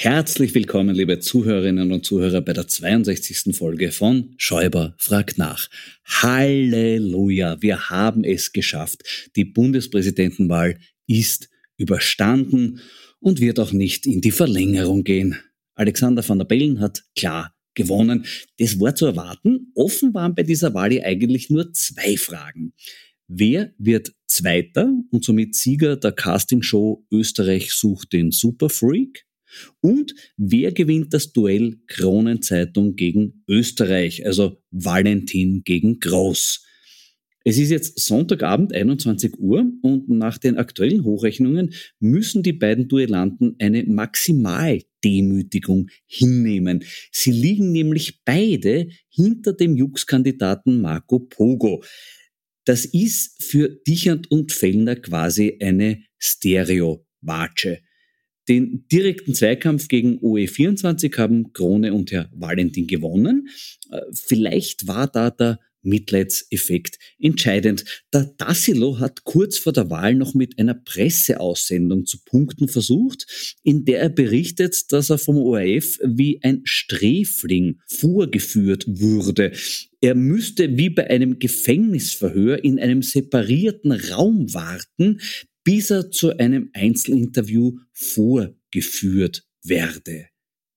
Herzlich 0.00 0.54
willkommen, 0.54 0.94
liebe 0.94 1.18
Zuhörerinnen 1.18 1.90
und 1.90 2.06
Zuhörer, 2.06 2.40
bei 2.40 2.52
der 2.52 2.68
62. 2.68 3.56
Folge 3.56 3.90
von 3.90 4.32
Schäuber 4.36 4.94
fragt 4.96 5.38
nach. 5.38 5.68
Halleluja, 6.04 7.60
wir 7.62 7.90
haben 7.90 8.22
es 8.22 8.52
geschafft. 8.52 9.02
Die 9.34 9.44
Bundespräsidentenwahl 9.44 10.78
ist 11.08 11.50
überstanden 11.78 12.78
und 13.18 13.40
wird 13.40 13.58
auch 13.58 13.72
nicht 13.72 14.06
in 14.06 14.20
die 14.20 14.30
Verlängerung 14.30 15.02
gehen. 15.02 15.36
Alexander 15.74 16.26
van 16.26 16.38
der 16.38 16.46
Bellen 16.46 16.78
hat 16.78 17.02
klar 17.16 17.52
gewonnen. 17.74 18.24
Das 18.56 18.78
war 18.78 18.94
zu 18.94 19.06
erwarten. 19.06 19.72
Offen 19.74 20.14
waren 20.14 20.36
bei 20.36 20.44
dieser 20.44 20.74
Wahl 20.74 20.92
eigentlich 21.02 21.50
nur 21.50 21.72
zwei 21.72 22.16
Fragen. 22.16 22.72
Wer 23.26 23.72
wird 23.78 24.12
Zweiter 24.28 24.92
und 25.10 25.24
somit 25.24 25.56
Sieger 25.56 25.96
der 25.96 26.12
Castingshow 26.12 27.04
Österreich 27.10 27.72
sucht 27.72 28.12
den 28.12 28.30
Superfreak? 28.30 29.27
Und 29.80 30.14
wer 30.36 30.72
gewinnt 30.72 31.14
das 31.14 31.32
Duell 31.32 31.78
Kronenzeitung 31.86 32.96
gegen 32.96 33.44
Österreich, 33.48 34.26
also 34.26 34.60
Valentin 34.70 35.62
gegen 35.64 36.00
Groß? 36.00 36.64
Es 37.44 37.56
ist 37.56 37.70
jetzt 37.70 38.00
Sonntagabend 38.00 38.74
21 38.74 39.38
Uhr 39.38 39.64
und 39.80 40.10
nach 40.10 40.36
den 40.36 40.58
aktuellen 40.58 41.04
Hochrechnungen 41.04 41.72
müssen 41.98 42.42
die 42.42 42.52
beiden 42.52 42.88
Duellanten 42.88 43.56
eine 43.58 43.84
Maximaldemütigung 43.84 45.88
hinnehmen. 46.04 46.84
Sie 47.10 47.30
liegen 47.30 47.72
nämlich 47.72 48.22
beide 48.24 48.88
hinter 49.08 49.54
dem 49.54 49.76
Jux-Kandidaten 49.76 50.82
Marco 50.82 51.20
Pogo. 51.20 51.82
Das 52.66 52.84
ist 52.84 53.42
für 53.42 53.80
Dichand 53.86 54.30
und 54.30 54.52
Fellner 54.52 54.96
quasi 54.96 55.56
eine 55.62 56.02
Stereo-Watsche. 56.18 57.80
Den 58.48 58.86
direkten 58.90 59.34
Zweikampf 59.34 59.88
gegen 59.88 60.18
OE24 60.20 61.16
haben 61.18 61.52
Krone 61.52 61.92
und 61.92 62.12
Herr 62.12 62.30
Valentin 62.34 62.86
gewonnen. 62.86 63.48
Äh, 63.90 64.00
vielleicht 64.12 64.86
war 64.86 65.06
da 65.06 65.30
der 65.30 65.58
Mitleidseffekt 65.82 66.98
entscheidend. 67.18 67.84
Der 68.12 68.36
Tassilo 68.36 68.98
hat 68.98 69.24
kurz 69.24 69.58
vor 69.58 69.72
der 69.72 69.90
Wahl 69.90 70.14
noch 70.14 70.34
mit 70.34 70.58
einer 70.58 70.74
Presseaussendung 70.74 72.06
zu 72.06 72.18
punkten 72.24 72.68
versucht, 72.68 73.56
in 73.62 73.84
der 73.84 74.00
er 74.00 74.08
berichtet, 74.08 74.92
dass 74.92 75.10
er 75.10 75.18
vom 75.18 75.36
ORF 75.36 75.98
wie 76.04 76.42
ein 76.42 76.62
Sträfling 76.64 77.80
vorgeführt 77.86 78.84
wurde. 78.88 79.52
Er 80.00 80.14
müsste 80.14 80.76
wie 80.76 80.90
bei 80.90 81.10
einem 81.10 81.38
Gefängnisverhör 81.38 82.62
in 82.62 82.78
einem 82.78 83.02
separierten 83.02 83.92
Raum 83.92 84.52
warten, 84.54 85.20
bis 85.68 85.90
er 85.90 86.10
zu 86.10 86.34
einem 86.38 86.70
Einzelinterview 86.72 87.76
vorgeführt 87.92 89.46
werde. 89.62 90.28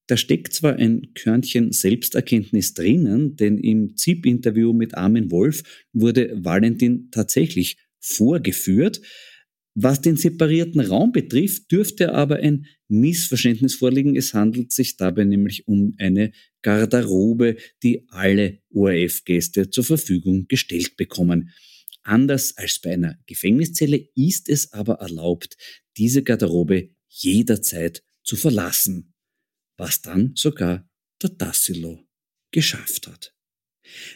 Da 0.08 0.18
steckt 0.18 0.52
zwar 0.52 0.76
ein 0.76 1.14
Körnchen 1.14 1.72
Selbsterkenntnis 1.72 2.74
drinnen, 2.74 3.38
denn 3.38 3.58
im 3.58 3.96
ZIP-Interview 3.96 4.74
mit 4.74 4.96
Armin 4.96 5.32
Wolf 5.32 5.64
wurde 5.94 6.34
Valentin 6.44 7.08
tatsächlich 7.10 7.78
vorgeführt. 8.02 9.00
Was 9.76 10.02
den 10.02 10.18
separierten 10.18 10.82
Raum 10.82 11.14
betrifft, 11.14 11.72
dürfte 11.72 12.14
aber 12.14 12.40
ein 12.40 12.66
Missverständnis 12.90 13.76
vorliegen. 13.76 14.18
Es 14.18 14.34
handelt 14.34 14.74
sich 14.74 14.98
dabei 14.98 15.24
nämlich 15.24 15.70
um 15.70 15.94
eine 16.00 16.34
Garderobe, 16.64 17.56
die 17.82 18.04
alle 18.10 18.60
ORF-Gäste 18.74 19.70
zur 19.70 19.86
Verfügung 19.86 20.48
gestellt 20.50 20.98
bekommen. 20.98 21.52
Anders 22.04 22.58
als 22.58 22.80
bei 22.80 22.94
einer 22.94 23.18
Gefängniszelle 23.28 24.10
ist 24.16 24.50
es 24.50 24.72
aber 24.74 24.96
erlaubt, 24.96 25.56
diese 25.98 26.24
Garderobe 26.24 26.90
jederzeit 27.08 28.04
zu 28.24 28.36
verlassen, 28.36 29.14
was 29.78 30.02
dann 30.02 30.34
sogar 30.36 30.90
der 31.22 31.38
Tassilo 31.38 32.08
geschafft 32.52 33.08
hat. 33.08 33.34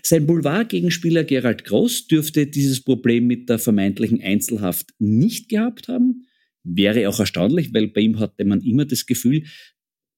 Sein 0.04 0.26
Boulevard-Gegenspieler 0.26 1.24
Gerald 1.24 1.66
Groß 1.66 2.08
dürfte 2.08 2.48
dieses 2.48 2.82
Problem 2.82 3.28
mit 3.28 3.50
der 3.50 3.60
vermeintlichen 3.60 4.22
Einzelhaft 4.22 4.94
nicht 5.00 5.50
gehabt 5.50 5.88
haben. 5.88 6.28
Wäre 6.64 7.10
auch 7.10 7.20
erstaunlich, 7.20 7.74
weil 7.74 7.90
bei 7.90 8.02
ihm 8.02 8.20
hatte 8.20 8.46
man 8.46 8.62
immer 8.62 8.86
das 8.86 9.06
Gefühl, 9.06 9.44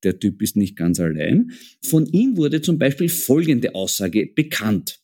der 0.04 0.20
Typ 0.20 0.42
ist 0.42 0.56
nicht 0.56 0.76
ganz 0.76 1.00
allein. 1.00 1.52
Von 1.84 2.06
ihm 2.06 2.38
wurde 2.38 2.62
zum 2.62 2.78
Beispiel 2.78 3.10
folgende 3.10 3.74
Aussage 3.74 4.28
bekannt. 4.28 5.00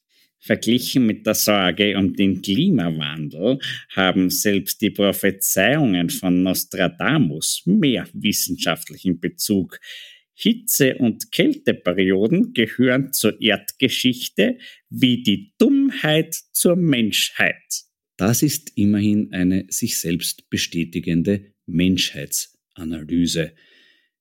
Verglichen 0.45 1.05
mit 1.05 1.25
der 1.25 1.35
Sorge 1.35 1.97
um 1.97 2.13
den 2.13 2.41
Klimawandel 2.41 3.59
haben 3.91 4.29
selbst 4.29 4.81
die 4.81 4.89
Prophezeiungen 4.89 6.09
von 6.09 6.43
Nostradamus 6.43 7.63
mehr 7.65 8.09
wissenschaftlichen 8.11 9.21
Bezug. 9.21 9.79
Hitze- 10.33 10.97
und 10.97 11.31
Kälteperioden 11.31 12.53
gehören 12.53 13.13
zur 13.13 13.39
Erdgeschichte 13.39 14.57
wie 14.89 15.23
die 15.23 15.53
Dummheit 15.59 16.35
zur 16.51 16.75
Menschheit. 16.75 17.85
Das 18.17 18.43
ist 18.43 18.73
immerhin 18.75 19.31
eine 19.31 19.65
sich 19.69 19.97
selbst 19.97 20.49
bestätigende 20.49 21.53
Menschheitsanalyse. 21.67 23.53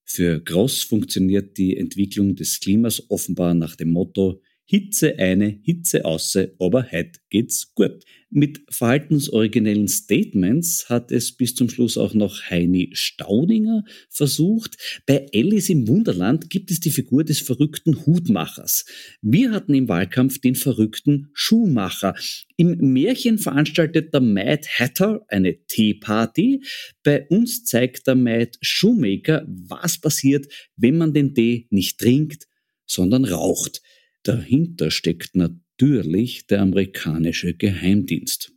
Für 0.05 0.41
Gross 0.41 0.85
funktioniert 0.85 1.59
die 1.59 1.77
Entwicklung 1.77 2.37
des 2.37 2.61
Klimas 2.61 3.11
offenbar 3.11 3.55
nach 3.55 3.75
dem 3.75 3.91
Motto 3.91 4.41
Hitze 4.73 5.19
eine, 5.19 5.59
Hitze 5.65 6.07
auße, 6.07 6.55
aber 6.59 6.91
heute 6.91 7.21
geht's 7.29 7.75
gut. 7.75 8.03
Mit 8.31 8.63
verhaltensoriginellen 8.71 9.87
Statements 9.87 10.89
hat 10.89 11.13
es 11.13 11.37
bis 11.37 11.55
zum 11.55 11.69
Schluss 11.69 11.99
auch 11.99 12.15
noch 12.15 12.41
Heini 12.49 12.89
Staudinger 12.95 13.85
versucht. 14.09 15.03
Bei 15.05 15.27
Alice 15.35 15.69
im 15.69 15.87
Wunderland 15.89 16.49
gibt 16.49 16.71
es 16.71 16.81
die 16.81 16.91
Figur 16.91 17.23
des 17.23 17.43
verrückten 17.43 18.07
Hutmachers. 18.07 18.87
Wir 19.21 19.51
hatten 19.51 19.75
im 19.75 19.89
Wahlkampf 19.89 20.41
den 20.41 20.55
verrückten 20.55 21.29
Schuhmacher. 21.35 22.15
Im 22.57 22.95
Märchen 22.95 23.37
veranstaltet 23.37 24.15
der 24.15 24.23
Mad 24.23 24.67
Hatter 24.79 25.21
eine 25.29 25.67
Teeparty. 25.67 26.63
Bei 27.03 27.27
uns 27.29 27.65
zeigt 27.67 28.07
der 28.07 28.15
Mad 28.15 28.53
Shoemaker, 28.63 29.45
was 29.47 30.01
passiert, 30.01 30.47
wenn 30.77 30.97
man 30.97 31.13
den 31.13 31.35
Tee 31.35 31.67
nicht 31.69 31.99
trinkt, 31.99 32.47
sondern 32.87 33.27
raucht. 33.27 33.83
Dahinter 34.23 34.91
steckt 34.91 35.35
natürlich 35.35 36.47
der 36.47 36.61
amerikanische 36.61 37.55
Geheimdienst. 37.55 38.53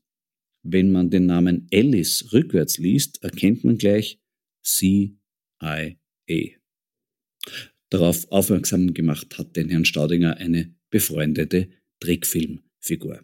Wenn 0.61 0.91
man 0.91 1.09
den 1.09 1.25
Namen 1.25 1.67
Alice 1.71 2.33
rückwärts 2.33 2.77
liest, 2.77 3.23
erkennt 3.23 3.63
man 3.63 3.77
gleich 3.77 4.19
CIA. 4.63 5.95
Darauf 7.89 8.31
aufmerksam 8.31 8.93
gemacht 8.93 9.37
hat 9.37 9.55
den 9.55 9.69
Herrn 9.69 9.85
Staudinger 9.85 10.37
eine 10.37 10.75
befreundete 10.89 11.69
Trickfilmfigur. 11.99 13.23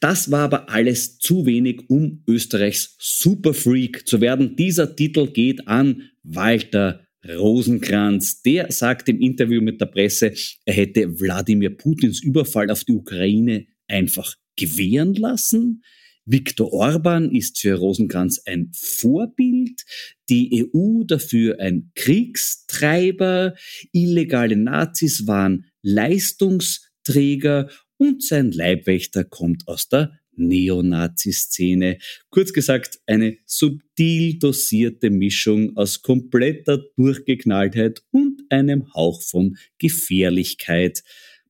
Das 0.00 0.30
war 0.30 0.44
aber 0.44 0.68
alles 0.68 1.18
zu 1.18 1.46
wenig, 1.46 1.88
um 1.88 2.22
Österreichs 2.28 2.96
Superfreak 2.98 4.06
zu 4.06 4.20
werden. 4.20 4.56
Dieser 4.56 4.94
Titel 4.94 5.28
geht 5.28 5.66
an 5.66 6.10
Walter 6.22 7.05
Rosenkranz, 7.28 8.42
der 8.42 8.70
sagt 8.70 9.08
im 9.08 9.20
Interview 9.20 9.60
mit 9.60 9.80
der 9.80 9.86
Presse, 9.86 10.32
er 10.64 10.74
hätte 10.74 11.20
Wladimir 11.20 11.70
Putins 11.70 12.22
Überfall 12.22 12.70
auf 12.70 12.84
die 12.84 12.92
Ukraine 12.92 13.66
einfach 13.88 14.34
gewähren 14.56 15.14
lassen. 15.14 15.82
Viktor 16.24 16.72
Orban 16.72 17.30
ist 17.30 17.60
für 17.60 17.74
Rosenkranz 17.74 18.42
ein 18.46 18.72
Vorbild, 18.74 19.84
die 20.28 20.68
EU 20.74 21.04
dafür 21.04 21.60
ein 21.60 21.92
Kriegstreiber, 21.94 23.54
illegale 23.92 24.56
Nazis 24.56 25.26
waren 25.26 25.66
Leistungsträger. 25.82 27.70
Und 27.98 28.22
sein 28.22 28.50
Leibwächter 28.50 29.24
kommt 29.24 29.68
aus 29.68 29.88
der 29.88 30.18
Neonazi-Szene. 30.36 31.98
Kurz 32.30 32.52
gesagt, 32.52 33.00
eine 33.06 33.38
subtil 33.44 34.38
dosierte 34.38 35.10
Mischung 35.10 35.76
aus 35.76 36.02
kompletter 36.02 36.78
Durchgeknalltheit 36.96 38.02
und 38.10 38.42
einem 38.50 38.92
Hauch 38.94 39.22
von 39.22 39.56
Gefährlichkeit. 39.78 41.02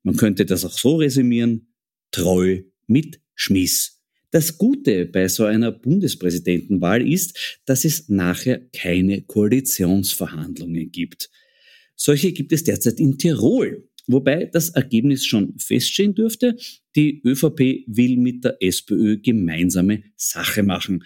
Man 0.03 0.17
könnte 0.17 0.47
das 0.47 0.65
auch 0.65 0.79
so 0.79 0.97
resümieren, 0.97 1.69
Troll 2.11 2.73
mit 2.87 3.21
Schmiss. 3.35 3.97
Das 4.31 4.59
Gute 4.59 5.07
bei 5.07 5.29
so 5.29 5.45
einer 5.45 5.73
Bundespräsidentenwahl 5.73 7.07
ist, 7.07 7.61
dass 7.65 7.85
es 7.85 8.09
nachher 8.09 8.61
keine 8.73 9.23
Koalitionsverhandlungen 9.23 10.91
gibt. 10.91 11.31
Solche 11.95 12.33
gibt 12.33 12.53
es 12.53 12.65
derzeit 12.65 13.01
in 13.01 13.19
Tirol. 13.19 13.89
Wobei 14.07 14.47
das 14.47 14.71
Ergebnis 14.71 15.25
schon 15.25 15.59
feststehen 15.59 16.15
dürfte. 16.15 16.57
Die 16.95 17.21
ÖVP 17.25 17.85
will 17.87 18.17
mit 18.17 18.45
der 18.45 18.57
SPÖ 18.61 19.19
gemeinsame 19.19 20.03
Sache 20.17 20.63
machen. 20.63 21.05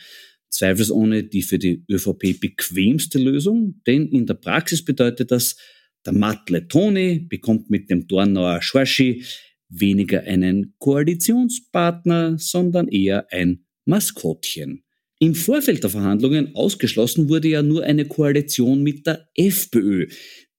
Zweifelsohne 0.51 1.25
die 1.25 1.43
für 1.43 1.59
die 1.59 1.85
ÖVP 1.89 2.41
bequemste 2.41 3.19
Lösung, 3.19 3.81
denn 3.87 4.09
in 4.09 4.27
der 4.27 4.35
Praxis 4.35 4.85
bedeutet 4.85 5.31
das, 5.31 5.57
der 6.05 6.13
Matle 6.13 6.67
Toni 6.67 7.21
bekommt 7.21 7.71
mit 7.71 7.91
dem 7.91 8.07
Dornauer 8.07 8.61
Schorschi 8.63 9.23
weniger 9.69 10.23
einen 10.23 10.75
Koalitionspartner, 10.79 12.39
sondern 12.39 12.89
eher 12.89 13.27
ein 13.33 13.65
Maskottchen. 13.85 14.83
Im 15.21 15.35
Vorfeld 15.35 15.83
der 15.83 15.91
Verhandlungen 15.91 16.55
ausgeschlossen 16.55 17.29
wurde 17.29 17.49
ja 17.49 17.63
nur 17.63 17.85
eine 17.85 18.07
Koalition 18.07 18.83
mit 18.83 19.07
der 19.07 19.29
FPÖ. 19.35 20.07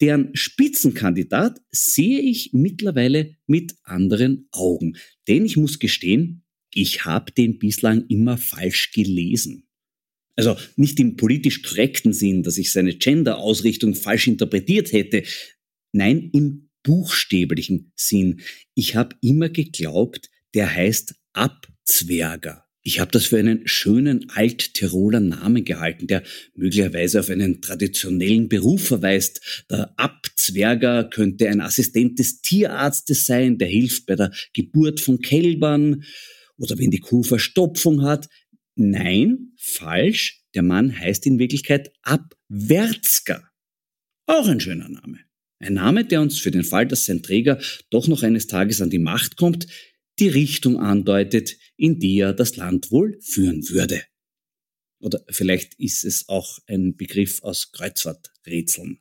Deren 0.01 0.35
Spitzenkandidat 0.35 1.61
sehe 1.71 2.19
ich 2.19 2.51
mittlerweile 2.53 3.35
mit 3.45 3.75
anderen 3.83 4.47
Augen. 4.51 4.97
Denn 5.27 5.45
ich 5.45 5.57
muss 5.57 5.77
gestehen, 5.77 6.43
ich 6.73 7.05
habe 7.05 7.31
den 7.31 7.59
bislang 7.59 8.07
immer 8.07 8.37
falsch 8.37 8.91
gelesen. 8.91 9.67
Also 10.35 10.57
nicht 10.75 10.99
im 10.99 11.17
politisch 11.17 11.61
korrekten 11.61 12.13
Sinn, 12.13 12.41
dass 12.41 12.57
ich 12.57 12.71
seine 12.71 12.95
Gender-Ausrichtung 12.95 13.93
falsch 13.93 14.27
interpretiert 14.27 14.91
hätte. 14.91 15.23
Nein, 15.91 16.31
im 16.33 16.69
buchstäblichen 16.83 17.91
Sinn. 17.95 18.41
Ich 18.73 18.95
habe 18.95 19.15
immer 19.21 19.49
geglaubt, 19.49 20.31
der 20.55 20.73
heißt 20.73 21.13
Abzwerger. 21.33 22.65
Ich 22.83 22.99
habe 22.99 23.11
das 23.11 23.25
für 23.27 23.37
einen 23.37 23.67
schönen 23.67 24.29
Alttiroler 24.29 25.19
Namen 25.19 25.63
gehalten, 25.63 26.07
der 26.07 26.23
möglicherweise 26.55 27.19
auf 27.19 27.29
einen 27.29 27.61
traditionellen 27.61 28.49
Beruf 28.49 28.87
verweist. 28.87 29.65
Der 29.69 29.93
Abzwerger 29.97 31.03
könnte 31.03 31.47
ein 31.47 31.61
Assistent 31.61 32.17
des 32.17 32.41
Tierarztes 32.41 33.27
sein, 33.27 33.59
der 33.59 33.67
hilft 33.67 34.07
bei 34.07 34.15
der 34.15 34.31
Geburt 34.53 34.99
von 34.99 35.19
Kälbern 35.19 36.03
oder 36.57 36.77
wenn 36.79 36.89
die 36.89 36.99
Kuh 36.99 37.23
Verstopfung 37.23 38.01
hat. 38.01 38.27
Nein, 38.75 39.53
falsch. 39.57 40.41
Der 40.55 40.63
Mann 40.63 40.97
heißt 40.97 41.25
in 41.27 41.37
Wirklichkeit 41.37 41.91
Abwärtsker. 42.01 43.47
Auch 44.25 44.47
ein 44.47 44.59
schöner 44.59 44.89
Name. 44.89 45.19
Ein 45.59 45.75
Name, 45.75 46.03
der 46.03 46.21
uns 46.21 46.39
für 46.39 46.49
den 46.49 46.63
Fall, 46.63 46.87
dass 46.87 47.05
sein 47.05 47.21
Träger 47.21 47.59
doch 47.91 48.07
noch 48.07 48.23
eines 48.23 48.47
Tages 48.47 48.81
an 48.81 48.89
die 48.89 48.99
Macht 48.99 49.37
kommt, 49.37 49.67
die 50.21 50.29
Richtung 50.29 50.79
andeutet, 50.79 51.57
in 51.75 51.99
die 51.99 52.19
er 52.19 52.33
das 52.33 52.55
Land 52.55 52.91
wohl 52.91 53.17
führen 53.21 53.67
würde. 53.69 54.03
Oder 54.99 55.21
vielleicht 55.29 55.73
ist 55.79 56.05
es 56.05 56.29
auch 56.29 56.59
ein 56.67 56.95
Begriff 56.95 57.41
aus 57.41 57.71
Kreuzfahrträtseln. 57.71 58.99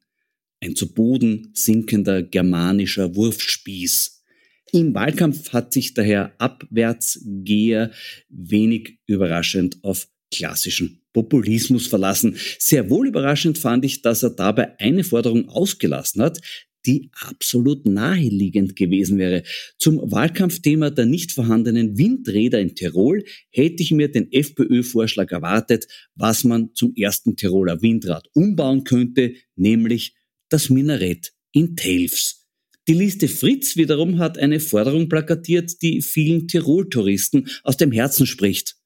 Ein 0.61 0.75
zu 0.75 0.93
Boden 0.93 1.51
sinkender 1.55 2.23
germanischer 2.23 3.15
Wurfspieß. 3.15 4.25
Im 4.73 4.95
Wahlkampf 4.95 5.53
hat 5.53 5.73
sich 5.75 5.95
daher 5.95 6.35
Abwärtsgeher 6.39 7.93
wenig 8.29 8.99
überraschend 9.07 9.83
auf 9.83 10.09
klassischen 10.33 11.03
Populismus 11.13 11.87
verlassen. 11.87 12.37
Sehr 12.59 12.89
wohl 12.89 13.09
überraschend 13.09 13.59
fand 13.59 13.85
ich, 13.85 14.01
dass 14.01 14.23
er 14.23 14.31
dabei 14.31 14.79
eine 14.79 15.05
Forderung 15.05 15.49
ausgelassen 15.49 16.23
hat, 16.23 16.41
die 16.87 17.11
absolut 17.13 17.87
naheliegend 17.87 18.77
gewesen 18.77 19.19
wäre. 19.19 19.43
Zum 19.79 19.99
Wahlkampfthema 19.99 20.91
der 20.91 21.07
nicht 21.07 21.33
vorhandenen 21.33 21.99
Windräder 21.99 22.61
in 22.61 22.75
Tirol 22.75 23.25
hätte 23.51 23.83
ich 23.83 23.91
mir 23.91 24.11
den 24.11 24.33
FPÖ-Vorschlag 24.33 25.31
erwartet, 25.31 25.87
was 26.15 26.45
man 26.45 26.75
zum 26.75 26.95
ersten 26.95 27.37
Tiroler 27.37 27.83
Windrad 27.83 28.29
umbauen 28.35 28.85
könnte, 28.85 29.35
nämlich 29.57 30.15
das 30.49 30.71
Minarett 30.71 31.33
in 31.53 31.77
Telfs. 31.77 32.47
Die 32.89 32.95
Liste 32.95 33.29
Fritz 33.29 33.77
wiederum 33.77 34.19
hat 34.19 34.39
eine 34.39 34.59
Forderung 34.59 35.09
plakatiert, 35.09 35.81
die 35.83 36.03
vielen 36.03 36.49
Tirol-Touristen 36.49 37.49
aus 37.63 37.77
dem 37.77 37.93
Herzen 37.93 38.27
spricht. 38.27 38.77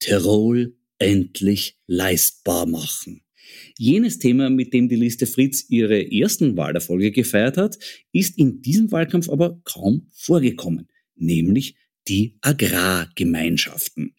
Tirol 0.00 0.76
endlich 0.98 1.78
leistbar 1.86 2.66
machen. 2.66 3.25
Jenes 3.78 4.18
Thema, 4.18 4.50
mit 4.50 4.72
dem 4.72 4.88
die 4.88 4.96
Liste 4.96 5.26
Fritz 5.26 5.66
ihre 5.68 6.10
ersten 6.10 6.56
Wahlerfolge 6.56 7.10
gefeiert 7.10 7.56
hat, 7.56 7.78
ist 8.12 8.38
in 8.38 8.62
diesem 8.62 8.90
Wahlkampf 8.92 9.28
aber 9.28 9.60
kaum 9.64 10.08
vorgekommen, 10.12 10.88
nämlich 11.14 11.76
die 12.08 12.36
Agrargemeinschaften. 12.40 14.14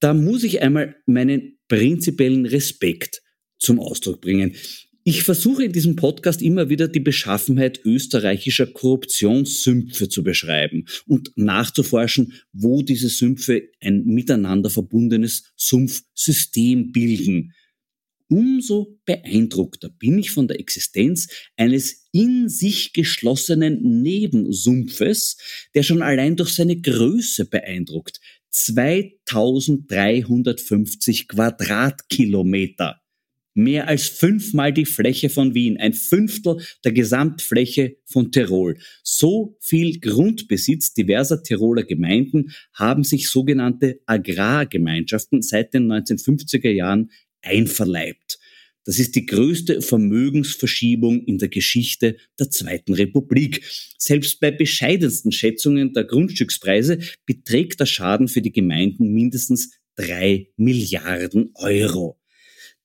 Da 0.00 0.14
muss 0.14 0.44
ich 0.44 0.62
einmal 0.62 0.96
meinen 1.06 1.58
prinzipiellen 1.68 2.46
Respekt 2.46 3.22
zum 3.58 3.78
Ausdruck 3.80 4.20
bringen. 4.20 4.54
Ich 5.04 5.24
versuche 5.24 5.64
in 5.64 5.72
diesem 5.72 5.96
Podcast 5.96 6.42
immer 6.42 6.68
wieder 6.68 6.86
die 6.86 7.00
Beschaffenheit 7.00 7.80
österreichischer 7.84 8.66
Korruptionssümpfe 8.66 10.08
zu 10.08 10.22
beschreiben 10.22 10.86
und 11.06 11.32
nachzuforschen, 11.34 12.34
wo 12.52 12.82
diese 12.82 13.08
Sümpfe 13.08 13.70
ein 13.80 14.04
miteinander 14.04 14.70
verbundenes 14.70 15.52
Sumpfsystem 15.56 16.92
bilden 16.92 17.52
umso 18.32 18.98
beeindruckter 19.04 19.90
bin 19.90 20.18
ich 20.18 20.30
von 20.30 20.48
der 20.48 20.58
Existenz 20.58 21.28
eines 21.56 22.08
in 22.12 22.48
sich 22.48 22.94
geschlossenen 22.94 24.00
Nebensumpfes, 24.02 25.36
der 25.74 25.82
schon 25.82 26.00
allein 26.00 26.36
durch 26.36 26.54
seine 26.54 26.80
Größe 26.80 27.44
beeindruckt. 27.44 28.20
2350 28.50 31.28
Quadratkilometer. 31.28 33.02
Mehr 33.54 33.86
als 33.86 34.08
fünfmal 34.08 34.72
die 34.72 34.86
Fläche 34.86 35.28
von 35.28 35.54
Wien, 35.54 35.76
ein 35.76 35.92
Fünftel 35.92 36.56
der 36.84 36.92
Gesamtfläche 36.92 37.98
von 38.06 38.32
Tirol. 38.32 38.78
So 39.02 39.58
viel 39.60 40.00
Grundbesitz 40.00 40.94
diverser 40.94 41.42
Tiroler 41.42 41.82
Gemeinden 41.82 42.54
haben 42.72 43.04
sich 43.04 43.28
sogenannte 43.28 44.00
Agrargemeinschaften 44.06 45.42
seit 45.42 45.74
den 45.74 45.92
1950er 45.92 46.70
Jahren 46.70 47.10
einverleibt. 47.42 48.38
Das 48.84 48.98
ist 48.98 49.14
die 49.14 49.26
größte 49.26 49.80
Vermögensverschiebung 49.80 51.24
in 51.24 51.38
der 51.38 51.48
Geschichte 51.48 52.16
der 52.38 52.50
Zweiten 52.50 52.94
Republik. 52.94 53.62
Selbst 53.96 54.40
bei 54.40 54.50
bescheidensten 54.50 55.30
Schätzungen 55.30 55.92
der 55.92 56.04
Grundstückspreise 56.04 56.98
beträgt 57.24 57.78
der 57.78 57.86
Schaden 57.86 58.26
für 58.26 58.42
die 58.42 58.52
Gemeinden 58.52 59.12
mindestens 59.12 59.78
drei 59.94 60.48
Milliarden 60.56 61.50
Euro. 61.54 62.21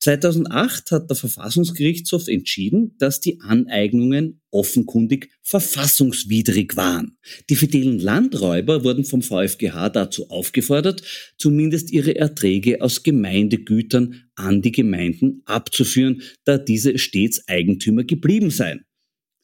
2008 0.00 0.92
hat 0.92 1.10
der 1.10 1.16
Verfassungsgerichtshof 1.16 2.28
entschieden, 2.28 2.94
dass 2.98 3.20
die 3.20 3.40
Aneignungen 3.40 4.40
offenkundig 4.50 5.30
verfassungswidrig 5.42 6.76
waren. 6.76 7.18
Die 7.50 7.56
fidelen 7.56 7.98
Landräuber 7.98 8.84
wurden 8.84 9.04
vom 9.04 9.22
VfGH 9.22 9.90
dazu 9.90 10.30
aufgefordert, 10.30 11.02
zumindest 11.36 11.90
ihre 11.90 12.14
Erträge 12.14 12.80
aus 12.80 13.02
Gemeindegütern 13.02 14.22
an 14.36 14.62
die 14.62 14.72
Gemeinden 14.72 15.42
abzuführen, 15.46 16.22
da 16.44 16.58
diese 16.58 16.96
stets 16.98 17.46
Eigentümer 17.48 18.04
geblieben 18.04 18.50
seien. 18.50 18.84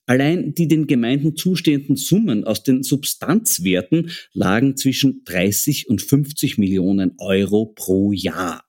Allein 0.07 0.55
die 0.55 0.69
den 0.69 0.87
Gemeinden 0.87 1.35
zustehenden 1.35 1.97
Summen 1.97 2.45
aus 2.45 2.63
den 2.63 2.83
Substanzwerten 2.83 4.11
lagen 4.35 4.77
zwischen 4.77 5.23
30 5.25 5.89
und 5.89 6.03
50 6.03 6.59
Millionen 6.59 7.15
Euro 7.19 7.73
pro 7.75 8.13
Jahr. 8.13 8.64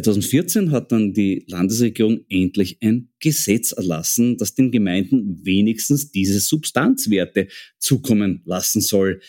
2014 0.00 0.70
hat 0.70 0.90
dann 0.90 1.12
die 1.12 1.44
Landesregierung 1.48 2.24
endlich 2.30 2.78
ein 2.80 3.10
Gesetz 3.20 3.72
erlassen, 3.72 4.38
das 4.38 4.54
den 4.54 4.70
Gemeinden 4.70 5.44
wenigstens 5.44 6.10
diese 6.10 6.40
Substanzwerte 6.40 7.48
zukommen 7.78 8.40
lassen 8.46 8.80
soll. 8.80 9.20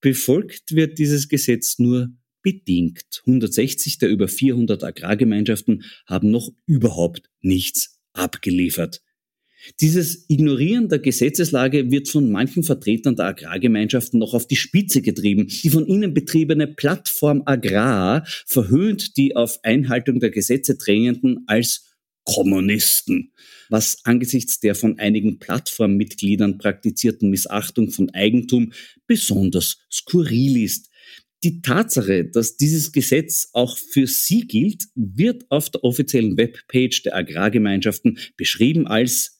Befolgt 0.00 0.74
wird 0.74 0.98
dieses 0.98 1.28
Gesetz 1.28 1.78
nur 1.78 2.08
bedingt. 2.40 3.20
160 3.26 3.98
der 3.98 4.08
über 4.08 4.26
400 4.26 4.82
Agrargemeinschaften 4.82 5.84
haben 6.06 6.30
noch 6.30 6.50
überhaupt 6.64 7.28
nichts 7.42 8.00
abgeliefert. 8.14 9.02
Dieses 9.80 10.24
Ignorieren 10.28 10.88
der 10.88 10.98
Gesetzeslage 10.98 11.90
wird 11.90 12.08
von 12.08 12.30
manchen 12.30 12.62
Vertretern 12.62 13.16
der 13.16 13.26
Agrargemeinschaften 13.26 14.18
noch 14.18 14.34
auf 14.34 14.46
die 14.46 14.56
Spitze 14.56 15.02
getrieben. 15.02 15.48
Die 15.48 15.70
von 15.70 15.86
ihnen 15.86 16.14
betriebene 16.14 16.66
Plattform 16.66 17.42
Agrar 17.44 18.24
verhöhnt 18.46 19.16
die 19.16 19.36
auf 19.36 19.58
Einhaltung 19.62 20.20
der 20.20 20.30
Gesetze 20.30 20.76
drängenden 20.76 21.44
als 21.46 21.86
Kommunisten, 22.24 23.32
was 23.70 23.98
angesichts 24.04 24.60
der 24.60 24.74
von 24.74 24.98
einigen 24.98 25.38
Plattformmitgliedern 25.38 26.58
praktizierten 26.58 27.30
Missachtung 27.30 27.90
von 27.90 28.10
Eigentum 28.10 28.72
besonders 29.06 29.78
skurril 29.90 30.62
ist. 30.62 30.90
Die 31.42 31.62
Tatsache, 31.62 32.26
dass 32.26 32.58
dieses 32.58 32.92
Gesetz 32.92 33.48
auch 33.54 33.78
für 33.78 34.06
sie 34.06 34.46
gilt, 34.46 34.84
wird 34.94 35.50
auf 35.50 35.70
der 35.70 35.82
offiziellen 35.84 36.36
Webpage 36.36 37.02
der 37.02 37.16
Agrargemeinschaften 37.16 38.18
beschrieben 38.36 38.86
als 38.86 39.39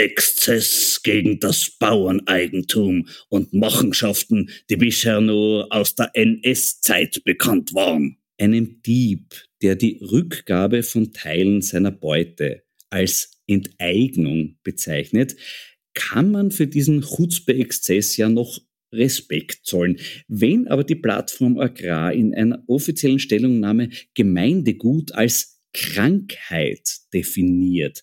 Exzess 0.00 1.00
gegen 1.02 1.40
das 1.40 1.70
Bauerneigentum 1.78 3.06
und 3.28 3.52
Machenschaften, 3.52 4.50
die 4.70 4.76
bisher 4.76 5.20
nur 5.20 5.66
aus 5.70 5.94
der 5.94 6.10
NS-Zeit 6.14 7.22
bekannt 7.24 7.74
waren. 7.74 8.16
Einem 8.38 8.80
Dieb, 8.82 9.34
der 9.60 9.76
die 9.76 10.00
Rückgabe 10.02 10.82
von 10.82 11.12
Teilen 11.12 11.60
seiner 11.60 11.90
Beute 11.90 12.62
als 12.88 13.42
Enteignung 13.46 14.56
bezeichnet, 14.62 15.36
kann 15.92 16.30
man 16.30 16.50
für 16.50 16.66
diesen 16.66 17.02
Chutzpe-Exzess 17.02 18.16
ja 18.16 18.30
noch 18.30 18.60
Respekt 18.92 19.60
zollen. 19.64 19.98
Wenn 20.28 20.66
aber 20.66 20.84
die 20.84 20.94
Plattform 20.94 21.58
Agrar 21.58 22.12
in 22.12 22.34
einer 22.34 22.62
offiziellen 22.66 23.18
Stellungnahme 23.18 23.90
Gemeindegut 24.14 25.12
als 25.12 25.60
Krankheit 25.72 27.00
definiert, 27.12 28.02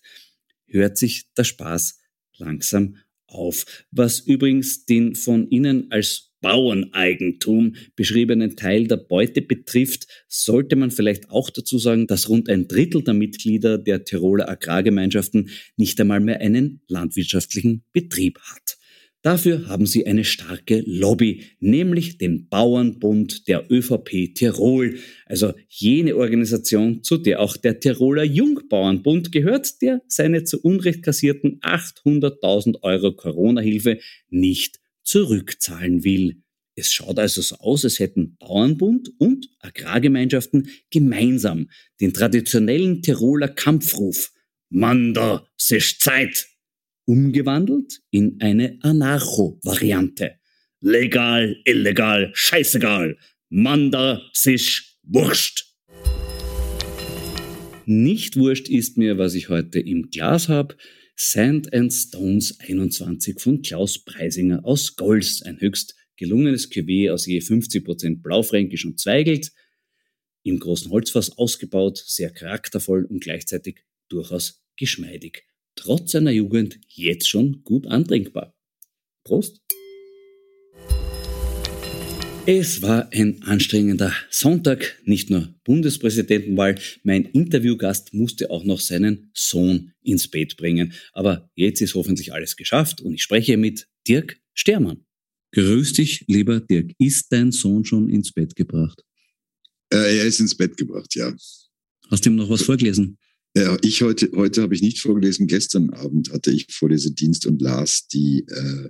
hört 0.68 0.98
sich 0.98 1.32
der 1.36 1.44
Spaß 1.44 1.98
langsam 2.36 2.96
auf. 3.26 3.64
Was 3.90 4.20
übrigens 4.20 4.86
den 4.86 5.14
von 5.14 5.50
Ihnen 5.50 5.90
als 5.90 6.28
Bauerneigentum 6.40 7.74
beschriebenen 7.96 8.56
Teil 8.56 8.86
der 8.86 8.96
Beute 8.96 9.42
betrifft, 9.42 10.06
sollte 10.28 10.76
man 10.76 10.90
vielleicht 10.90 11.30
auch 11.30 11.50
dazu 11.50 11.78
sagen, 11.78 12.06
dass 12.06 12.28
rund 12.28 12.48
ein 12.48 12.68
Drittel 12.68 13.02
der 13.02 13.14
Mitglieder 13.14 13.76
der 13.76 14.04
Tiroler 14.04 14.48
Agrargemeinschaften 14.48 15.50
nicht 15.76 16.00
einmal 16.00 16.20
mehr 16.20 16.40
einen 16.40 16.80
landwirtschaftlichen 16.86 17.82
Betrieb 17.92 18.38
hat. 18.38 18.77
Dafür 19.22 19.66
haben 19.66 19.84
sie 19.84 20.06
eine 20.06 20.24
starke 20.24 20.82
Lobby, 20.86 21.42
nämlich 21.58 22.18
den 22.18 22.48
Bauernbund 22.48 23.48
der 23.48 23.68
ÖVP 23.68 24.32
Tirol, 24.34 24.98
also 25.26 25.54
jene 25.68 26.16
Organisation, 26.16 27.02
zu 27.02 27.18
der 27.18 27.40
auch 27.40 27.56
der 27.56 27.80
Tiroler 27.80 28.22
Jungbauernbund 28.22 29.32
gehört, 29.32 29.82
der 29.82 30.02
seine 30.06 30.44
zu 30.44 30.60
Unrecht 30.60 31.02
kassierten 31.02 31.58
800.000 31.60 32.82
Euro 32.82 33.12
Corona-Hilfe 33.12 33.98
nicht 34.30 34.78
zurückzahlen 35.02 36.04
will. 36.04 36.42
Es 36.76 36.92
schaut 36.92 37.18
also 37.18 37.42
so 37.42 37.56
aus, 37.56 37.84
als 37.84 37.98
hätten 37.98 38.36
Bauernbund 38.38 39.10
und 39.18 39.48
Agrargemeinschaften 39.58 40.68
gemeinsam 40.90 41.70
den 42.00 42.14
traditionellen 42.14 43.02
Tiroler 43.02 43.48
Kampfruf 43.48 44.30
Manda, 44.70 45.44
sich 45.56 45.98
Zeit 45.98 46.46
umgewandelt 47.08 48.02
in 48.10 48.36
eine 48.40 48.78
Anarcho-Variante. 48.82 50.34
Legal, 50.80 51.56
illegal, 51.64 52.30
scheißegal. 52.34 53.16
Manda 53.48 54.20
sich 54.34 54.98
wurscht. 55.04 55.64
Nicht 57.86 58.36
wurscht 58.36 58.68
ist 58.68 58.98
mir, 58.98 59.16
was 59.16 59.34
ich 59.34 59.48
heute 59.48 59.80
im 59.80 60.10
Glas 60.10 60.50
habe. 60.50 60.76
Sand 61.16 61.72
and 61.72 61.92
Stones 61.94 62.60
21 62.60 63.40
von 63.40 63.62
Klaus 63.62 64.04
Preisinger 64.04 64.66
aus 64.66 64.94
Golz. 64.94 65.40
Ein 65.40 65.58
höchst 65.60 65.96
gelungenes 66.18 66.70
Cuvée 66.70 67.10
aus 67.10 67.24
je 67.26 67.40
50% 67.40 68.20
Blaufränkisch 68.20 68.84
und 68.84 69.00
Zweigelt. 69.00 69.50
Im 70.42 70.58
großen 70.58 70.90
Holzfass 70.90 71.38
ausgebaut, 71.38 72.04
sehr 72.06 72.30
charaktervoll 72.30 73.06
und 73.06 73.20
gleichzeitig 73.22 73.80
durchaus 74.10 74.62
geschmeidig 74.76 75.48
trotz 75.78 76.12
seiner 76.12 76.32
Jugend 76.32 76.80
jetzt 76.88 77.28
schon 77.28 77.62
gut 77.62 77.86
antrinkbar. 77.86 78.54
Prost! 79.24 79.60
Es 82.46 82.80
war 82.80 83.12
ein 83.12 83.42
anstrengender 83.42 84.14
Sonntag, 84.30 85.00
nicht 85.04 85.28
nur 85.28 85.54
Bundespräsidentenwahl, 85.64 86.76
mein 87.04 87.26
Interviewgast 87.26 88.14
musste 88.14 88.50
auch 88.50 88.64
noch 88.64 88.80
seinen 88.80 89.30
Sohn 89.34 89.92
ins 90.02 90.28
Bett 90.28 90.56
bringen. 90.56 90.94
Aber 91.12 91.50
jetzt 91.54 91.82
ist 91.82 91.94
hoffentlich 91.94 92.32
alles 92.32 92.56
geschafft 92.56 93.02
und 93.02 93.14
ich 93.14 93.22
spreche 93.22 93.58
mit 93.58 93.86
Dirk 94.08 94.40
Stermann. 94.54 95.04
Grüß 95.52 95.92
dich, 95.92 96.24
lieber 96.26 96.60
Dirk. 96.60 96.92
Ist 96.98 97.30
dein 97.32 97.52
Sohn 97.52 97.84
schon 97.84 98.08
ins 98.08 98.32
Bett 98.32 98.56
gebracht? 98.56 99.02
Äh, 99.92 100.18
er 100.18 100.24
ist 100.24 100.40
ins 100.40 100.56
Bett 100.56 100.76
gebracht, 100.76 101.14
ja. 101.14 101.34
Hast 102.10 102.24
du 102.24 102.30
ihm 102.30 102.36
noch 102.36 102.48
was 102.48 102.62
vorgelesen? 102.62 103.18
Ja, 103.58 103.76
ich 103.82 104.02
heute, 104.02 104.30
heute 104.36 104.62
habe 104.62 104.74
ich 104.74 104.82
nicht 104.82 105.00
vorgelesen. 105.00 105.48
Gestern 105.48 105.90
Abend 105.90 106.30
hatte 106.32 106.52
ich 106.52 106.66
Vorlesedienst 106.70 107.44
und 107.46 107.60
las 107.60 108.06
die, 108.06 108.46
äh, 108.46 108.88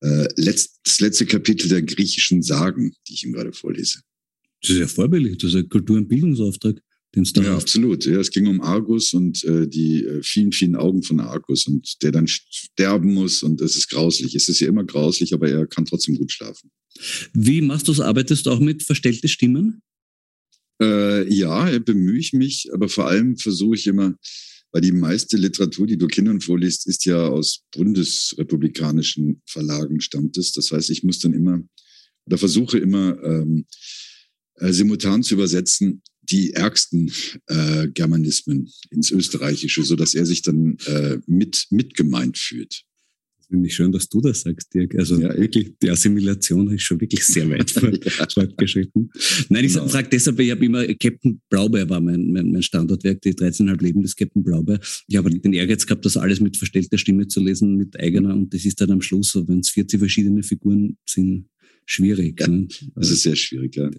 äh, 0.00 0.28
letzt, 0.36 0.80
das 0.84 1.00
letzte 1.00 1.26
Kapitel 1.26 1.68
der 1.68 1.82
griechischen 1.82 2.42
Sagen, 2.42 2.94
die 3.06 3.12
ich 3.12 3.24
ihm 3.24 3.34
gerade 3.34 3.52
vorlese. 3.52 4.00
Das 4.62 4.70
ist 4.70 4.78
ja 4.78 4.86
vorbildlich. 4.86 5.36
Das 5.36 5.50
ist 5.50 5.56
ein 5.56 5.68
Kultur- 5.68 5.98
und 5.98 6.08
Bildungsauftrag. 6.08 6.80
Den 7.14 7.24
da 7.34 7.42
ja, 7.42 7.54
absolut. 7.54 8.06
Ja, 8.06 8.20
es 8.20 8.30
ging 8.30 8.46
um 8.46 8.62
Argus 8.62 9.12
und 9.12 9.44
äh, 9.44 9.68
die 9.68 10.02
äh, 10.04 10.22
vielen, 10.22 10.52
vielen 10.52 10.76
Augen 10.76 11.02
von 11.02 11.20
Argus 11.20 11.66
und 11.66 12.02
der 12.02 12.12
dann 12.12 12.26
sterben 12.26 13.12
muss 13.12 13.42
und 13.42 13.60
es 13.60 13.76
ist 13.76 13.90
grauslich. 13.90 14.34
Es 14.34 14.48
ist 14.48 14.60
ja 14.60 14.68
immer 14.68 14.84
grauslich, 14.84 15.34
aber 15.34 15.50
er 15.50 15.66
kann 15.66 15.84
trotzdem 15.84 16.16
gut 16.16 16.32
schlafen. 16.32 16.70
Wie 17.34 17.60
machst 17.60 17.88
du 17.88 17.92
es? 17.92 18.00
Arbeitest 18.00 18.46
du 18.46 18.50
auch 18.50 18.60
mit 18.60 18.82
verstellten 18.82 19.28
Stimmen? 19.28 19.82
Äh, 20.80 21.32
ja, 21.32 21.78
bemühe 21.78 22.18
ich 22.18 22.32
mich, 22.32 22.70
aber 22.72 22.88
vor 22.88 23.08
allem 23.08 23.36
versuche 23.36 23.76
ich 23.76 23.86
immer, 23.86 24.16
weil 24.72 24.80
die 24.80 24.92
meiste 24.92 25.36
Literatur, 25.36 25.86
die 25.86 25.98
du 25.98 26.06
Kindern 26.06 26.40
vorliest, 26.40 26.86
ist 26.86 27.04
ja 27.04 27.26
aus 27.26 27.64
bundesrepublikanischen 27.74 29.42
Verlagen 29.46 30.00
stammt 30.00 30.38
es. 30.38 30.52
Das 30.52 30.70
heißt, 30.70 30.90
ich 30.90 31.02
muss 31.02 31.18
dann 31.18 31.34
immer 31.34 31.62
oder 32.24 32.38
versuche 32.38 32.78
immer 32.78 33.22
ähm, 33.22 33.66
äh, 34.56 34.72
simultan 34.72 35.22
zu 35.22 35.34
übersetzen 35.34 36.02
die 36.22 36.52
ärgsten 36.52 37.12
äh, 37.48 37.88
Germanismen 37.88 38.70
ins 38.90 39.10
Österreichische, 39.10 39.82
so 39.82 39.96
dass 39.96 40.14
er 40.14 40.24
sich 40.24 40.42
dann 40.42 40.78
äh, 40.86 41.18
mit 41.26 41.66
mitgemeint 41.70 42.38
fühlt. 42.38 42.84
Finde 43.52 43.68
ich 43.68 43.74
schön, 43.74 43.92
dass 43.92 44.08
du 44.08 44.22
das 44.22 44.40
sagst, 44.40 44.72
Dirk. 44.72 44.94
Also 44.98 45.20
ja, 45.20 45.36
wirklich, 45.36 45.74
die 45.82 45.90
Assimilation 45.90 46.72
ist 46.72 46.84
schon 46.84 46.98
wirklich 46.98 47.22
sehr 47.22 47.50
weit 47.50 47.70
fortgeschritten. 48.32 49.10
Nein, 49.50 49.66
ich 49.66 49.74
genau. 49.74 49.88
frage 49.88 50.08
deshalb, 50.08 50.40
ich 50.40 50.50
habe 50.50 50.64
immer, 50.64 50.86
Captain 50.94 51.38
Blaubeer 51.50 51.86
war 51.90 52.00
mein, 52.00 52.32
mein, 52.32 52.50
mein 52.50 52.62
Standortwerk, 52.62 53.20
die 53.20 53.34
13,5 53.34 53.82
Leben 53.82 54.00
des 54.00 54.16
Captain 54.16 54.42
Blaubeer. 54.42 54.80
Ich 55.06 55.18
habe 55.18 55.28
den 55.28 55.52
Ehrgeiz 55.52 55.84
gehabt, 55.84 56.06
das 56.06 56.16
alles 56.16 56.40
mit 56.40 56.56
verstellter 56.56 56.96
Stimme 56.96 57.28
zu 57.28 57.40
lesen, 57.40 57.76
mit 57.76 58.00
eigener. 58.00 58.32
Und 58.32 58.54
das 58.54 58.64
ist 58.64 58.80
dann 58.80 58.90
am 58.90 59.02
Schluss, 59.02 59.32
so, 59.32 59.46
wenn 59.46 59.58
es 59.58 59.68
40 59.68 59.98
verschiedene 59.98 60.42
Figuren 60.42 60.96
sind, 61.06 61.44
schwierig. 61.86 62.40
Ja, 62.40 62.48
ne? 62.48 62.68
Das 62.94 63.10
ist 63.10 63.22
sehr 63.22 63.36
schwierig, 63.36 63.76
ja. 63.76 63.90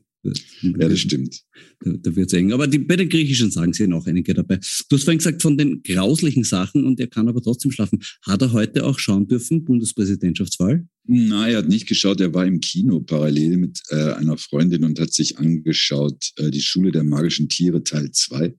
Ja, 0.61 0.87
das 0.87 0.99
stimmt. 0.99 1.41
Da, 1.81 1.91
da 1.91 2.15
wird 2.15 2.27
es 2.27 2.33
eng. 2.33 2.53
Aber 2.53 2.65
die, 2.65 2.79
bei 2.79 2.95
den 2.95 3.09
griechischen 3.09 3.51
Sagen 3.51 3.73
sind 3.73 3.91
auch 3.91 4.07
einige 4.07 4.33
dabei. 4.33 4.55
Du 4.55 4.95
hast 4.95 5.03
vorhin 5.03 5.17
gesagt, 5.17 5.41
von 5.41 5.57
den 5.57 5.83
grauslichen 5.83 6.45
Sachen 6.45 6.85
und 6.85 6.99
er 6.99 7.07
kann 7.07 7.27
aber 7.27 7.41
trotzdem 7.41 7.71
schlafen. 7.71 7.99
Hat 8.21 8.41
er 8.41 8.53
heute 8.53 8.85
auch 8.85 8.99
schauen 8.99 9.27
dürfen, 9.27 9.65
Bundespräsidentschaftswahl? 9.65 10.87
Nein, 11.05 11.51
er 11.51 11.57
hat 11.57 11.67
nicht 11.67 11.87
geschaut. 11.87 12.21
Er 12.21 12.33
war 12.33 12.45
im 12.45 12.61
Kino 12.61 13.01
parallel 13.01 13.57
mit 13.57 13.81
äh, 13.89 14.13
einer 14.13 14.37
Freundin 14.37 14.85
und 14.85 14.97
hat 14.97 15.11
sich 15.11 15.37
angeschaut, 15.37 16.31
äh, 16.37 16.49
die 16.51 16.61
Schule 16.61 16.91
der 16.91 17.03
magischen 17.03 17.49
Tiere 17.49 17.83
Teil 17.83 18.09
2. 18.11 18.55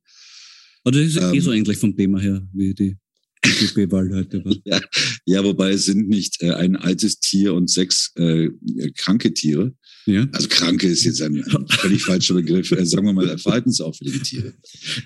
Aber 0.84 0.92
das 0.92 1.06
ist 1.06 1.16
ähm, 1.16 1.32
eh 1.32 1.40
so 1.40 1.52
ähnlich 1.52 1.78
vom 1.78 1.96
Thema 1.96 2.20
her 2.20 2.46
wie 2.52 2.74
die 2.74 2.96
DGB-Wahl 3.44 4.14
heute 4.14 4.42
ja, 4.64 4.80
ja, 5.26 5.44
wobei 5.44 5.72
es 5.72 5.84
sind 5.84 6.08
nicht 6.08 6.42
äh, 6.42 6.52
ein 6.52 6.76
altes 6.76 7.20
Tier 7.20 7.54
und 7.54 7.70
sechs 7.70 8.12
äh, 8.16 8.50
kranke 8.96 9.32
Tiere. 9.34 9.74
Ja. 10.06 10.26
Also 10.32 10.48
kranke 10.48 10.86
ist 10.86 11.04
jetzt 11.04 11.22
ein, 11.22 11.42
ein 11.42 11.68
völlig 11.68 12.02
falscher 12.02 12.34
Begriff. 12.34 12.70
Äh, 12.72 12.84
sagen 12.84 13.06
wir 13.06 13.12
mal 13.12 13.38
verhaltensauffällige 13.38 14.20
Tiere. 14.20 14.54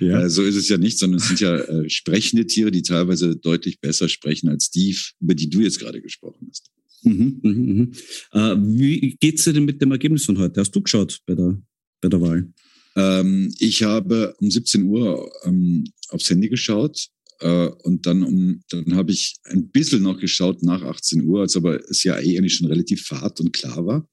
Ja. 0.01 0.23
Äh, 0.23 0.31
so 0.31 0.43
ist 0.43 0.57
es 0.57 0.69
ja 0.69 0.79
nicht, 0.79 0.99
sondern 0.99 1.21
es 1.21 1.29
sind 1.29 1.41
ja 1.41 1.57
äh, 1.57 1.89
sprechende 1.89 2.47
Tiere, 2.47 2.71
die 2.71 2.83
teilweise 2.83 3.37
deutlich 3.37 3.81
besser 3.81 4.09
sprechen 4.09 4.49
als 4.49 4.71
die, 4.71 4.97
über 5.21 5.35
die 5.35 5.51
du 5.51 5.61
jetzt 5.61 5.79
gerade 5.79 6.01
gesprochen 6.03 6.49
hast. 6.49 6.71
Mhm, 7.03 7.41
mh, 7.43 7.53
mh. 7.53 8.53
Äh, 8.53 8.57
wie 8.61 9.17
geht's 9.21 9.45
dir 9.45 9.53
denn 9.53 9.65
mit 9.65 9.81
dem 9.81 9.93
Ergebnis 9.93 10.25
von 10.25 10.39
heute? 10.39 10.61
Hast 10.61 10.73
du 10.73 10.83
geschaut 10.83 11.21
bei 11.27 11.35
der, 11.35 11.61
bei 12.01 12.09
der 12.09 12.21
Wahl? 12.21 12.53
Ähm, 12.97 13.55
ich 13.61 13.85
habe 13.85 14.35
um 14.41 14.51
17 14.51 14.83
Uhr 14.85 15.31
ähm, 15.45 15.85
aufs 16.09 16.29
Handy 16.29 16.49
geschaut 16.49 17.09
äh, 17.41 17.69
und 17.69 18.07
dann 18.07 18.23
um, 18.23 18.61
dann 18.71 18.95
habe 18.95 19.13
ich 19.13 19.37
ein 19.45 19.71
bisschen 19.71 20.03
noch 20.03 20.19
geschaut 20.19 20.63
nach 20.63 20.83
18 20.83 21.25
Uhr, 21.25 21.41
als 21.43 21.57
aber 21.57 21.81
es 21.89 22.03
ja 22.03 22.19
eh 22.19 22.39
eigentlich 22.39 22.57
schon 22.57 22.69
relativ 22.69 23.07
fad 23.07 23.41
und 23.41 23.53
klar 23.53 23.87
war. 23.87 24.09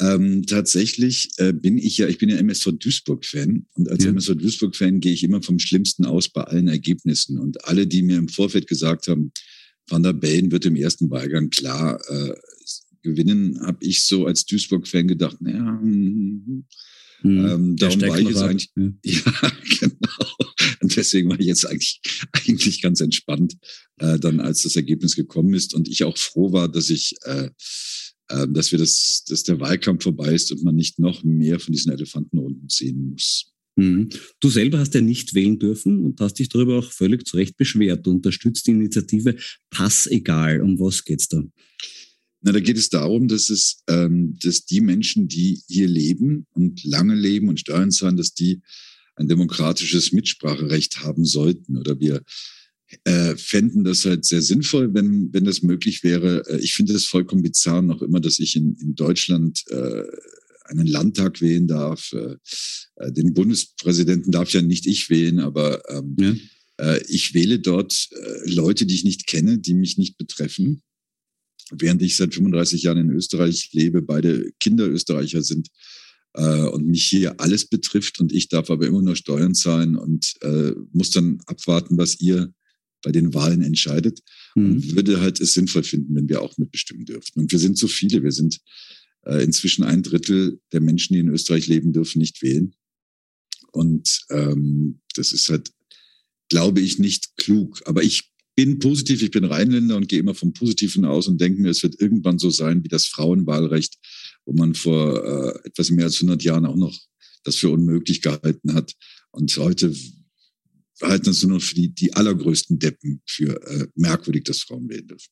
Ähm, 0.00 0.44
tatsächlich 0.46 1.28
äh, 1.36 1.52
bin 1.52 1.78
ich 1.78 1.98
ja, 1.98 2.08
ich 2.08 2.18
bin 2.18 2.28
ja 2.28 2.36
MSV 2.36 2.72
Duisburg-Fan 2.72 3.66
und 3.74 3.88
als 3.88 4.02
ja. 4.02 4.10
MSV 4.10 4.34
Duisburg-Fan 4.34 4.98
gehe 5.00 5.12
ich 5.12 5.22
immer 5.22 5.40
vom 5.40 5.60
Schlimmsten 5.60 6.04
aus 6.04 6.28
bei 6.28 6.42
allen 6.42 6.66
Ergebnissen. 6.66 7.38
Und 7.38 7.64
alle, 7.64 7.86
die 7.86 8.02
mir 8.02 8.18
im 8.18 8.28
Vorfeld 8.28 8.66
gesagt 8.66 9.06
haben, 9.06 9.32
Van 9.86 10.02
der 10.02 10.12
Bellen 10.12 10.50
wird 10.50 10.66
im 10.66 10.74
ersten 10.74 11.10
Wahlgang 11.10 11.50
klar 11.50 12.00
äh, 12.08 12.34
gewinnen, 13.02 13.60
habe 13.60 13.84
ich 13.84 14.04
so 14.04 14.26
als 14.26 14.46
Duisburg-Fan 14.46 15.06
gedacht, 15.06 15.40
naja, 15.40 15.78
hm, 15.80 16.64
Mhm. 17.24 17.46
Ähm, 17.46 17.76
darum 17.76 18.00
war 18.02 18.18
ich 18.18 18.28
jetzt 18.28 18.42
eigentlich, 18.42 18.70
ja. 18.76 18.92
ja, 19.42 19.52
genau. 19.80 20.34
Und 20.82 20.94
deswegen 20.94 21.30
war 21.30 21.40
ich 21.40 21.46
jetzt 21.46 21.66
eigentlich, 21.66 22.00
eigentlich 22.32 22.82
ganz 22.82 23.00
entspannt, 23.00 23.56
äh, 23.98 24.18
dann 24.18 24.40
als 24.40 24.62
das 24.62 24.76
Ergebnis 24.76 25.16
gekommen 25.16 25.54
ist 25.54 25.72
und 25.74 25.88
ich 25.88 26.04
auch 26.04 26.18
froh 26.18 26.52
war, 26.52 26.68
dass 26.68 26.90
ich, 26.90 27.14
äh, 27.24 27.48
äh, 28.28 28.46
dass 28.48 28.72
wir 28.72 28.78
das, 28.78 29.24
dass 29.26 29.42
der 29.42 29.58
Wahlkampf 29.58 30.02
vorbei 30.02 30.34
ist 30.34 30.52
und 30.52 30.62
man 30.64 30.76
nicht 30.76 30.98
noch 30.98 31.24
mehr 31.24 31.58
von 31.58 31.72
diesen 31.72 31.92
Elefantenrunden 31.92 32.68
sehen 32.68 33.08
muss. 33.08 33.54
Mhm. 33.76 34.10
Du 34.40 34.50
selber 34.50 34.78
hast 34.78 34.94
ja 34.94 35.00
nicht 35.00 35.34
wählen 35.34 35.58
dürfen 35.58 36.04
und 36.04 36.20
hast 36.20 36.34
dich 36.34 36.50
darüber 36.50 36.78
auch 36.78 36.92
völlig 36.92 37.26
zu 37.26 37.38
Recht 37.38 37.56
beschwert. 37.56 38.06
Du 38.06 38.10
unterstützt 38.10 38.66
die 38.66 38.72
Initiative 38.72 39.34
Pass 39.70 40.06
egal. 40.06 40.60
Um 40.60 40.78
was 40.78 41.04
geht's 41.04 41.28
da? 41.28 41.42
Na, 42.44 42.52
da 42.52 42.60
geht 42.60 42.76
es 42.76 42.90
darum, 42.90 43.26
dass 43.26 43.48
es, 43.48 43.78
ähm, 43.88 44.38
dass 44.42 44.66
die 44.66 44.82
Menschen, 44.82 45.28
die 45.28 45.62
hier 45.66 45.88
leben 45.88 46.46
und 46.52 46.84
lange 46.84 47.14
leben 47.14 47.48
und 47.48 47.58
Steuern 47.58 47.90
zahlen, 47.90 48.18
dass 48.18 48.34
die 48.34 48.60
ein 49.16 49.28
demokratisches 49.28 50.12
Mitspracherecht 50.12 50.98
haben 50.98 51.24
sollten. 51.24 51.78
Oder 51.78 51.98
wir 52.00 52.22
äh, 53.04 53.34
fänden 53.36 53.82
das 53.82 54.04
halt 54.04 54.26
sehr 54.26 54.42
sinnvoll, 54.42 54.92
wenn, 54.92 55.32
wenn 55.32 55.46
das 55.46 55.62
möglich 55.62 56.04
wäre. 56.04 56.46
Äh, 56.46 56.60
ich 56.60 56.74
finde 56.74 56.92
es 56.92 57.06
vollkommen 57.06 57.42
bizarr 57.42 57.80
noch 57.80 58.02
immer, 58.02 58.20
dass 58.20 58.38
ich 58.38 58.56
in, 58.56 58.76
in 58.78 58.94
Deutschland 58.94 59.64
äh, 59.70 60.02
einen 60.64 60.86
Landtag 60.86 61.40
wählen 61.40 61.66
darf. 61.66 62.12
Äh, 62.12 62.36
äh 62.96 63.10
den 63.10 63.32
Bundespräsidenten 63.32 64.32
darf 64.32 64.52
ja 64.52 64.60
nicht 64.60 64.86
ich 64.86 65.08
wählen, 65.08 65.38
aber 65.38 65.80
ähm, 65.88 66.16
ja. 66.20 66.34
äh, 66.76 67.02
ich 67.08 67.32
wähle 67.32 67.58
dort 67.58 68.10
äh, 68.10 68.50
Leute, 68.50 68.84
die 68.84 68.96
ich 68.96 69.04
nicht 69.04 69.26
kenne, 69.26 69.56
die 69.56 69.72
mich 69.72 69.96
nicht 69.96 70.18
betreffen 70.18 70.82
während 71.70 72.02
ich 72.02 72.16
seit 72.16 72.34
35 72.34 72.82
Jahren 72.82 72.98
in 72.98 73.10
Österreich 73.10 73.70
lebe, 73.72 74.02
beide 74.02 74.52
Kinder 74.60 74.88
Österreicher 74.88 75.42
sind 75.42 75.68
äh, 76.34 76.66
und 76.66 76.86
mich 76.86 77.04
hier 77.04 77.40
alles 77.40 77.66
betrifft 77.66 78.20
und 78.20 78.32
ich 78.32 78.48
darf 78.48 78.70
aber 78.70 78.86
immer 78.86 79.02
nur 79.02 79.16
Steuern 79.16 79.54
zahlen 79.54 79.96
und 79.96 80.34
äh, 80.42 80.72
muss 80.92 81.10
dann 81.10 81.40
abwarten, 81.46 81.96
was 81.96 82.20
ihr 82.20 82.52
bei 83.02 83.12
den 83.12 83.34
Wahlen 83.34 83.62
entscheidet 83.62 84.20
mhm. 84.54 84.72
und 84.72 84.96
würde 84.96 85.20
halt 85.20 85.40
es 85.40 85.52
sinnvoll 85.52 85.84
finden, 85.84 86.14
wenn 86.16 86.28
wir 86.28 86.42
auch 86.42 86.56
mitbestimmen 86.58 87.04
dürften. 87.04 87.40
Und 87.40 87.52
wir 87.52 87.58
sind 87.58 87.78
zu 87.78 87.86
viele. 87.86 88.22
Wir 88.22 88.32
sind 88.32 88.58
äh, 89.26 89.44
inzwischen 89.44 89.84
ein 89.84 90.02
Drittel 90.02 90.60
der 90.72 90.80
Menschen, 90.80 91.14
die 91.14 91.20
in 91.20 91.28
Österreich 91.28 91.66
leben, 91.66 91.92
dürfen 91.92 92.18
nicht 92.18 92.42
wählen. 92.42 92.74
Und 93.72 94.24
ähm, 94.30 95.00
das 95.14 95.32
ist 95.32 95.48
halt, 95.50 95.70
glaube 96.48 96.80
ich, 96.80 96.98
nicht 96.98 97.36
klug. 97.36 97.82
Aber 97.86 98.02
ich 98.02 98.30
bin 98.54 98.78
positiv, 98.78 99.22
ich 99.22 99.30
bin 99.30 99.44
Rheinländer 99.44 99.96
und 99.96 100.08
gehe 100.08 100.20
immer 100.20 100.34
vom 100.34 100.52
Positiven 100.52 101.04
aus 101.04 101.26
und 101.26 101.40
denke 101.40 101.60
mir, 101.60 101.70
es 101.70 101.82
wird 101.82 102.00
irgendwann 102.00 102.38
so 102.38 102.50
sein 102.50 102.84
wie 102.84 102.88
das 102.88 103.06
Frauenwahlrecht, 103.06 103.98
wo 104.44 104.52
man 104.52 104.74
vor 104.74 105.24
äh, 105.24 105.68
etwas 105.68 105.90
mehr 105.90 106.06
als 106.06 106.16
100 106.16 106.42
Jahren 106.42 106.66
auch 106.66 106.76
noch 106.76 106.98
das 107.42 107.56
für 107.56 107.70
unmöglich 107.70 108.22
gehalten 108.22 108.74
hat. 108.74 108.94
Und 109.30 109.56
heute 109.56 109.94
halten 111.02 111.30
es 111.30 111.42
nur 111.42 111.58
noch 111.58 111.62
für 111.62 111.74
die, 111.74 111.88
die 111.88 112.12
allergrößten 112.14 112.78
Deppen 112.78 113.22
für 113.26 113.60
äh, 113.66 113.86
merkwürdig, 113.94 114.44
dass 114.44 114.60
Frauen 114.60 114.88
wählen 114.88 115.08
dürfen. 115.08 115.30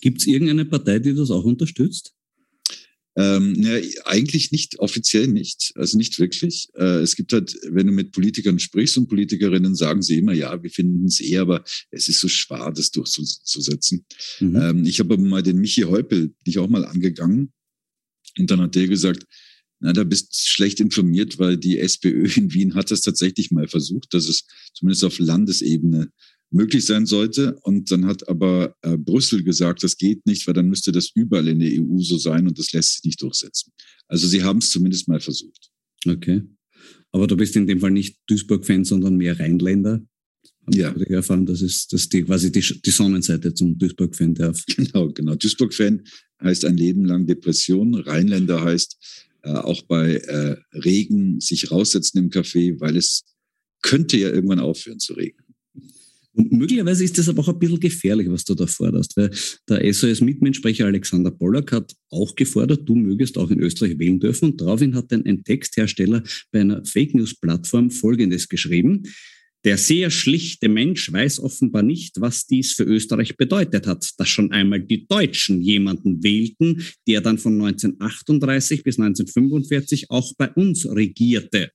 Gibt 0.00 0.20
es 0.20 0.26
irgendeine 0.26 0.64
Partei, 0.64 0.98
die 0.98 1.14
das 1.14 1.30
auch 1.30 1.44
unterstützt? 1.44 2.14
Ähm, 3.18 3.56
ja, 3.58 3.80
eigentlich 4.04 4.52
nicht, 4.52 4.78
offiziell 4.78 5.26
nicht, 5.26 5.72
also 5.74 5.98
nicht 5.98 6.20
wirklich. 6.20 6.68
Äh, 6.74 7.00
es 7.00 7.16
gibt 7.16 7.32
halt, 7.32 7.58
wenn 7.68 7.88
du 7.88 7.92
mit 7.92 8.12
Politikern 8.12 8.60
sprichst 8.60 8.96
und 8.96 9.08
Politikerinnen, 9.08 9.74
sagen 9.74 10.02
sie 10.02 10.18
immer, 10.18 10.32
ja, 10.32 10.62
wir 10.62 10.70
finden 10.70 11.04
es 11.06 11.20
eh, 11.20 11.38
aber 11.38 11.64
es 11.90 12.08
ist 12.08 12.20
so 12.20 12.28
schwer, 12.28 12.70
das 12.70 12.92
durchzusetzen. 12.92 14.06
Mhm. 14.38 14.56
Ähm, 14.56 14.84
ich 14.84 15.00
habe 15.00 15.18
mal 15.18 15.42
den 15.42 15.58
Michi 15.58 15.82
Heupel, 15.82 16.32
dich 16.46 16.58
auch 16.58 16.68
mal 16.68 16.84
angegangen 16.84 17.52
und 18.38 18.52
dann 18.52 18.60
hat 18.60 18.76
der 18.76 18.86
gesagt, 18.86 19.24
na, 19.80 19.92
da 19.92 20.04
bist 20.04 20.48
schlecht 20.48 20.78
informiert, 20.78 21.40
weil 21.40 21.56
die 21.56 21.78
SPÖ 21.78 22.28
in 22.36 22.54
Wien 22.54 22.76
hat 22.76 22.92
das 22.92 23.00
tatsächlich 23.00 23.50
mal 23.50 23.66
versucht, 23.66 24.14
dass 24.14 24.28
es 24.28 24.44
zumindest 24.74 25.02
auf 25.02 25.18
Landesebene 25.18 26.12
möglich 26.50 26.84
sein 26.84 27.06
sollte. 27.06 27.58
Und 27.62 27.90
dann 27.90 28.06
hat 28.06 28.28
aber 28.28 28.74
äh, 28.82 28.96
Brüssel 28.96 29.42
gesagt, 29.42 29.82
das 29.82 29.96
geht 29.96 30.24
nicht, 30.26 30.46
weil 30.46 30.54
dann 30.54 30.68
müsste 30.68 30.92
das 30.92 31.10
überall 31.14 31.48
in 31.48 31.60
der 31.60 31.70
EU 31.70 31.98
so 32.00 32.18
sein 32.18 32.46
und 32.46 32.58
das 32.58 32.72
lässt 32.72 32.94
sich 32.94 33.04
nicht 33.04 33.22
durchsetzen. 33.22 33.72
Also 34.06 34.26
sie 34.26 34.42
haben 34.42 34.58
es 34.58 34.70
zumindest 34.70 35.08
mal 35.08 35.20
versucht. 35.20 35.70
Okay. 36.06 36.42
Aber 37.12 37.26
du 37.26 37.36
bist 37.36 37.56
in 37.56 37.66
dem 37.66 37.80
Fall 37.80 37.90
nicht 37.90 38.18
Duisburg-Fan, 38.26 38.84
sondern 38.84 39.16
mehr 39.16 39.38
Rheinländer. 39.38 40.02
Ja. 40.70 40.94
Ich 40.96 41.10
erfahren, 41.10 41.46
das 41.46 41.62
ist, 41.62 41.92
das 41.92 42.02
ist 42.02 42.12
die, 42.12 42.22
quasi 42.22 42.52
die, 42.52 42.60
die 42.60 42.90
Sonnenseite 42.90 43.54
zum 43.54 43.78
Duisburg-Fan 43.78 44.34
darf. 44.34 44.64
Genau, 44.76 45.08
genau. 45.12 45.34
Duisburg-Fan 45.34 46.02
heißt 46.42 46.64
ein 46.64 46.76
Leben 46.76 47.04
lang 47.04 47.26
Depression. 47.26 47.94
Rheinländer 47.94 48.62
heißt 48.62 49.24
äh, 49.42 49.50
auch 49.50 49.82
bei 49.82 50.16
äh, 50.16 50.56
Regen 50.72 51.40
sich 51.40 51.70
raussetzen 51.70 52.18
im 52.18 52.30
Café, 52.30 52.78
weil 52.80 52.96
es 52.96 53.24
könnte 53.82 54.18
ja 54.18 54.28
irgendwann 54.28 54.60
aufhören 54.60 54.98
zu 54.98 55.14
regnen. 55.14 55.47
Und 56.38 56.52
möglicherweise 56.52 57.02
ist 57.02 57.18
das 57.18 57.28
aber 57.28 57.42
auch 57.42 57.48
ein 57.48 57.58
bisschen 57.58 57.80
gefährlich, 57.80 58.30
was 58.30 58.44
du 58.44 58.54
da 58.54 58.68
forderst, 58.68 59.16
weil 59.16 59.30
der 59.68 59.92
SOS-Mitmenschsprecher 59.92 60.86
Alexander 60.86 61.32
Pollack 61.32 61.72
hat 61.72 61.96
auch 62.10 62.36
gefordert, 62.36 62.88
du 62.88 62.94
mögest 62.94 63.36
auch 63.36 63.50
in 63.50 63.58
Österreich 63.58 63.98
wählen 63.98 64.20
dürfen. 64.20 64.50
Und 64.50 64.60
daraufhin 64.60 64.94
hat 64.94 65.10
dann 65.10 65.26
ein 65.26 65.42
Texthersteller 65.42 66.22
bei 66.52 66.60
einer 66.60 66.84
Fake 66.84 67.12
News-Plattform 67.16 67.90
Folgendes 67.90 68.48
geschrieben. 68.48 69.02
Der 69.64 69.76
sehr 69.78 70.10
schlichte 70.10 70.68
Mensch 70.68 71.12
weiß 71.12 71.40
offenbar 71.40 71.82
nicht, 71.82 72.20
was 72.20 72.46
dies 72.46 72.72
für 72.74 72.84
Österreich 72.84 73.36
bedeutet 73.36 73.88
hat, 73.88 74.08
dass 74.16 74.28
schon 74.28 74.52
einmal 74.52 74.80
die 74.80 75.08
Deutschen 75.08 75.60
jemanden 75.60 76.22
wählten, 76.22 76.84
der 77.08 77.20
dann 77.20 77.38
von 77.38 77.54
1938 77.54 78.84
bis 78.84 79.00
1945 79.00 80.10
auch 80.10 80.32
bei 80.38 80.52
uns 80.52 80.88
regierte. 80.88 81.72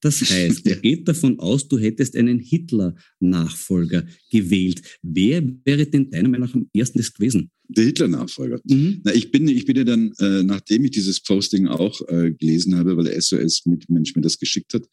Das 0.00 0.20
heißt, 0.20 0.66
er 0.66 0.76
geht 0.76 1.08
davon 1.08 1.38
aus, 1.38 1.68
du 1.68 1.78
hättest 1.78 2.16
einen 2.16 2.38
Hitler-Nachfolger 2.38 4.06
gewählt. 4.30 4.82
Wer 5.02 5.42
wäre 5.64 5.86
denn 5.86 6.10
deiner 6.10 6.28
Meinung 6.28 6.48
nach 6.48 6.54
am 6.54 6.68
ersten 6.74 7.00
gewesen? 7.00 7.50
Der 7.68 7.84
Hitler-Nachfolger. 7.84 8.60
Mhm. 8.64 9.00
Na, 9.04 9.14
ich 9.14 9.30
bin, 9.30 9.48
ich 9.48 9.64
bin 9.64 9.76
ja 9.76 9.84
dann, 9.84 10.12
äh, 10.18 10.42
nachdem 10.42 10.84
ich 10.84 10.92
dieses 10.92 11.20
Posting 11.20 11.66
auch 11.66 12.00
äh, 12.08 12.32
gelesen 12.32 12.76
habe, 12.76 12.96
weil 12.96 13.04
der 13.04 13.20
SOS-Mitmensch 13.20 14.14
mir 14.14 14.22
das 14.22 14.38
geschickt 14.38 14.74
hat, 14.74 14.86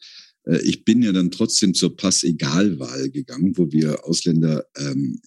äh, 0.45 0.61
ich 0.63 0.83
bin 0.85 1.03
ja 1.03 1.11
dann 1.11 1.31
trotzdem 1.31 1.73
zur 1.73 1.95
Pass-Egal-Wahl 1.95 3.09
gegangen, 3.09 3.57
wo 3.57 3.71
wir 3.71 4.05
Ausländer 4.05 4.65
ähm, 4.77 5.19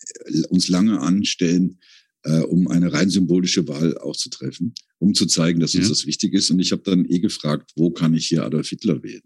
uns 0.48 0.68
lange 0.68 1.00
anstellen, 1.00 1.78
äh, 2.22 2.40
um 2.40 2.68
eine 2.68 2.92
rein 2.92 3.10
symbolische 3.10 3.68
Wahl 3.68 3.96
auch 3.98 4.16
zu 4.16 4.30
treffen, 4.30 4.74
um 4.98 5.14
zu 5.14 5.26
zeigen, 5.26 5.60
dass 5.60 5.74
uns 5.74 5.84
ja. 5.84 5.90
das 5.90 6.06
wichtig 6.06 6.34
ist. 6.34 6.50
Und 6.50 6.58
ich 6.58 6.72
habe 6.72 6.82
dann 6.82 7.04
eh 7.04 7.20
gefragt, 7.20 7.72
wo 7.76 7.90
kann 7.90 8.14
ich 8.14 8.26
hier 8.26 8.44
Adolf 8.44 8.68
Hitler 8.68 9.02
wählen? 9.02 9.22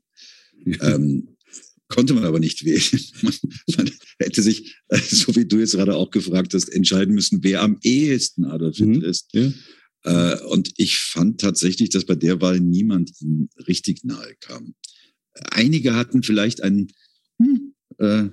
Ähm, 0.80 1.36
konnte 1.88 2.14
man 2.14 2.24
aber 2.24 2.38
nicht 2.38 2.64
wählen. 2.64 2.82
Man, 3.22 3.34
man 3.76 3.90
hätte 4.20 4.42
sich, 4.42 4.76
äh, 4.88 4.98
so 4.98 5.34
wie 5.34 5.44
du 5.44 5.58
jetzt 5.58 5.72
gerade 5.72 5.96
auch 5.96 6.10
gefragt 6.10 6.54
hast, 6.54 6.68
entscheiden 6.68 7.14
müssen, 7.14 7.42
wer 7.42 7.62
am 7.62 7.78
ehesten 7.82 8.44
Adolf 8.44 8.76
Hitler 8.76 8.98
mhm. 8.98 9.04
ist. 9.04 9.28
Ja. 9.32 9.52
Äh, 10.04 10.40
und 10.44 10.72
ich 10.76 10.98
fand 10.98 11.40
tatsächlich, 11.40 11.90
dass 11.90 12.06
bei 12.06 12.14
der 12.14 12.40
Wahl 12.40 12.60
niemand 12.60 13.10
ihm 13.20 13.48
richtig 13.66 14.04
nahe 14.04 14.34
kam. 14.40 14.74
Einige 15.50 15.94
hatten 15.94 16.22
vielleicht 16.22 16.62
ein, 16.62 16.88
hm, 17.38 17.74
äh, 17.98 18.28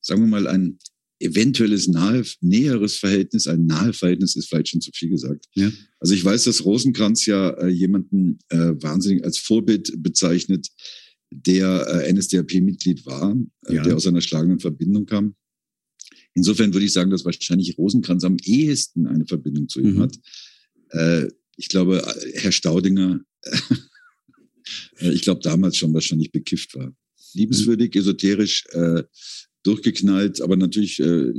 sagen 0.00 0.22
wir 0.22 0.26
mal, 0.26 0.46
ein 0.46 0.78
eventuelles 1.20 1.86
nahe, 1.86 2.24
näheres 2.40 2.96
Verhältnis, 2.96 3.46
ein 3.46 3.66
nahe 3.66 3.92
Verhältnis 3.92 4.34
ist 4.34 4.48
vielleicht 4.48 4.68
schon 4.68 4.80
zu 4.80 4.90
viel 4.92 5.10
gesagt. 5.10 5.46
Ja. 5.54 5.70
Also 6.00 6.14
ich 6.14 6.24
weiß, 6.24 6.44
dass 6.44 6.64
Rosenkranz 6.64 7.26
ja 7.26 7.50
äh, 7.50 7.68
jemanden 7.68 8.38
äh, 8.48 8.74
wahnsinnig 8.82 9.24
als 9.24 9.38
Vorbild 9.38 9.92
bezeichnet, 10.02 10.68
der 11.32 12.04
äh, 12.06 12.12
NSDAP-Mitglied 12.12 13.06
war, 13.06 13.36
äh, 13.66 13.74
ja. 13.74 13.82
der 13.82 13.96
aus 13.96 14.06
einer 14.06 14.20
schlagenden 14.20 14.60
Verbindung 14.60 15.06
kam. 15.06 15.34
Insofern 16.34 16.72
würde 16.72 16.86
ich 16.86 16.92
sagen, 16.92 17.10
dass 17.10 17.24
wahrscheinlich 17.24 17.76
Rosenkranz 17.76 18.24
am 18.24 18.36
ehesten 18.42 19.06
eine 19.06 19.26
Verbindung 19.26 19.68
zu 19.68 19.80
ihm 19.80 19.94
mhm. 19.94 20.00
hat. 20.00 20.18
Äh, 20.90 21.28
ich 21.56 21.68
glaube, 21.68 22.02
Herr 22.34 22.52
Staudinger, 22.52 23.20
ich 24.98 25.22
glaube 25.22 25.40
damals 25.42 25.76
schon 25.76 25.92
wahrscheinlich 25.92 26.32
bekifft 26.32 26.74
war. 26.74 26.94
Liebenswürdig, 27.34 27.94
esoterisch, 27.96 28.64
äh, 28.70 29.02
durchgeknallt, 29.62 30.40
aber 30.40 30.56
natürlich, 30.56 30.98
äh, 31.00 31.32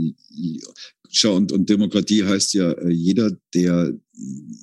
schau, 1.13 1.35
und, 1.35 1.51
und 1.51 1.69
Demokratie 1.69 2.23
heißt 2.23 2.53
ja, 2.53 2.71
äh, 2.71 2.89
jeder, 2.89 3.31
der 3.53 3.93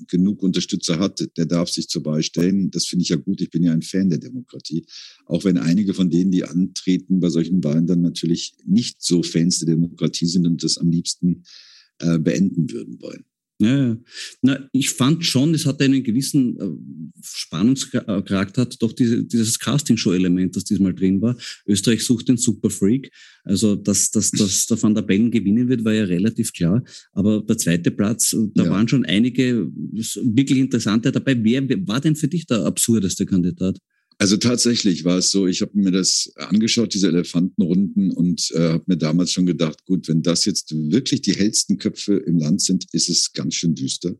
genug 0.06 0.42
Unterstützer 0.42 0.98
hat, 0.98 1.26
der 1.36 1.46
darf 1.46 1.70
sich 1.70 1.88
zur 1.88 2.04
Wahl 2.04 2.22
stellen. 2.22 2.70
Das 2.70 2.86
finde 2.86 3.02
ich 3.02 3.08
ja 3.08 3.16
gut. 3.16 3.40
Ich 3.40 3.50
bin 3.50 3.62
ja 3.62 3.72
ein 3.72 3.82
Fan 3.82 4.08
der 4.08 4.18
Demokratie. 4.18 4.86
Auch 5.26 5.44
wenn 5.44 5.58
einige 5.58 5.94
von 5.94 6.10
denen, 6.10 6.30
die 6.30 6.44
antreten 6.44 7.20
bei 7.20 7.30
solchen 7.30 7.62
Wahlen, 7.64 7.86
dann 7.86 8.02
natürlich 8.02 8.54
nicht 8.64 9.02
so 9.02 9.22
Fans 9.22 9.58
der 9.58 9.68
Demokratie 9.68 10.26
sind 10.26 10.46
und 10.46 10.62
das 10.62 10.78
am 10.78 10.90
liebsten 10.90 11.42
äh, 11.98 12.18
beenden 12.18 12.70
würden 12.70 13.00
wollen. 13.00 13.24
Ja, 13.60 13.94
na, 14.40 14.68
ich 14.72 14.88
fand 14.88 15.22
schon, 15.22 15.52
es 15.52 15.66
hat 15.66 15.82
einen 15.82 16.02
gewissen 16.02 16.58
äh, 16.58 17.22
Spannungscharakter, 17.22 18.62
hat 18.62 18.76
doch 18.80 18.94
diese, 18.94 19.22
dieses 19.22 19.58
Castingshow-Element, 19.58 20.56
das 20.56 20.64
diesmal 20.64 20.94
drin 20.94 21.20
war. 21.20 21.36
Österreich 21.66 22.02
sucht 22.02 22.28
den 22.28 22.38
Superfreak. 22.38 23.12
Also, 23.44 23.76
dass, 23.76 24.10
dass, 24.12 24.30
dass 24.30 24.66
der 24.66 24.82
Van 24.82 24.94
der 24.94 25.02
Bellen 25.02 25.30
gewinnen 25.30 25.68
wird, 25.68 25.84
war 25.84 25.92
ja 25.92 26.04
relativ 26.04 26.54
klar. 26.54 26.82
Aber 27.12 27.42
der 27.42 27.58
zweite 27.58 27.90
Platz, 27.90 28.34
da 28.54 28.64
ja. 28.64 28.70
waren 28.70 28.88
schon 28.88 29.04
einige 29.04 29.70
wirklich 29.74 30.58
interessante 30.58 31.12
dabei. 31.12 31.36
Wer 31.44 31.68
war 31.86 32.00
denn 32.00 32.16
für 32.16 32.28
dich 32.28 32.46
der 32.46 32.64
absurdeste 32.64 33.26
Kandidat? 33.26 33.78
Also 34.20 34.36
tatsächlich 34.36 35.06
war 35.06 35.16
es 35.16 35.30
so, 35.30 35.46
ich 35.46 35.62
habe 35.62 35.72
mir 35.72 35.92
das 35.92 36.30
angeschaut, 36.36 36.92
diese 36.92 37.08
Elefantenrunden, 37.08 38.10
und 38.10 38.50
äh, 38.50 38.72
habe 38.72 38.84
mir 38.86 38.98
damals 38.98 39.32
schon 39.32 39.46
gedacht, 39.46 39.82
gut, 39.86 40.08
wenn 40.08 40.20
das 40.20 40.44
jetzt 40.44 40.74
wirklich 40.74 41.22
die 41.22 41.32
hellsten 41.32 41.78
Köpfe 41.78 42.16
im 42.16 42.38
Land 42.38 42.60
sind, 42.60 42.84
ist 42.92 43.08
es 43.08 43.32
ganz 43.32 43.54
schön 43.54 43.74
düster 43.74 44.14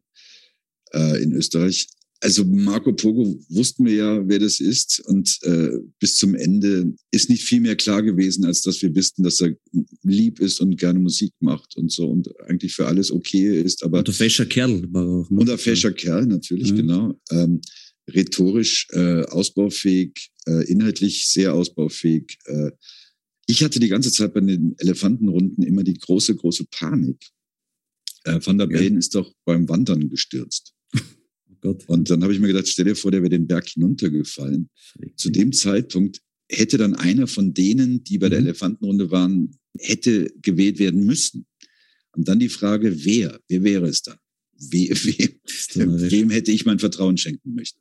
äh, 0.95 1.23
in 1.23 1.35
Österreich. 1.35 1.87
Also 2.21 2.47
Marco 2.47 2.95
Pogo 2.95 3.39
wussten 3.51 3.85
wir 3.85 3.95
ja, 3.95 4.27
wer 4.27 4.39
das 4.39 4.59
ist. 4.59 5.03
Und 5.07 5.39
äh, 5.43 5.69
bis 5.99 6.17
zum 6.17 6.35
Ende 6.35 6.95
ist 7.11 7.29
nicht 7.29 7.43
viel 7.43 7.61
mehr 7.61 7.77
klar 7.77 8.03
gewesen, 8.03 8.47
als 8.47 8.63
dass 8.63 8.81
wir 8.81 8.97
wussten, 8.97 9.23
dass 9.23 9.43
er 9.43 9.55
lieb 10.03 10.41
ist 10.41 10.63
und 10.63 10.79
gerne 10.79 10.99
Musik 10.99 11.35
macht 11.41 11.77
und 11.77 11.93
so 11.93 12.09
und 12.09 12.31
eigentlich 12.49 12.73
für 12.73 12.87
alles 12.87 13.11
okay 13.11 13.61
ist. 13.61 13.85
Aber 13.85 13.99
und 13.99 14.09
ein 14.09 14.15
fescher 14.15 14.47
Kerl 14.47 14.83
war 14.93 15.05
auch. 15.07 15.31
Und 15.31 15.51
ein 15.51 15.59
fescher 15.59 15.93
Kerl, 15.93 16.25
natürlich, 16.25 16.73
mhm. 16.73 16.77
genau. 16.77 17.21
Ähm, 17.31 17.61
rhetorisch 18.15 18.89
äh, 18.91 19.23
ausbaufähig, 19.25 20.31
äh, 20.47 20.65
inhaltlich 20.71 21.29
sehr 21.29 21.55
ausbaufähig. 21.55 22.39
Äh, 22.45 22.71
ich 23.47 23.65
hatte 23.65 23.81
die 23.81 23.89
ganze 23.89 24.13
Zeit 24.13 24.35
bei 24.35 24.41
den 24.41 24.75
Elefantenrunden 24.79 25.65
immer 25.65 25.83
die 25.83 25.95
große, 25.95 26.37
große 26.37 26.67
Panik. 26.71 27.19
Äh, 28.25 28.39
Van 28.45 28.59
der 28.59 28.67
Bellen 28.67 28.95
ja. 28.95 28.99
ist 28.99 29.15
doch 29.15 29.33
beim 29.45 29.69
Wandern 29.69 30.09
gestürzt. 30.09 30.75
Oh 31.63 31.77
Und 31.89 32.09
dann 32.09 32.23
habe 32.23 32.33
ich 32.33 32.41
mir 32.41 32.47
gedacht, 32.47 32.69
stell 32.69 32.87
dir 32.87 32.97
vor, 32.97 33.11
der 33.11 33.21
wäre 33.21 33.31
den 33.31 33.47
Berg 33.47 33.69
hinuntergefallen. 33.69 34.71
Zu 35.17 35.31
dem 35.31 35.53
Zeitpunkt 35.53 36.21
hätte 36.49 36.79
dann 36.79 36.95
einer 36.95 37.27
von 37.27 37.53
denen, 37.53 38.03
die 38.03 38.19
bei 38.19 38.27
mhm. 38.27 38.31
der 38.31 38.39
Elefantenrunde 38.41 39.11
waren, 39.11 39.59
hätte 39.79 40.33
gewählt 40.43 40.79
werden 40.79 41.05
müssen. 41.05 41.47
Und 42.13 42.29
dann 42.29 42.39
die 42.39 42.49
Frage, 42.49 43.05
wer? 43.05 43.41
Wer 43.49 43.63
wäre 43.63 43.89
es 43.89 44.03
dann? 44.03 44.19
We, 44.59 44.89
we, 44.91 46.11
wem 46.11 46.31
hätte 46.31 46.51
ich 46.51 46.65
mein 46.65 46.79
Vertrauen 46.79 47.17
schenken 47.17 47.55
möchten? 47.55 47.81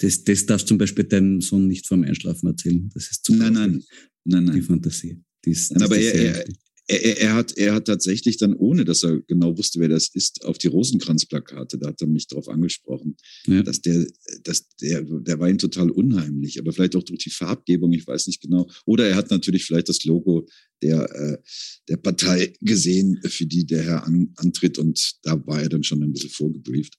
Das, 0.00 0.24
das 0.24 0.46
darfst 0.46 0.66
zum 0.66 0.78
Beispiel 0.78 1.04
deinem 1.04 1.40
Sohn 1.40 1.66
nicht 1.66 1.86
vorm 1.86 2.04
Einschlafen 2.04 2.46
erzählen. 2.48 2.90
Das 2.94 3.10
ist 3.10 3.24
zu 3.24 3.34
Nein, 3.34 3.52
nein, 3.52 3.84
nein, 4.24 4.44
nein. 4.44 4.56
Die 4.56 4.62
Fantasie. 4.62 5.22
Die 5.44 5.50
ist, 5.50 5.72
nein, 5.72 5.82
aber 5.82 5.98
er, 5.98 6.14
er, 6.14 6.44
er, 6.86 7.18
er, 7.18 7.34
hat, 7.34 7.56
er 7.56 7.74
hat 7.74 7.84
tatsächlich 7.84 8.36
dann, 8.38 8.54
ohne 8.54 8.84
dass 8.84 9.04
er 9.04 9.20
genau 9.22 9.56
wusste, 9.56 9.78
wer 9.78 9.88
das 9.88 10.08
ist, 10.14 10.44
auf 10.44 10.58
die 10.58 10.68
Rosenkranzplakate, 10.68 11.78
da 11.78 11.88
hat 11.88 12.00
er 12.00 12.08
mich 12.08 12.26
darauf 12.26 12.48
angesprochen, 12.48 13.16
ja. 13.46 13.62
dass 13.62 13.80
der, 13.80 14.06
dass 14.42 14.68
der, 14.80 15.02
der 15.02 15.38
war 15.38 15.48
ihm 15.48 15.58
total 15.58 15.90
unheimlich, 15.90 16.58
aber 16.58 16.72
vielleicht 16.72 16.96
auch 16.96 17.02
durch 17.02 17.20
die 17.20 17.30
Farbgebung, 17.30 17.92
ich 17.92 18.06
weiß 18.06 18.26
nicht 18.26 18.40
genau. 18.40 18.68
Oder 18.86 19.06
er 19.06 19.16
hat 19.16 19.30
natürlich 19.30 19.64
vielleicht 19.64 19.88
das 19.88 20.04
Logo 20.04 20.48
der, 20.82 21.14
äh, 21.14 21.38
der 21.88 21.98
Partei 21.98 22.54
gesehen, 22.60 23.20
für 23.24 23.46
die 23.46 23.66
der 23.66 23.82
Herr 23.82 24.06
an, 24.06 24.32
antritt 24.36 24.78
und 24.78 25.18
da 25.22 25.46
war 25.46 25.62
er 25.62 25.68
dann 25.68 25.84
schon 25.84 26.02
ein 26.02 26.12
bisschen 26.12 26.30
vorgebrieft. 26.30 26.98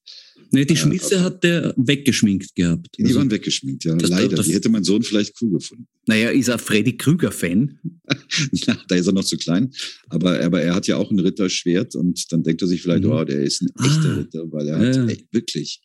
Nee, 0.53 0.65
die 0.65 0.75
Schmitze 0.75 1.15
äh, 1.15 1.19
hat 1.19 1.43
der 1.43 1.73
weggeschminkt 1.77 2.55
gehabt. 2.55 2.87
Die 2.97 3.05
also, 3.05 3.19
waren 3.19 3.31
weggeschminkt, 3.31 3.85
ja. 3.85 3.95
Leider. 3.95 4.35
Das, 4.35 4.47
die 4.47 4.53
hätte 4.53 4.69
mein 4.69 4.83
Sohn 4.83 5.01
vielleicht 5.01 5.33
cool 5.41 5.51
gefunden. 5.51 5.87
Naja, 6.07 6.29
ist 6.29 6.49
er 6.49 6.59
Freddy 6.59 6.97
Krüger-Fan? 6.97 7.79
da 8.87 8.95
ist 8.95 9.07
er 9.07 9.13
noch 9.13 9.23
zu 9.23 9.37
klein. 9.37 9.71
Aber, 10.09 10.39
aber 10.41 10.61
er 10.61 10.75
hat 10.75 10.87
ja 10.87 10.97
auch 10.97 11.09
ein 11.09 11.19
Ritterschwert 11.19 11.95
und 11.95 12.31
dann 12.31 12.43
denkt 12.43 12.61
er 12.61 12.67
sich 12.67 12.81
vielleicht, 12.81 13.03
mhm. 13.03 13.11
oh, 13.11 13.23
der 13.23 13.41
ist 13.41 13.61
ein 13.61 13.69
echter 13.79 14.09
ah, 14.09 14.15
Ritter, 14.15 14.51
weil 14.51 14.67
er 14.67 14.81
ja. 14.81 15.01
hat 15.01 15.09
echt, 15.09 15.33
wirklich. 15.33 15.81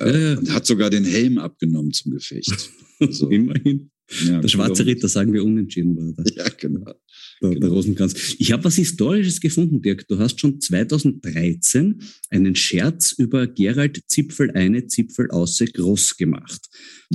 Äh, 0.00 0.32
ja. 0.32 0.38
Und 0.38 0.52
hat 0.52 0.66
sogar 0.66 0.90
den 0.90 1.04
Helm 1.04 1.38
abgenommen 1.38 1.92
zum 1.92 2.12
Gefecht. 2.12 2.70
Also, 2.98 3.28
Immerhin. 3.28 3.90
Ja, 4.24 4.40
der 4.40 4.48
schwarze 4.48 4.86
Ritter, 4.86 5.06
sagen 5.06 5.34
wir 5.34 5.44
unentschieden 5.44 5.96
war. 5.96 6.24
Ja, 6.34 6.48
genau. 6.48 6.94
Der, 7.42 7.50
genau. 7.50 7.60
der 7.60 7.68
Rosenkranz. 7.70 8.36
Ich 8.38 8.52
habe 8.52 8.64
was 8.64 8.76
Historisches 8.76 9.40
gefunden, 9.40 9.82
Dirk. 9.82 10.08
Du 10.08 10.18
hast 10.18 10.40
schon 10.40 10.60
2013 10.60 12.00
einen 12.30 12.54
Scherz 12.54 13.12
über 13.12 13.46
Gerald 13.46 14.02
Zipfel 14.06 14.50
eine, 14.52 14.86
Zipfel 14.86 15.30
auße 15.30 15.66
groß 15.66 16.16
gemacht. 16.16 16.66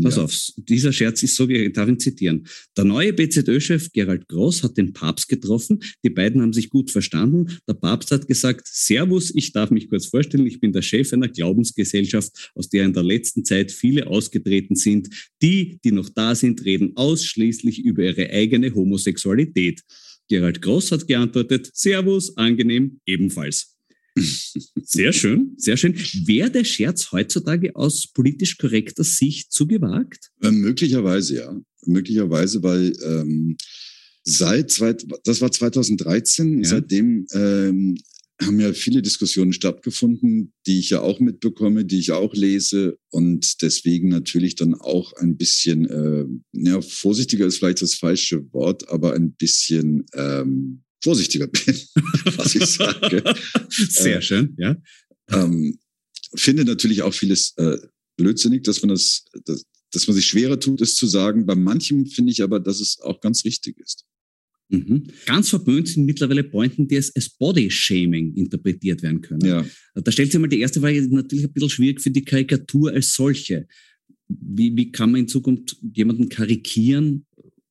Pass 0.02 0.18
ja. 0.18 0.24
auf, 0.24 0.38
dieser 0.58 0.94
Scherz 0.94 1.24
ist 1.24 1.36
so, 1.36 1.50
ich 1.50 1.74
darf 1.74 1.90
ihn 1.90 2.00
zitieren. 2.00 2.48
Der 2.78 2.86
neue 2.86 3.14
BZÖ-Chef 3.14 3.92
Gerald 3.92 4.28
Groß 4.28 4.64
hat 4.64 4.78
den 4.78 4.94
Papst 4.94 5.28
getroffen. 5.28 5.80
Die 6.04 6.10
beiden 6.10 6.42
haben 6.42 6.54
sich 6.54 6.70
gut 6.70 6.92
verstanden. 6.92 7.58
Der 7.68 7.74
Papst 7.74 8.12
hat 8.12 8.28
gesagt, 8.28 8.68
Servus, 8.68 9.34
ich 9.36 9.52
darf 9.52 9.72
mich 9.72 9.90
kurz 9.90 10.06
vorstellen, 10.06 10.46
ich 10.46 10.60
bin 10.60 10.72
der 10.72 10.82
Chef 10.82 11.12
einer 11.14 11.28
Glaubensgesellschaft, 11.28 12.52
aus 12.56 12.70
der 12.70 12.86
in 12.86 12.94
der 12.94 13.04
letzten 13.04 13.44
Zeit 13.44 13.72
viele 13.72 14.08
ausgetreten 14.08 14.76
sind. 14.76 15.10
Die, 15.42 15.80
die 15.84 15.92
noch 15.92 16.10
da 16.10 16.36
sind, 16.36 16.64
reden 16.64 16.96
ausschließlich 16.96 17.84
über 17.84 18.04
ihre 18.04 18.30
eigene 18.30 18.74
Homosexualität. 18.74 19.82
Gerald 20.32 20.62
Groß 20.62 20.94
hat 20.94 21.08
geantwortet, 21.08 21.72
Servus, 21.74 22.38
angenehm, 22.38 23.02
ebenfalls. 23.06 23.76
Sehr 24.16 25.12
schön, 25.12 25.54
sehr 25.58 25.76
schön. 25.78 25.94
Wäre 26.26 26.50
der 26.50 26.64
Scherz 26.64 27.12
heutzutage 27.12 27.76
aus 27.76 28.08
politisch 28.14 28.58
korrekter 28.58 29.04
Sicht 29.04 29.52
zu 29.52 29.68
gewagt? 29.68 30.32
Äh, 30.42 30.52
möglicherweise, 30.52 31.36
ja. 31.36 31.62
Möglicherweise, 31.86 32.64
weil 32.64 32.94
ähm, 33.06 33.58
seit, 34.24 34.72
zwei, 34.72 34.96
das 35.24 35.42
war 35.42 35.52
2013, 35.52 36.64
ja. 36.64 36.70
seitdem 36.70 37.26
ähm, 37.34 37.98
haben 38.42 38.60
ja 38.60 38.74
viele 38.74 39.02
Diskussionen 39.02 39.54
stattgefunden, 39.54 40.54
die 40.66 40.80
ich 40.80 40.90
ja 40.90 41.02
auch 41.02 41.20
mitbekomme, 41.20 41.86
die 41.86 42.00
ich 42.00 42.12
auch 42.12 42.34
lese 42.34 42.98
und 43.10 43.62
deswegen 43.62 44.10
natürlich 44.10 44.56
dann 44.56 44.74
auch 44.74 45.14
ein 45.14 45.38
bisschen, 45.38 45.86
äh, 45.86 46.26
ja, 46.54 46.82
vorsichtiger 46.82 47.46
ist 47.46 47.58
vielleicht 47.58 47.82
das 47.82 47.96
falsche 47.96 48.52
Wort, 48.54 48.90
aber 48.90 49.14
ein 49.14 49.34
bisschen 49.34 50.06
ähm, 50.14 50.84
vorsichtiger 51.04 51.48
bin, 51.66 51.80
was 52.38 52.56
ich 52.56 52.66
sage. 52.66 53.24
Sehr 53.70 54.18
äh, 54.18 54.22
schön, 54.22 54.56
ja. 54.58 54.76
Ähm, 55.30 55.80
finde 56.36 56.66
natürlich 56.66 57.02
auch 57.02 57.14
vieles 57.14 57.54
äh, 57.58 57.78
blödsinnig, 58.18 58.64
dass 58.64 58.82
man 58.82 58.90
das, 58.90 59.26
das, 59.46 59.64
dass 59.92 60.08
man 60.08 60.16
sich 60.16 60.26
schwerer 60.26 60.60
tut, 60.60 60.82
es 60.82 60.96
zu 60.96 61.08
sagen. 61.08 61.46
Bei 61.46 61.56
manchem 61.56 62.06
finde 62.06 62.32
ich 62.32 62.44
aber, 62.44 62.60
dass 62.60 62.80
es 62.80 63.00
auch 63.02 63.20
ganz 63.20 63.46
richtig 63.46 63.78
ist. 63.80 64.06
Mhm. 64.72 65.04
Ganz 65.26 65.50
verböhnt 65.50 65.88
sind 65.88 66.06
mittlerweile 66.06 66.44
Pointen, 66.44 66.88
die 66.88 66.96
als, 66.96 67.14
als 67.16 67.30
Body-Shaming 67.30 68.36
interpretiert 68.36 69.04
werden 69.04 69.22
können. 69.22 69.46
Ja. 69.46 69.66
Da 69.96 70.12
stellt 70.12 70.32
sich 70.32 70.40
mal 70.40 70.48
die 70.48 70.62
erste 70.62 70.80
Frage, 70.80 71.02
natürlich 71.10 71.46
ein 71.46 71.54
bisschen 71.54 71.70
schwierig 71.70 72.02
für 72.02 72.12
die 72.12 72.24
Karikatur 72.24 72.92
als 72.92 73.14
solche. 73.14 73.68
Wie, 74.30 74.76
wie 74.76 74.92
kann 74.92 75.12
man 75.12 75.22
in 75.22 75.28
Zukunft 75.28 75.78
jemanden 75.94 76.30
karikieren, 76.30 77.26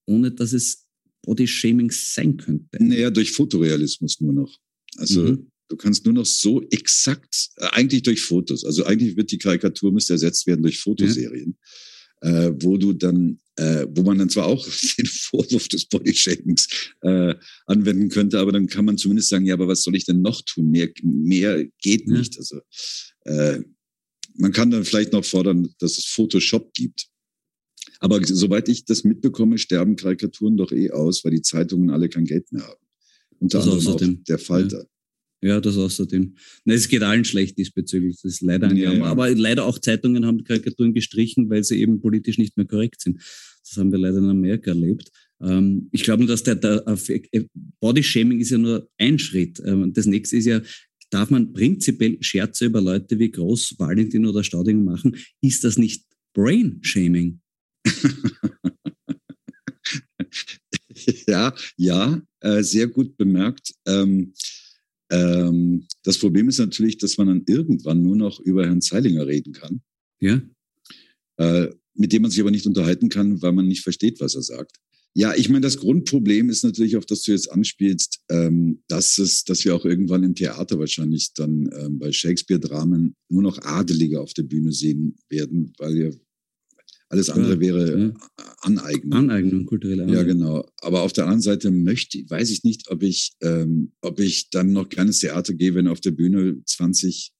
ohne 0.07 0.31
dass 0.31 0.53
es 0.53 0.87
Body-Shaming 1.23 1.91
sein 1.91 2.37
könnte? 2.37 2.83
Naja, 2.83 3.11
durch 3.11 3.33
Fotorealismus 3.33 4.21
nur 4.21 4.35
noch. 4.35 4.59
Also 4.97 5.23
mhm. 5.23 5.51
du 5.69 5.77
kannst 5.77 6.05
nur 6.05 6.15
noch 6.15 6.27
so 6.27 6.63
exakt, 6.69 7.49
äh, 7.57 7.67
eigentlich 7.73 8.03
durch 8.03 8.21
Fotos. 8.21 8.65
Also 8.65 8.85
eigentlich 8.85 9.17
wird 9.17 9.31
die 9.33 9.39
Karikatur 9.39 9.91
müsste 9.91 10.13
ersetzt 10.13 10.47
werden 10.47 10.63
durch 10.63 10.79
Fotoserien. 10.79 11.57
Ja 11.59 11.69
äh, 12.21 12.53
wo 12.61 12.77
du 12.77 12.93
dann, 12.93 13.40
äh, 13.57 13.87
wo 13.91 14.03
man 14.03 14.19
dann 14.19 14.31
zwar 14.31 14.47
auch 14.47 14.67
den 14.99 15.07
Vorwurf 15.07 15.69
des 15.69 15.87
Bodyshamings 15.87 16.69
äh, 17.03 17.35
anwenden 17.67 18.09
könnte, 18.09 18.39
aber 18.39 18.53
dann 18.53 18.67
kann 18.67 18.85
man 18.85 18.99
zumindest 18.99 19.29
sagen, 19.29 19.47
ja, 19.47 19.55
aber 19.55 19.69
was 19.69 19.83
soll 19.83 19.97
ich 19.97 20.05
denn 20.05 20.23
noch 20.23 20.43
tun? 20.43 20.71
Mehr, 20.71 20.89
mehr 21.03 21.65
geht 21.83 22.09
nicht. 22.09 22.39
Also 22.39 22.61
äh, 23.25 23.61
man 24.35 24.53
kann 24.53 24.71
dann 24.71 24.85
vielleicht 24.85 25.13
noch 25.13 25.25
fordern, 25.25 25.75
dass 25.79 25.99
es 25.99 26.07
Photoshop 26.07 26.73
gibt. 26.75 27.09
Aber 27.99 28.25
soweit 28.25 28.69
ich 28.69 28.85
das 28.85 29.05
mitbekomme, 29.05 29.59
sterben 29.59 29.97
Karikaturen 29.97 30.57
doch 30.57 30.73
eh 30.73 30.91
aus, 30.91 31.25
weil 31.25 31.33
die 31.33 31.43
Zeitungen 31.43 31.91
alle 31.91 32.09
kein 32.09 32.25
Geld 32.25 32.51
mehr 32.51 32.67
haben. 32.67 32.81
Unter 33.39 33.59
das 33.59 33.69
anderem 33.69 34.19
auch 34.19 34.25
der 34.25 34.39
Falter. 34.39 34.79
Ja. 34.79 34.87
Ja, 35.43 35.61
das 35.61 35.79
außerdem. 35.79 36.35
Na, 36.65 36.75
es 36.75 36.89
geht 36.89 37.03
allen 37.03 37.25
schlecht 37.25 37.57
diesbezüglich. 37.57 38.17
Das 38.23 38.35
ist 38.35 38.43
leider 38.43 38.69
ein 38.69 38.77
ja, 38.77 38.93
ja. 38.93 39.05
Aber 39.05 39.35
leider 39.35 39.65
auch 39.65 39.79
Zeitungen 39.79 40.27
haben 40.27 40.45
Karikaturen 40.45 40.93
gestrichen, 40.93 41.49
weil 41.49 41.65
sie 41.65 41.81
eben 41.81 42.01
politisch 42.01 42.37
nicht 42.37 42.57
mehr 42.57 42.67
korrekt 42.67 43.01
sind. 43.01 43.17
Das 43.17 43.77
haben 43.77 43.91
wir 43.91 43.99
leider 43.99 44.19
in 44.19 44.29
Amerika 44.29 44.73
erlebt. 44.73 45.11
Ähm, 45.41 45.89
ich 45.93 46.03
glaube 46.03 46.25
nur, 46.25 46.29
dass 46.29 46.43
der, 46.43 46.57
der 46.57 46.85
äh, 46.87 47.45
Bodyshaming 47.81 48.41
ist 48.41 48.51
ja 48.51 48.59
nur 48.59 48.91
ein 48.99 49.19
Schritt. 49.19 49.63
Ähm, 49.65 49.95
das 49.95 50.05
nächste 50.07 50.37
ist 50.37 50.45
ja, 50.45 50.61
darf 51.09 51.31
man 51.31 51.53
prinzipiell 51.53 52.19
Scherze 52.21 52.67
über 52.67 52.83
Leute 52.83 53.19
wie 53.19 53.31
Groß, 53.31 53.77
Valentin 53.79 54.27
oder 54.27 54.45
Staudinger 54.45 54.83
machen? 54.83 55.17
Ist 55.41 55.65
das 55.65 55.79
nicht 55.79 56.05
Brain-Shaming? 56.35 57.41
ja, 61.27 61.55
ja, 61.77 62.23
äh, 62.41 62.63
sehr 62.63 62.89
gut 62.89 63.17
bemerkt. 63.17 63.73
Ähm, 63.87 64.35
ähm, 65.11 65.87
das 66.03 66.19
Problem 66.19 66.49
ist 66.49 66.59
natürlich, 66.59 66.99
dass 66.99 67.19
man 67.19 67.27
dann 67.27 67.43
irgendwann 67.47 68.03
nur 68.03 68.17
noch 68.17 68.41
über 68.41 68.65
Herrn 68.67 68.81
Zeilinger 68.81 69.27
reden 69.27 69.53
kann. 69.53 69.83
Ja. 70.21 70.41
Äh, 71.37 71.69
mit 71.95 72.13
dem 72.13 72.23
man 72.23 72.31
sich 72.31 72.41
aber 72.41 72.51
nicht 72.51 72.67
unterhalten 72.67 73.09
kann, 73.09 73.43
weil 73.43 73.53
man 73.53 73.67
nicht 73.67 73.83
versteht, 73.83 74.21
was 74.21 74.35
er 74.35 74.43
sagt. 74.43 74.77
Ja, 75.13 75.35
ich 75.35 75.49
meine, 75.49 75.63
das 75.63 75.79
Grundproblem 75.79 76.51
ist 76.51 76.63
natürlich, 76.63 76.97
auf 76.97 77.05
das 77.05 77.23
du 77.23 77.33
jetzt 77.33 77.51
anspielst, 77.51 78.21
ähm, 78.31 78.83
dass 78.87 79.19
es, 79.19 79.43
dass 79.43 79.65
wir 79.65 79.75
auch 79.75 79.85
irgendwann 79.85 80.23
im 80.23 80.37
Theater 80.37 80.79
wahrscheinlich 80.79 81.33
dann 81.35 81.69
ähm, 81.77 81.99
bei 81.99 82.13
Shakespeare-Dramen 82.13 83.17
nur 83.29 83.43
noch 83.43 83.59
Adelige 83.59 84.21
auf 84.21 84.35
der 84.35 84.45
Bühne 84.45 84.73
sehen 84.73 85.17
werden, 85.29 85.73
weil 85.79 85.95
wir 85.95 86.21
alles 87.11 87.29
andere 87.29 87.55
ja, 87.55 87.61
wäre 87.61 88.01
ja. 88.01 88.13
Aneignung. 88.61 89.13
Aneignung, 89.13 89.67
kulturelle 89.67 90.05
Aneignung. 90.05 90.27
Ja, 90.27 90.33
genau. 90.33 90.67
Aber 90.81 91.03
auf 91.03 91.13
der 91.13 91.25
anderen 91.25 91.43
Seite 91.43 91.73
möchte, 91.73 92.19
weiß 92.29 92.51
ich 92.51 92.63
nicht, 92.63 92.89
ob 92.89 93.03
ich, 93.03 93.33
ähm, 93.43 93.93
ob 94.01 94.21
ich 94.21 94.49
dann 94.51 94.73
noch 94.73 94.89
gerne 94.89 95.09
ins 95.09 95.19
Theater 95.19 95.53
gehe, 95.53 95.75
wenn 95.75 95.89
auf 95.89 96.01
der 96.01 96.13
Bühne 96.13 96.63
20 96.65 97.33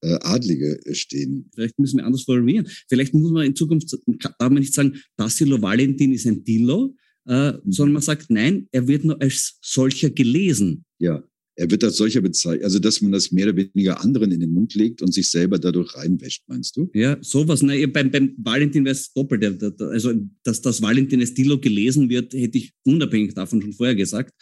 äh, 0.00 0.18
Adlige 0.22 0.80
stehen. 0.92 1.50
Vielleicht 1.54 1.78
müssen 1.78 1.98
wir 1.98 2.06
anders 2.06 2.22
formulieren. 2.22 2.66
Vielleicht 2.88 3.12
muss 3.12 3.30
man 3.30 3.44
in 3.44 3.54
Zukunft, 3.54 3.92
darf 3.92 4.34
man 4.38 4.54
nicht 4.54 4.72
sagen, 4.72 4.96
Tassilo 5.18 5.60
Valentin 5.60 6.14
ist 6.14 6.26
ein 6.26 6.42
Dillo, 6.42 6.96
äh, 7.26 7.52
mhm. 7.52 7.70
sondern 7.70 7.92
man 7.92 8.02
sagt, 8.02 8.30
nein, 8.30 8.66
er 8.72 8.88
wird 8.88 9.04
nur 9.04 9.20
als 9.20 9.58
solcher 9.60 10.08
gelesen. 10.08 10.86
Ja. 10.98 11.22
Er 11.54 11.70
wird 11.70 11.84
als 11.84 11.96
solcher 11.96 12.22
bezeichnet, 12.22 12.64
also 12.64 12.78
dass 12.78 13.02
man 13.02 13.12
das 13.12 13.30
mehr 13.30 13.48
oder 13.48 13.56
weniger 13.56 14.00
anderen 14.00 14.32
in 14.32 14.40
den 14.40 14.52
Mund 14.52 14.74
legt 14.74 15.02
und 15.02 15.12
sich 15.12 15.30
selber 15.30 15.58
dadurch 15.58 15.94
reinwäscht, 15.94 16.44
meinst 16.46 16.76
du? 16.76 16.90
Ja, 16.94 17.18
sowas. 17.20 17.62
Ne, 17.62 17.86
beim, 17.88 18.10
beim 18.10 18.34
Valentin 18.38 18.84
wäre 18.84 18.94
es 18.94 19.12
doppelt. 19.12 19.62
Also, 19.80 20.12
dass 20.44 20.62
das 20.62 20.80
Valentin 20.80 21.20
Estilo 21.20 21.58
gelesen 21.60 22.08
wird, 22.08 22.32
hätte 22.32 22.56
ich 22.56 22.72
unabhängig 22.84 23.34
davon 23.34 23.60
schon 23.60 23.74
vorher 23.74 23.94
gesagt. 23.94 24.32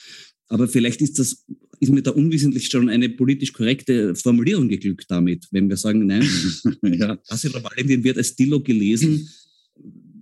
Aber 0.47 0.69
vielleicht 0.69 1.01
ist 1.01 1.19
das, 1.19 1.45
ist 1.79 1.93
mir 1.93 2.03
da 2.03 2.11
unwissentlich 2.11 2.67
schon 2.67 2.89
eine 2.89 3.09
politisch 3.09 3.53
korrekte 3.53 4.15
Formulierung 4.17 4.69
geglückt 4.69 5.07
damit, 5.09 5.47
wenn 5.53 5.69
wir 5.69 5.77
sagen, 5.77 6.07
nein, 6.07 6.23
ja. 6.83 7.17
Tassilo 7.17 7.63
Valentin 7.63 8.05
wird 8.05 8.19
als 8.19 8.29
Stilo 8.29 8.61
gelesen, 8.61 9.29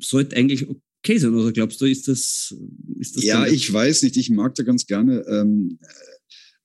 sollte 0.01 0.37
eigentlich 0.37 0.67
okay 0.69 1.19
sein. 1.19 1.35
Oder 1.35 1.53
glaubst 1.53 1.81
du, 1.81 1.87
ist 1.87 2.09
das, 2.09 2.55
ist 2.99 3.17
das 3.17 3.25
Ja, 3.25 3.47
ich 3.47 3.73
weiß 3.73 4.03
nicht. 4.03 4.17
Ich 4.17 4.31
mag 4.31 4.55
da 4.55 4.63
ganz 4.63 4.87
gerne, 4.87 5.25
ähm, 5.29 5.79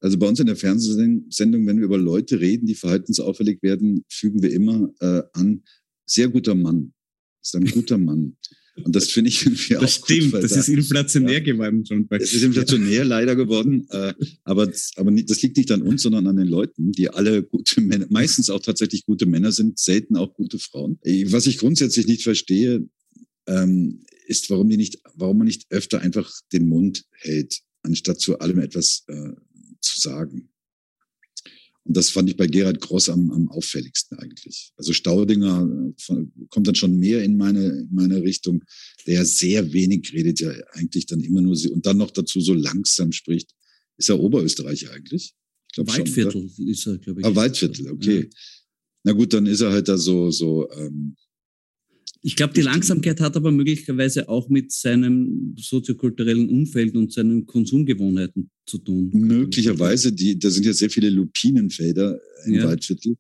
also 0.03 0.17
bei 0.17 0.27
uns 0.27 0.39
in 0.41 0.47
der 0.47 0.57
Fernsehsendung, 0.57 1.65
wenn 1.65 1.77
wir 1.77 1.85
über 1.85 1.97
Leute 1.97 2.41
reden, 2.41 2.67
die 2.67 2.75
verhaltensauffällig 2.75 3.63
werden, 3.63 4.03
fügen 4.09 4.43
wir 4.43 4.51
immer 4.51 4.91
äh, 4.99 5.21
an, 5.31 5.63
sehr 6.05 6.27
guter 6.27 6.55
Mann. 6.55 6.93
Das 7.39 7.53
ist 7.53 7.55
ein 7.55 7.71
guter 7.71 7.97
Mann. 7.97 8.35
Und 8.83 8.93
das 8.95 9.09
finde 9.09 9.29
ich 9.29 9.45
irgendwie 9.45 9.77
auch. 9.77 9.81
Das 9.81 9.95
stimmt, 9.95 10.33
gut, 10.33 10.43
das 10.43 10.57
ist 10.57 10.67
inflationär 10.67 11.35
ja, 11.35 11.39
geworden 11.39 11.85
schon. 11.85 12.05
Es 12.09 12.33
ist 12.33 12.43
inflationär 12.43 13.05
leider 13.05 13.37
geworden, 13.37 13.87
äh, 13.91 14.13
aber, 14.43 14.69
aber 14.97 15.11
nicht, 15.11 15.29
das 15.29 15.41
liegt 15.41 15.55
nicht 15.55 15.71
an 15.71 15.81
uns, 15.81 16.01
sondern 16.01 16.27
an 16.27 16.35
den 16.35 16.47
Leuten, 16.47 16.91
die 16.91 17.09
alle 17.09 17.41
gute 17.41 17.79
Männer, 17.79 18.07
meistens 18.09 18.49
auch 18.49 18.61
tatsächlich 18.61 19.05
gute 19.05 19.25
Männer 19.25 19.53
sind, 19.53 19.79
selten 19.79 20.17
auch 20.17 20.33
gute 20.33 20.59
Frauen. 20.59 20.99
Was 21.27 21.47
ich 21.47 21.59
grundsätzlich 21.59 22.07
nicht 22.07 22.23
verstehe, 22.23 22.85
ähm, 23.47 24.01
ist, 24.27 24.49
warum 24.49 24.67
die 24.67 24.77
nicht, 24.77 24.99
warum 25.15 25.37
man 25.37 25.47
nicht 25.47 25.65
öfter 25.69 26.01
einfach 26.01 26.29
den 26.51 26.67
Mund 26.67 27.05
hält, 27.11 27.61
anstatt 27.83 28.19
zu 28.19 28.39
allem 28.39 28.59
etwas 28.59 29.03
äh, 29.07 29.31
zu 29.83 29.99
sagen. 29.99 30.49
Und 31.85 31.97
das 31.97 32.09
fand 32.09 32.29
ich 32.29 32.37
bei 32.37 32.47
Gerhard 32.47 32.79
Gross 32.79 33.09
am, 33.09 33.29
am 33.31 33.49
auffälligsten 33.49 34.17
eigentlich. 34.17 34.71
Also 34.77 34.93
Staudinger 34.93 35.93
äh, 36.09 36.25
kommt 36.49 36.67
dann 36.67 36.75
schon 36.75 36.97
mehr 36.97 37.23
in 37.23 37.35
meine, 37.35 37.65
in 37.65 37.89
meine 37.91 38.23
Richtung, 38.23 38.63
der 39.05 39.25
sehr 39.25 39.73
wenig 39.73 40.13
redet, 40.13 40.39
ja 40.39 40.51
eigentlich 40.71 41.05
dann 41.07 41.19
immer 41.19 41.41
nur, 41.41 41.57
und 41.71 41.85
dann 41.85 41.97
noch 41.97 42.11
dazu 42.11 42.39
so 42.39 42.53
langsam 42.53 43.11
spricht. 43.11 43.51
Ist 43.97 44.09
er 44.09 44.19
Oberösterreicher 44.19 44.91
eigentlich? 44.91 45.33
Ich 45.75 45.87
Waldviertel 45.87 46.49
schon, 46.49 46.67
ist 46.67 46.87
er, 46.87 46.97
glaube 46.99 47.19
ich. 47.19 47.25
Ah, 47.25 47.35
Waldviertel, 47.35 47.91
okay. 47.91 48.21
Ja. 48.21 48.37
Na 49.03 49.11
gut, 49.11 49.33
dann 49.33 49.45
ist 49.45 49.61
er 49.61 49.71
halt 49.71 49.89
da 49.89 49.97
so, 49.97 50.31
so 50.31 50.69
ähm, 50.71 51.17
ich 52.25 52.37
glaube, 52.37 52.53
die 52.53 52.61
Langsamkeit 52.61 53.19
hat 53.19 53.35
aber 53.35 53.51
möglicherweise 53.51 54.29
auch 54.29 54.47
mit 54.47 54.71
seinem 54.71 55.55
soziokulturellen 55.57 56.49
Umfeld 56.49 56.95
und 56.95 57.11
seinen 57.11 57.45
Konsumgewohnheiten 57.45 58.49
zu 58.65 58.77
tun. 58.77 59.09
Möglicherweise, 59.13 60.13
die, 60.13 60.39
da 60.39 60.49
sind 60.49 60.65
ja 60.65 60.71
sehr 60.71 60.89
viele 60.89 61.09
Lupinenfelder 61.09 62.17
im 62.45 62.53
ja. 62.53 62.63
Waldviertel. 62.63 63.17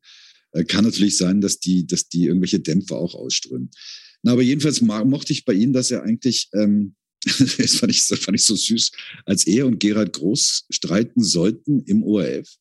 Äh, 0.53 0.63
kann 0.63 0.85
natürlich 0.85 1.17
sein, 1.17 1.41
dass 1.41 1.59
die, 1.59 1.85
dass 1.85 2.07
die 2.07 2.25
irgendwelche 2.25 2.61
Dämpfer 2.61 2.95
auch 2.95 3.13
ausströmen. 3.13 3.69
Na, 4.23 4.31
aber 4.31 4.41
jedenfalls 4.41 4.81
mochte 4.81 5.33
ich 5.33 5.43
bei 5.43 5.53
Ihnen, 5.53 5.73
dass 5.73 5.91
er 5.91 6.03
eigentlich, 6.03 6.47
ähm, 6.53 6.95
das 7.25 7.75
fand 7.75 7.91
ich, 7.91 8.07
das 8.07 8.19
fand 8.19 8.37
ich 8.37 8.45
so 8.45 8.55
süß, 8.55 8.91
als 9.25 9.45
er 9.45 9.67
und 9.67 9.81
Gerhard 9.81 10.13
Groß 10.13 10.67
streiten 10.69 11.21
sollten 11.23 11.81
im 11.87 12.03
ORF. 12.03 12.55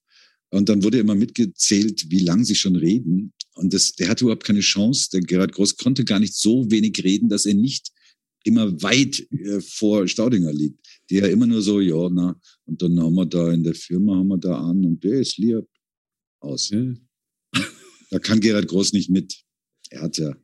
Und 0.50 0.68
dann 0.68 0.83
wurde 0.83 0.98
immer 0.98 1.14
mitgezählt, 1.14 2.11
wie 2.11 2.18
lang 2.18 2.44
sie 2.44 2.57
schon 2.57 2.74
reden. 2.74 3.33
Und 3.55 3.75
das, 3.75 3.93
der 3.93 4.09
hatte 4.09 4.25
überhaupt 4.25 4.45
keine 4.45 4.61
Chance. 4.61 5.11
Der 5.12 5.21
Gerhard 5.21 5.53
Groß 5.53 5.77
konnte 5.77 6.05
gar 6.05 6.19
nicht 6.19 6.35
so 6.35 6.71
wenig 6.71 7.03
reden, 7.05 7.29
dass 7.29 7.47
er 7.47 7.55
nicht 7.55 7.93
immer 8.45 8.83
weit 8.83 9.21
äh, 9.31 9.61
vor 9.61 10.09
Staudinger 10.09 10.53
liegt. 10.53 10.79
Die 11.11 11.17
ja 11.17 11.27
immer 11.27 11.47
nur 11.47 11.62
so, 11.62 11.81
ja, 11.81 12.09
na, 12.11 12.41
und 12.65 12.81
dann 12.81 12.99
haben 13.01 13.15
wir 13.15 13.27
da 13.27 13.53
in 13.53 13.62
der 13.62 13.75
Firma, 13.75 14.17
haben 14.17 14.29
wir 14.29 14.38
da 14.38 14.59
an 14.59 14.85
und 14.85 15.05
der 15.05 15.21
ist 15.21 15.38
lieb 15.38 15.67
aus. 16.41 16.71
Ja. 16.71 16.95
Da 18.11 18.19
kann 18.19 18.41
Gerhard 18.41 18.69
Groß 18.69 18.93
nicht 18.93 19.09
mit. 19.09 19.43
Er 19.88 20.03
hat 20.03 20.19
ja 20.19 20.37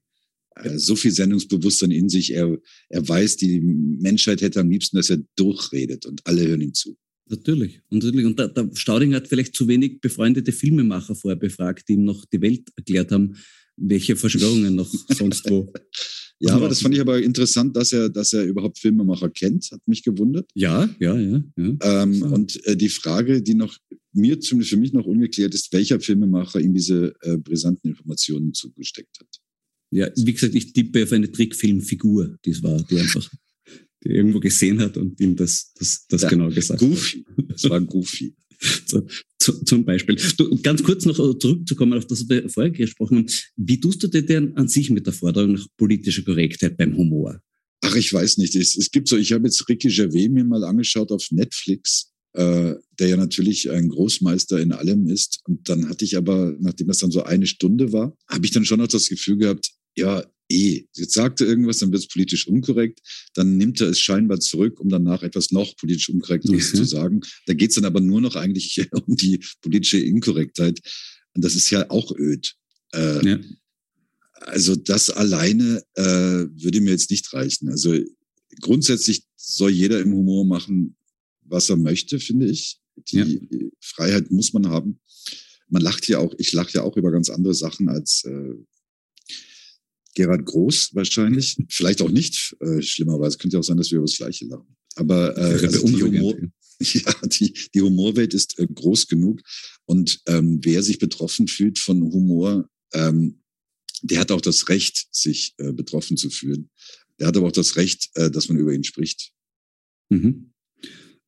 äh, 0.57 0.79
so 0.79 0.97
viel 0.97 1.11
Sendungsbewusstsein 1.11 1.91
in 1.91 2.09
sich. 2.09 2.33
Er, 2.33 2.59
er 2.89 3.07
weiß, 3.07 3.37
die 3.37 3.61
Menschheit 3.61 4.41
hätte 4.41 4.61
am 4.61 4.71
liebsten, 4.71 4.97
dass 4.97 5.11
er 5.11 5.19
durchredet 5.37 6.07
und 6.07 6.27
alle 6.27 6.47
hören 6.47 6.63
ihm 6.63 6.73
zu. 6.73 6.97
Natürlich. 7.29 7.81
Und, 7.91 8.03
natürlich. 8.03 8.27
und 8.27 8.39
der, 8.39 8.49
der 8.49 8.71
Stauding 8.75 9.15
hat 9.15 9.29
vielleicht 9.29 9.55
zu 9.55 9.69
wenig 9.69 10.01
befreundete 10.01 10.53
Filmemacher 10.53 11.15
vorher 11.15 11.39
befragt, 11.39 11.89
die 11.89 11.95
ihm 11.95 12.05
noch 12.05 12.25
die 12.27 12.41
Welt 12.41 12.69
erklärt 12.77 13.13
haben, 13.13 13.37
welche 13.77 14.17
Verschwörungen 14.17 14.75
noch 14.75 14.93
sonst 15.09 15.49
wo. 15.49 15.73
ja, 16.41 16.55
aber 16.55 16.69
das 16.69 16.81
fand 16.81 16.95
ich 16.95 17.01
aber 17.01 17.21
interessant, 17.23 17.77
dass 17.77 17.93
er, 17.93 18.09
dass 18.09 18.33
er 18.33 18.45
überhaupt 18.45 18.79
Filmemacher 18.79 19.31
kennt, 19.31 19.71
hat 19.71 19.81
mich 19.87 20.03
gewundert. 20.03 20.51
Ja, 20.55 20.89
ja, 20.99 21.19
ja. 21.19 21.43
ja. 21.57 21.77
Ähm, 21.83 22.23
und 22.23 22.65
äh, 22.67 22.77
die 22.77 22.89
Frage, 22.89 23.43
die 23.43 23.55
noch 23.55 23.77
mir 24.13 24.41
zumindest 24.41 24.71
für 24.71 24.79
mich 24.79 24.93
noch 24.93 25.07
ungeklärt 25.07 25.55
ist, 25.55 25.73
welcher 25.73 26.01
Filmemacher 26.01 26.61
ihm 26.61 26.75
diese 26.75 27.15
äh, 27.23 27.37
brisanten 27.37 27.91
Informationen 27.91 28.53
zugesteckt 28.53 29.19
hat. 29.21 29.29
Ja, 29.91 30.09
wie 30.17 30.33
gesagt, 30.33 30.55
ich 30.55 30.73
tippe 30.73 31.03
auf 31.03 31.13
eine 31.13 31.31
Trickfilmfigur, 31.31 32.37
die 32.45 32.51
es 32.51 32.63
war, 32.63 32.83
die 32.83 32.99
einfach 32.99 33.31
die 34.05 34.11
irgendwo 34.11 34.41
gesehen 34.41 34.81
hat 34.81 34.97
und 34.97 35.21
ihm 35.21 35.37
das, 35.37 35.73
das, 35.79 36.07
das 36.09 36.23
ja, 36.23 36.29
genau 36.29 36.49
gesagt 36.51 36.81
Goofy. 36.81 37.25
hat. 37.37 37.45
Das 37.51 37.71
war 37.71 37.81
Goofy. 37.81 38.35
so, 38.87 39.07
zu, 39.39 39.65
zum 39.65 39.85
Beispiel. 39.85 40.17
Du, 40.37 40.61
ganz 40.63 40.83
kurz 40.83 41.05
noch 41.05 41.17
zurückzukommen 41.39 41.95
auf 41.95 42.07
das, 42.07 42.21
was 42.23 42.29
wir 42.29 42.49
vorher 42.49 42.71
gesprochen 42.71 43.19
haben. 43.19 43.27
Wie 43.57 43.81
tust 43.81 44.03
du 44.03 44.09
dir 44.09 44.25
denn 44.25 44.57
an 44.57 44.69
sich 44.69 44.91
mit 44.91 45.07
der 45.07 45.13
Forderung 45.13 45.53
nach 45.53 45.67
politischer 45.77 46.23
Korrektheit 46.23 46.77
beim 46.77 46.97
Humor? 46.97 47.41
Ach, 47.81 47.95
ich 47.95 48.13
weiß 48.13 48.39
nicht. 48.39 48.57
Es, 48.57 48.77
es 48.77 48.91
gibt 48.91 49.09
so, 49.09 49.17
ich 49.17 49.33
habe 49.33 49.45
jetzt 49.45 49.69
Ricky 49.69 49.89
Gervais 49.89 50.29
mir 50.29 50.45
mal 50.45 50.65
angeschaut 50.65 51.13
auf 51.13 51.31
Netflix, 51.31 52.13
äh, 52.35 52.75
der 52.99 53.09
ja 53.09 53.17
natürlich 53.17 53.71
ein 53.71 53.89
Großmeister 53.89 54.61
in 54.61 54.73
allem 54.73 55.07
ist. 55.09 55.41
Und 55.45 55.69
dann 55.69 55.89
hatte 55.89 56.05
ich 56.05 56.17
aber, 56.17 56.57
nachdem 56.61 56.89
das 56.89 56.99
dann 56.99 57.13
so 57.13 57.23
eine 57.23 57.47
Stunde 57.47 57.93
war, 57.93 58.17
habe 58.29 58.45
ich 58.45 58.53
dann 58.53 58.65
schon 58.65 58.81
noch 58.81 58.89
das 58.89 59.09
Gefühl 59.09 59.37
gehabt, 59.37 59.71
ja, 59.97 60.25
eh, 60.51 60.87
jetzt 60.95 61.15
sagt 61.15 61.41
er 61.41 61.47
irgendwas, 61.47 61.79
dann 61.79 61.93
wird 61.93 62.03
es 62.03 62.09
politisch 62.09 62.47
unkorrekt, 62.47 63.01
dann 63.35 63.57
nimmt 63.57 63.81
er 63.81 63.89
es 63.89 64.01
scheinbar 64.01 64.41
zurück, 64.41 64.81
um 64.81 64.89
danach 64.89 65.23
etwas 65.23 65.51
noch 65.51 65.77
politisch 65.77 66.09
unkorrektes 66.09 66.73
mhm. 66.73 66.77
zu 66.77 66.85
sagen. 66.85 67.21
Da 67.47 67.55
geht 67.55 67.71
es 67.71 67.77
dann 67.77 67.85
aber 67.85 68.01
nur 68.01 68.21
noch 68.21 68.37
eigentlich 68.37 68.89
um 69.07 69.17
die 69.17 69.45
politische 69.61 69.99
Inkorrektheit. 69.99 70.81
Und 71.35 71.45
das 71.45 71.55
ist 71.55 71.71
ja 71.71 71.91
auch 71.91 72.13
öd. 72.17 72.55
Äh, 72.95 73.27
ja. 73.27 73.39
Also 74.41 74.77
das 74.77 75.11
alleine 75.11 75.83
äh, 75.95 76.03
würde 76.03 76.81
mir 76.81 76.91
jetzt 76.91 77.11
nicht 77.11 77.33
reichen. 77.33 77.69
Also 77.69 77.99
grundsätzlich 78.61 79.25
soll 79.37 79.71
jeder 79.71 80.01
im 80.01 80.13
Humor 80.13 80.45
machen, 80.45 80.97
was 81.43 81.69
er 81.69 81.77
möchte, 81.77 82.21
finde 82.21 82.47
ich. 82.47 82.79
Die 83.11 83.17
ja. 83.17 83.27
Freiheit 83.81 84.31
muss 84.31 84.53
man 84.53 84.69
haben. 84.69 85.01
Man 85.69 85.83
lacht 85.83 86.09
ja 86.09 86.19
auch, 86.19 86.35
ich 86.39 86.53
lache 86.53 86.73
ja 86.75 86.83
auch 86.83 86.97
über 86.97 87.11
ganz 87.11 87.31
andere 87.31 87.55
Sachen 87.55 87.89
als 87.89 88.25
äh, 88.25 88.55
Gerhard 90.15 90.45
Groß 90.45 90.95
wahrscheinlich. 90.95 91.57
Vielleicht 91.69 92.03
auch 92.03 92.11
nicht, 92.11 92.57
äh, 92.61 92.83
schlimmerweise. 92.83 93.39
Könnte 93.39 93.57
ja 93.57 93.61
auch 93.61 93.65
sein, 93.65 93.77
dass 93.77 93.91
wir 93.91 93.99
über 93.99 94.07
das 94.07 94.17
Gleiche 94.17 94.47
lachen. 94.47 94.77
Aber 94.97 95.37
äh, 95.37 95.67
also 95.67 95.87
die, 95.87 96.03
Humor, 96.03 96.37
ja, 96.81 97.15
die, 97.25 97.55
die 97.75 97.81
Humorwelt 97.81 98.35
ist 98.35 98.59
äh, 98.59 98.67
groß 98.67 99.07
genug. 99.07 99.41
Und 99.85 100.21
ähm, 100.27 100.61
wer 100.63 100.83
sich 100.83 100.99
betroffen 100.99 101.49
fühlt 101.49 101.79
von 101.79 102.03
Humor, 102.03 102.69
ähm, 102.93 103.41
der 104.03 104.21
hat 104.21 104.31
auch 104.31 104.41
das 104.41 104.69
Recht, 104.69 105.09
sich 105.11 105.55
äh, 105.59 105.73
betroffen 105.73 106.17
zu 106.17 106.31
fühlen. 106.31 106.71
Der 107.19 107.29
hat 107.29 107.37
aber 107.37 107.49
auch 107.49 107.53
das 107.53 107.77
Recht, 107.77 108.11
äh, 108.15 108.31
dass 108.31 108.49
man 108.49 108.59
über 108.59 108.73
ihn 108.73 108.85
spricht. 108.85 109.33
Mhm. 110.09 110.53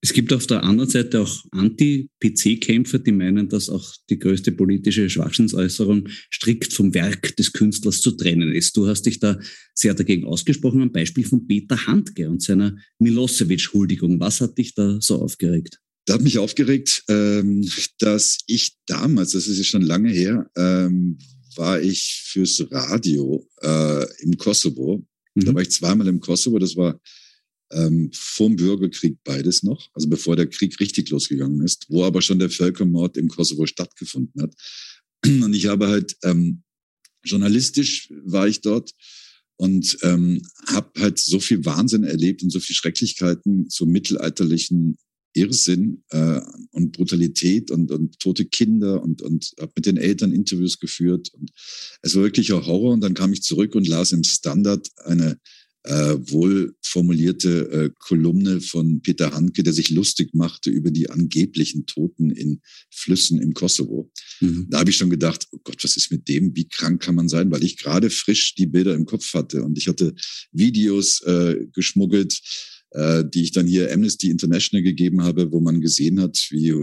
Es 0.02 0.14
gibt 0.14 0.32
auf 0.32 0.46
der 0.46 0.62
anderen 0.64 0.88
Seite 0.88 1.20
auch 1.20 1.44
Anti-PC-Kämpfer, 1.50 3.00
die 3.00 3.12
meinen, 3.12 3.50
dass 3.50 3.68
auch 3.68 3.94
die 4.08 4.18
größte 4.18 4.52
politische 4.52 5.10
Schwachsinnsäußerung 5.10 6.08
strikt 6.32 6.72
vom 6.72 6.94
Werk 6.94 7.36
des 7.36 7.52
Künstlers 7.52 8.00
zu 8.00 8.12
trennen 8.12 8.52
ist. 8.52 8.74
Du 8.78 8.86
hast 8.86 9.02
dich 9.02 9.20
da 9.20 9.38
sehr 9.74 9.92
dagegen 9.92 10.24
ausgesprochen, 10.24 10.80
am 10.80 10.92
Beispiel 10.92 11.24
von 11.24 11.46
Peter 11.46 11.86
Handke 11.86 12.30
und 12.30 12.42
seiner 12.42 12.76
Milosevic-Huldigung. 12.98 14.20
Was 14.20 14.40
hat 14.40 14.56
dich 14.56 14.74
da 14.74 14.98
so 15.02 15.20
aufgeregt? 15.20 15.78
Da 16.06 16.14
hat 16.14 16.22
mich 16.22 16.38
aufgeregt, 16.38 17.04
ähm, 17.08 17.68
dass 17.98 18.38
ich 18.46 18.76
damals, 18.86 19.32
das 19.32 19.46
ist 19.48 19.58
ja 19.58 19.64
schon 19.64 19.82
lange 19.82 20.10
her, 20.10 20.50
ähm, 20.56 21.18
war 21.56 21.80
ich 21.80 22.22
fürs 22.24 22.66
Radio 22.70 23.46
äh, 23.60 24.06
im 24.22 24.38
Kosovo. 24.38 25.04
Mhm. 25.34 25.44
Da 25.44 25.54
war 25.54 25.60
ich 25.60 25.70
zweimal 25.70 26.08
im 26.08 26.20
Kosovo. 26.20 26.58
Das 26.58 26.74
war 26.74 26.98
ähm, 27.72 28.10
vom 28.12 28.56
Bürgerkrieg 28.56 29.18
beides 29.24 29.62
noch, 29.62 29.88
also 29.94 30.08
bevor 30.08 30.36
der 30.36 30.46
Krieg 30.46 30.78
richtig 30.80 31.10
losgegangen 31.10 31.62
ist, 31.62 31.86
wo 31.88 32.04
aber 32.04 32.22
schon 32.22 32.38
der 32.38 32.50
Völkermord 32.50 33.16
im 33.16 33.28
Kosovo 33.28 33.66
stattgefunden 33.66 34.42
hat. 34.42 34.54
Und 35.24 35.54
ich 35.54 35.66
habe 35.66 35.88
halt 35.88 36.16
ähm, 36.22 36.62
journalistisch 37.24 38.12
war 38.24 38.48
ich 38.48 38.60
dort 38.60 38.92
und 39.56 39.98
ähm, 40.02 40.40
habe 40.68 41.00
halt 41.00 41.18
so 41.18 41.38
viel 41.38 41.64
Wahnsinn 41.66 42.04
erlebt 42.04 42.42
und 42.42 42.50
so 42.50 42.60
viel 42.60 42.74
Schrecklichkeiten 42.74 43.68
zu 43.68 43.84
mittelalterlichen 43.84 44.96
Irrsinn 45.34 46.02
äh, 46.10 46.40
und 46.70 46.92
Brutalität 46.92 47.70
und, 47.70 47.90
und 47.90 48.18
tote 48.18 48.46
Kinder 48.46 49.02
und, 49.02 49.22
und 49.22 49.52
habe 49.60 49.72
mit 49.76 49.86
den 49.86 49.96
Eltern 49.96 50.32
Interviews 50.32 50.78
geführt. 50.78 51.28
Und 51.34 51.50
es 52.02 52.14
war 52.14 52.22
wirklich 52.22 52.52
ein 52.52 52.66
Horror. 52.66 52.94
Und 52.94 53.02
dann 53.02 53.14
kam 53.14 53.32
ich 53.32 53.42
zurück 53.42 53.74
und 53.74 53.86
las 53.86 54.12
im 54.12 54.24
Standard 54.24 54.88
eine 55.04 55.38
äh, 55.84 56.16
wohl 56.18 56.74
formulierte 56.82 57.70
äh, 57.70 57.90
Kolumne 57.98 58.60
von 58.60 59.00
Peter 59.00 59.32
Handke, 59.32 59.62
der 59.62 59.72
sich 59.72 59.90
lustig 59.90 60.34
machte 60.34 60.70
über 60.70 60.90
die 60.90 61.08
angeblichen 61.08 61.86
Toten 61.86 62.30
in 62.30 62.60
Flüssen 62.90 63.40
im 63.40 63.54
Kosovo. 63.54 64.10
Mhm. 64.40 64.66
Da 64.68 64.80
habe 64.80 64.90
ich 64.90 64.96
schon 64.96 65.10
gedacht, 65.10 65.46
oh 65.52 65.60
Gott, 65.64 65.82
was 65.82 65.96
ist 65.96 66.10
mit 66.10 66.28
dem? 66.28 66.54
Wie 66.54 66.68
krank 66.68 67.02
kann 67.02 67.14
man 67.14 67.28
sein? 67.28 67.50
Weil 67.50 67.64
ich 67.64 67.78
gerade 67.78 68.10
frisch 68.10 68.54
die 68.54 68.66
Bilder 68.66 68.94
im 68.94 69.06
Kopf 69.06 69.32
hatte 69.32 69.62
und 69.64 69.78
ich 69.78 69.88
hatte 69.88 70.14
Videos 70.52 71.22
äh, 71.22 71.66
geschmuggelt, 71.72 72.40
äh, 72.90 73.24
die 73.24 73.42
ich 73.42 73.52
dann 73.52 73.66
hier 73.66 73.92
Amnesty 73.92 74.28
International 74.28 74.82
gegeben 74.82 75.22
habe, 75.22 75.50
wo 75.52 75.60
man 75.60 75.80
gesehen 75.80 76.20
hat, 76.20 76.46
wie 76.50 76.74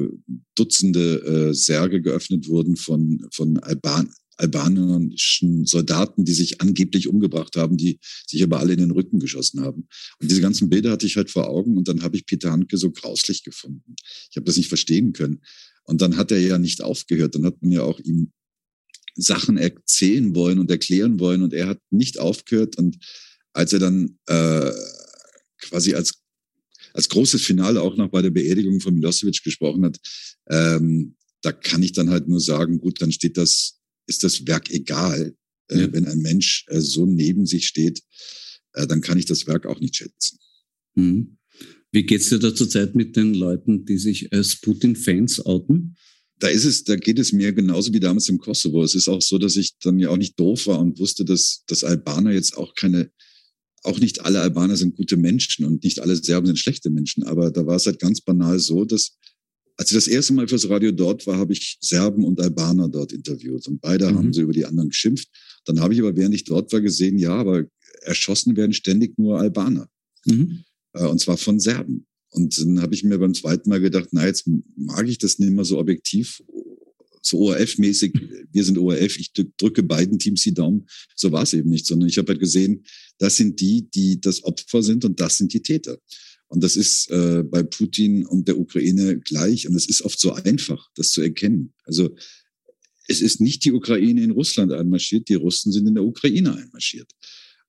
Dutzende 0.56 1.50
äh, 1.50 1.54
Särge 1.54 2.02
geöffnet 2.02 2.48
wurden 2.48 2.78
von, 2.78 3.28
von 3.32 3.60
Alban 3.60 4.10
albanischen 4.38 5.66
Soldaten, 5.66 6.26
die 6.26 6.34
sich 6.34 6.62
angeblich 6.62 7.08
umgebracht 7.08 7.56
haben, 7.56 7.78
die 7.78 8.00
sich 8.28 8.44
aber 8.44 8.60
alle 8.60 8.74
in 8.74 8.80
den 8.80 8.92
Rücken 8.92 9.20
geschossen 9.20 9.62
haben. 9.62 9.88
Und 10.20 10.32
diese 10.32 10.42
ganzen 10.42 10.70
Bilder 10.70 10.92
hatte 10.92 11.06
ich 11.06 11.18
halt 11.18 11.30
vor 11.30 11.50
Augen 11.50 11.78
und 11.78 11.88
dann 11.88 12.04
habe 12.04 12.16
ich 12.16 12.26
Peter 12.26 12.52
Handke 12.52 12.78
so 12.78 12.92
grauslich 12.92 13.44
gefunden. 13.44 13.96
Ich 14.30 14.38
habe 14.38 14.46
das 14.46 14.58
nicht 14.58 14.70
verstehen 14.70 15.14
können. 15.14 15.42
Und 15.84 16.02
dann 16.02 16.18
hat 16.18 16.32
er 16.32 16.40
ja 16.40 16.58
nicht 16.58 16.82
aufgehört. 16.82 17.36
Dann 17.36 17.46
hat 17.46 17.62
man 17.62 17.72
ja 17.72 17.82
auch 17.82 18.00
ihm 18.00 18.32
Sachen 19.16 19.58
erzählen 19.58 20.36
wollen 20.36 20.60
und 20.60 20.70
erklären 20.70 21.20
wollen 21.20 21.42
und 21.42 21.54
er 21.54 21.68
hat 21.68 21.80
nicht 21.90 22.20
aufgehört. 22.20 22.78
Und 22.78 22.98
als 23.54 23.74
er 23.74 23.80
dann 23.80 24.20
äh, 24.28 24.72
quasi 25.60 25.96
als 25.96 26.22
als 26.94 27.10
großes 27.10 27.44
Finale 27.44 27.82
auch 27.82 27.96
noch 27.96 28.10
bei 28.10 28.24
der 28.24 28.32
Beerdigung 28.32 28.80
von 28.80 28.96
Milosevic 28.96 29.44
gesprochen 29.44 29.86
hat, 29.86 30.00
ähm, 30.50 31.16
da 31.42 31.52
kann 31.52 31.84
ich 31.84 31.94
dann 31.94 32.10
halt 32.10 32.28
nur 32.28 32.40
sagen, 32.40 32.80
gut, 32.80 33.02
dann 33.02 33.12
steht 33.12 33.38
das 33.38 33.77
ist 34.08 34.24
das 34.24 34.48
Werk 34.48 34.70
egal. 34.72 35.36
Äh, 35.70 35.82
ja. 35.82 35.94
Wenn 35.94 36.08
ein 36.08 36.20
Mensch 36.20 36.66
äh, 36.70 36.80
so 36.80 37.06
neben 37.06 37.46
sich 37.46 37.68
steht, 37.68 38.02
äh, 38.74 38.88
dann 38.88 39.02
kann 39.02 39.18
ich 39.18 39.26
das 39.26 39.48
Werk 39.48 39.66
auch 39.66 39.80
nicht 39.80 39.98
schätzen. 39.98 40.40
Mhm. 40.96 41.38
Wie 41.92 42.06
geht's 42.06 42.30
dir 42.30 42.40
da 42.40 42.54
zurzeit 42.54 42.96
mit 42.96 43.16
den 43.16 43.34
Leuten, 43.34 43.86
die 43.86 43.98
sich 43.98 44.32
als 44.34 44.60
Putin-Fans 44.60 45.46
outen? 45.46 45.96
Da 46.40 46.48
ist 46.50 46.66
es, 46.66 46.84
da 46.84 46.96
geht 46.96 47.18
es 47.18 47.34
mir 47.34 47.54
genauso 47.54 47.94
wie 47.94 48.00
damals 48.00 48.30
im 48.30 48.38
Kosovo. 48.38 48.84
Es 48.84 48.94
ist 48.94 49.08
auch 49.08 49.22
so, 49.22 49.38
dass 49.38 49.56
ich 49.56 49.78
dann 49.80 49.98
ja 49.98 50.10
auch 50.10 50.18
nicht 50.18 50.40
doof 50.40 50.68
war 50.68 50.80
und 50.80 51.00
wusste, 51.00 51.26
dass, 51.26 51.64
dass 51.68 51.84
Albaner 51.84 52.32
jetzt 52.32 52.58
auch 52.58 52.76
keine, 52.76 53.10
auch 53.84 54.00
nicht 54.00 54.22
alle 54.22 54.42
Albaner 54.42 54.78
sind 54.78 54.96
gute 54.96 55.18
Menschen 55.18 55.66
und 55.66 55.84
nicht 55.84 56.00
alle 56.00 56.16
Serben 56.16 56.46
sind 56.46 56.60
schlechte 56.60 56.90
Menschen. 56.90 57.24
Aber 57.24 57.50
da 57.50 57.66
war 57.66 57.78
es 57.78 57.88
halt 57.88 58.00
ganz 58.00 58.22
banal 58.22 58.60
so, 58.60 58.86
dass 58.86 59.18
als 59.78 59.92
ich 59.92 59.96
das 59.96 60.08
erste 60.08 60.34
Mal 60.34 60.48
fürs 60.48 60.70
Radio 60.70 60.92
dort 60.92 61.28
war, 61.28 61.38
habe 61.38 61.54
ich 61.54 61.78
Serben 61.82 62.24
und 62.24 62.42
Albaner 62.42 62.90
dort 62.90 63.14
interviewt 63.14 63.68
und 63.68 63.80
beide 63.80 64.12
mhm. 64.12 64.18
haben 64.18 64.34
sie 64.34 64.42
über 64.42 64.54
die 64.54 64.66
anderen 64.66 64.90
geschimpft. 64.90 65.30
Dann 65.66 65.80
habe 65.80 65.94
ich 65.94 66.00
aber, 66.00 66.16
während 66.16 66.34
ich 66.34 66.46
dort 66.46 66.74
war, 66.74 66.82
gesehen, 66.82 67.20
ja, 67.20 67.36
aber 67.36 67.66
erschossen 68.02 68.58
werden 68.58 68.74
ständig 68.74 69.18
nur 69.20 69.40
Albaner. 69.40 69.88
Mhm. 70.26 70.64
Äh, 70.94 71.06
und 71.06 71.20
zwar 71.20 71.38
von 71.38 71.60
Serben. 71.60 72.08
Und 72.32 72.60
dann 72.60 72.82
habe 72.82 72.94
ich 72.96 73.04
mir 73.04 73.18
beim 73.20 73.34
zweiten 73.34 73.70
Mal 73.70 73.80
gedacht, 73.80 74.10
na, 74.12 74.26
jetzt 74.26 74.50
mag 74.76 75.08
ich 75.08 75.18
das 75.18 75.40
nicht 75.40 75.52
mehr 75.52 75.64
so 75.64 75.78
objektiv, 75.78 76.42
so 77.22 77.40
ORF-mäßig, 77.40 78.14
wir 78.52 78.64
sind 78.64 78.78
ORF, 78.78 79.18
ich 79.18 79.32
drücke 79.34 79.84
beiden 79.84 80.18
Teams 80.18 80.42
die 80.42 80.54
Daumen. 80.54 80.88
So 81.16 81.32
war 81.32 81.44
es 81.44 81.54
eben 81.54 81.70
nicht, 81.70 81.86
sondern 81.86 82.10
ich 82.10 82.18
habe 82.18 82.30
halt 82.30 82.40
gesehen, 82.40 82.84
das 83.18 83.36
sind 83.36 83.60
die, 83.60 83.90
die 83.90 84.20
das 84.20 84.44
Opfer 84.44 84.82
sind 84.82 85.06
und 85.06 85.20
das 85.20 85.38
sind 85.38 85.54
die 85.54 85.62
Täter. 85.62 85.98
Und 86.48 86.64
das 86.64 86.76
ist 86.76 87.10
äh, 87.12 87.44
bei 87.44 87.64
Putin 87.64 88.26
und 88.26 88.48
der 88.48 88.58
Ukraine 88.58 89.20
gleich. 89.20 89.68
Und 89.68 89.76
es 89.76 89.88
ist 89.88 90.02
oft 90.04 90.20
so 90.20 90.34
einfach, 90.34 90.90
das 90.96 91.12
zu 91.12 91.22
erkennen. 91.22 91.74
Also 91.84 92.16
es 93.08 93.22
ist 93.22 93.42
nicht 93.42 93.66
die 93.66 93.72
Ukraine 93.72 94.24
in 94.24 94.32
Russland 94.32 94.72
einmarschiert, 94.72 95.30
die 95.30 95.36
Russen 95.36 95.72
sind 95.72 95.88
in 95.88 95.96
der 95.96 96.04
Ukraine 96.04 96.56
einmarschiert. 96.56 97.12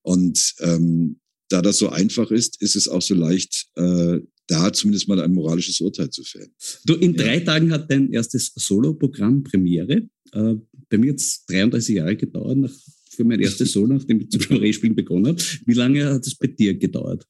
Und 0.03 0.55
ähm, 0.61 1.21
da 1.49 1.63
das 1.63 1.79
so 1.79 1.89
einfach 1.89 2.31
ist, 2.31 2.61
ist 2.61 2.77
es 2.77 2.89
auch 2.89 3.03
so 3.03 3.15
leicht, 3.15 3.69
äh, 3.77 4.21
da 4.47 4.73
zumindest 4.73 5.09
mal 5.09 5.21
ein 5.21 5.35
moralisches 5.35 5.81
Urteil 5.81 6.11
zu 6.11 6.23
fällen. 6.25 6.51
Du, 6.85 6.95
in 6.95 7.15
drei 7.15 7.39
ja. 7.39 7.45
Tagen 7.45 7.73
hat 7.73 7.91
dein 7.91 8.13
erstes 8.13 8.53
Solo-Programm 8.55 9.43
Premiere. 9.43 10.09
Äh, 10.33 10.55
bei 10.89 10.99
mir 10.99 11.13
hat 11.13 11.21
es 11.21 11.45
33 11.47 11.97
Jahre 11.97 12.17
gedauert 12.17 12.59
nach, 12.59 12.75
für 13.11 13.25
mein 13.25 13.41
erstes 13.41 13.73
Solo, 13.73 13.95
nachdem 13.95 14.21
ich 14.21 14.31
zum 14.31 14.41
Kabarettspielen 14.41 14.97
begonnen 14.97 15.27
habe. 15.27 15.43
Wie 15.67 15.75
lange 15.75 16.07
hat 16.07 16.27
es 16.27 16.35
bei 16.35 16.47
dir 16.47 16.75
gedauert? 16.75 17.27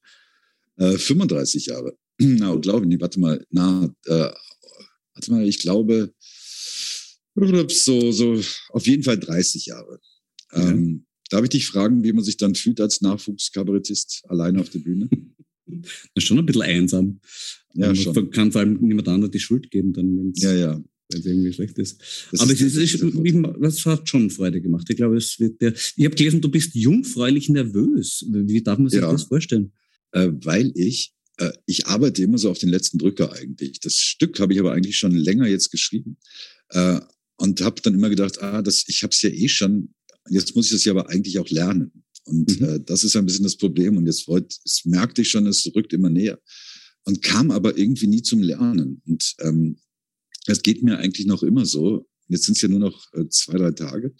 35 0.79 1.67
äh, 1.67 1.71
Jahre. 1.71 1.97
Na, 2.19 2.55
glaube 2.55 2.85
ich 2.85 2.89
nicht, 2.89 3.01
warte 3.01 3.19
mal, 3.19 3.45
na, 3.49 3.93
äh, 4.05 4.29
warte 5.13 5.31
mal, 5.31 5.47
ich 5.47 5.59
glaube, 5.59 6.13
so, 7.69 8.11
so 8.11 8.41
auf 8.69 8.87
jeden 8.87 9.03
Fall 9.03 9.19
30 9.19 9.67
Jahre. 9.67 9.99
Ja. 10.53 10.69
Ähm, 10.69 11.05
darf 11.29 11.43
ich 11.43 11.49
dich 11.49 11.67
fragen, 11.67 12.03
wie 12.03 12.13
man 12.13 12.23
sich 12.23 12.37
dann 12.37 12.55
fühlt 12.55 12.81
als 12.81 13.01
Nachwuchskabarettist 13.01 14.23
alleine 14.27 14.61
auf 14.61 14.69
der 14.69 14.79
Bühne? 14.79 15.09
Das 15.71 16.23
ist 16.23 16.23
schon 16.23 16.39
ein 16.39 16.47
bisschen 16.47 16.63
einsam. 16.63 17.19
Ja. 17.75 17.93
Man 17.93 18.31
kann 18.31 18.51
vor 18.51 18.61
allem 18.61 18.79
niemand 18.81 19.07
anderem 19.07 19.29
die 19.29 19.39
Schuld 19.39 19.69
geben, 19.69 19.93
dann, 19.93 20.17
wenn 20.17 20.31
es 20.31 20.41
ja, 20.41 20.51
ja. 20.55 20.83
irgendwie 21.13 21.53
schlecht 21.53 21.77
ist. 21.77 22.01
Das 22.31 22.39
Aber 22.39 22.51
ist, 22.51 22.61
es 22.61 22.75
ist, 22.75 23.05
das 23.61 23.85
hat 23.85 24.09
schon 24.09 24.31
Freude 24.31 24.61
gemacht. 24.61 24.89
Ich 24.89 24.97
glaube, 24.97 25.17
es 25.17 25.39
wird 25.39 25.61
der. 25.61 25.75
Ich 25.95 26.05
habe 26.05 26.15
gelesen, 26.15 26.41
du 26.41 26.49
bist 26.49 26.73
jungfräulich 26.73 27.49
nervös. 27.49 28.25
Wie 28.27 28.63
darf 28.63 28.79
man 28.79 28.89
sich 28.89 28.99
ja. 28.99 29.11
das 29.11 29.25
vorstellen? 29.25 29.71
Äh, 30.11 30.29
weil 30.43 30.71
ich, 30.75 31.13
äh, 31.37 31.51
ich 31.65 31.87
arbeite 31.87 32.23
immer 32.23 32.37
so 32.37 32.49
auf 32.49 32.59
den 32.59 32.69
letzten 32.69 32.97
Drücker 32.97 33.33
eigentlich. 33.33 33.79
Das 33.79 33.95
Stück 33.95 34.39
habe 34.39 34.53
ich 34.53 34.59
aber 34.59 34.73
eigentlich 34.73 34.97
schon 34.97 35.11
länger 35.11 35.47
jetzt 35.47 35.71
geschrieben 35.71 36.17
äh, 36.69 36.99
und 37.37 37.61
habe 37.61 37.81
dann 37.81 37.93
immer 37.93 38.09
gedacht, 38.09 38.41
ah, 38.41 38.61
das, 38.61 38.85
ich 38.87 39.03
habe 39.03 39.11
es 39.11 39.21
ja 39.21 39.29
eh 39.29 39.47
schon, 39.47 39.93
jetzt 40.29 40.55
muss 40.55 40.65
ich 40.67 40.71
das 40.73 40.85
ja 40.85 40.91
aber 40.91 41.09
eigentlich 41.09 41.39
auch 41.39 41.49
lernen. 41.49 42.03
Und 42.25 42.59
mhm. 42.59 42.67
äh, 42.67 42.79
das 42.79 43.03
ist 43.03 43.15
ein 43.15 43.25
bisschen 43.25 43.43
das 43.43 43.57
Problem. 43.57 43.97
Und 43.97 44.05
jetzt, 44.05 44.27
wollte, 44.27 44.55
merkte 44.85 45.21
ich 45.21 45.29
schon, 45.29 45.47
es 45.47 45.69
rückt 45.75 45.93
immer 45.93 46.09
näher. 46.09 46.39
Und 47.03 47.21
kam 47.21 47.49
aber 47.49 47.77
irgendwie 47.77 48.07
nie 48.07 48.21
zum 48.21 48.41
Lernen. 48.41 49.01
Und 49.05 49.35
ähm, 49.39 49.77
es 50.45 50.61
geht 50.61 50.83
mir 50.83 50.97
eigentlich 50.97 51.25
noch 51.25 51.43
immer 51.43 51.65
so. 51.65 52.07
Jetzt 52.27 52.45
sind 52.45 52.55
es 52.55 52.61
ja 52.61 52.69
nur 52.69 52.79
noch 52.79 53.11
äh, 53.13 53.27
zwei, 53.29 53.57
drei 53.57 53.71
Tage. 53.71 54.13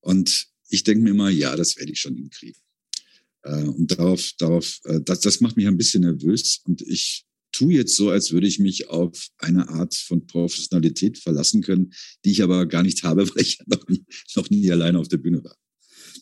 Und 0.00 0.48
ich 0.68 0.82
denke 0.82 1.04
mir 1.04 1.10
immer, 1.10 1.30
ja, 1.30 1.54
das 1.54 1.76
werde 1.76 1.92
ich 1.92 2.00
schon 2.00 2.16
hinkriegen. 2.16 2.60
Äh, 3.46 3.64
und 3.64 3.92
darauf, 3.92 4.32
darauf, 4.38 4.78
äh, 4.84 5.00
das, 5.00 5.20
das 5.20 5.40
macht 5.40 5.56
mich 5.56 5.66
ein 5.66 5.76
bisschen 5.76 6.02
nervös. 6.02 6.60
Und 6.64 6.82
ich 6.82 7.24
tue 7.52 7.74
jetzt 7.74 7.96
so, 7.96 8.10
als 8.10 8.32
würde 8.32 8.46
ich 8.46 8.58
mich 8.58 8.88
auf 8.88 9.28
eine 9.38 9.68
Art 9.68 9.94
von 9.94 10.26
Professionalität 10.26 11.18
verlassen 11.18 11.62
können, 11.62 11.92
die 12.24 12.32
ich 12.32 12.42
aber 12.42 12.66
gar 12.66 12.82
nicht 12.82 13.02
habe, 13.04 13.28
weil 13.34 13.42
ich 13.42 13.58
noch 13.66 13.86
nie, 13.88 14.04
noch 14.34 14.50
nie 14.50 14.70
alleine 14.70 14.98
auf 14.98 15.08
der 15.08 15.18
Bühne 15.18 15.42
war. 15.42 15.56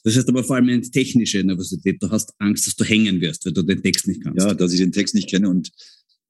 Das 0.05 0.17
heißt 0.17 0.29
aber 0.29 0.45
vor 0.45 0.57
allem 0.57 0.69
eine 0.69 0.83
technische 0.83 1.43
Nervosität. 1.43 2.03
Du 2.03 2.11
hast 2.11 2.35
Angst, 2.39 2.67
dass 2.67 2.77
du 2.77 2.85
hängen 2.85 3.23
wirst, 3.23 3.47
weil 3.47 3.55
du 3.55 3.63
den 3.63 3.83
Text 3.83 4.07
nicht 4.07 4.23
kannst. 4.23 4.45
Ja, 4.45 4.53
dass 4.53 4.73
ich 4.73 4.81
den 4.81 4.93
Text 4.93 5.15
nicht 5.15 5.31
kenne 5.31 5.49
und 5.49 5.73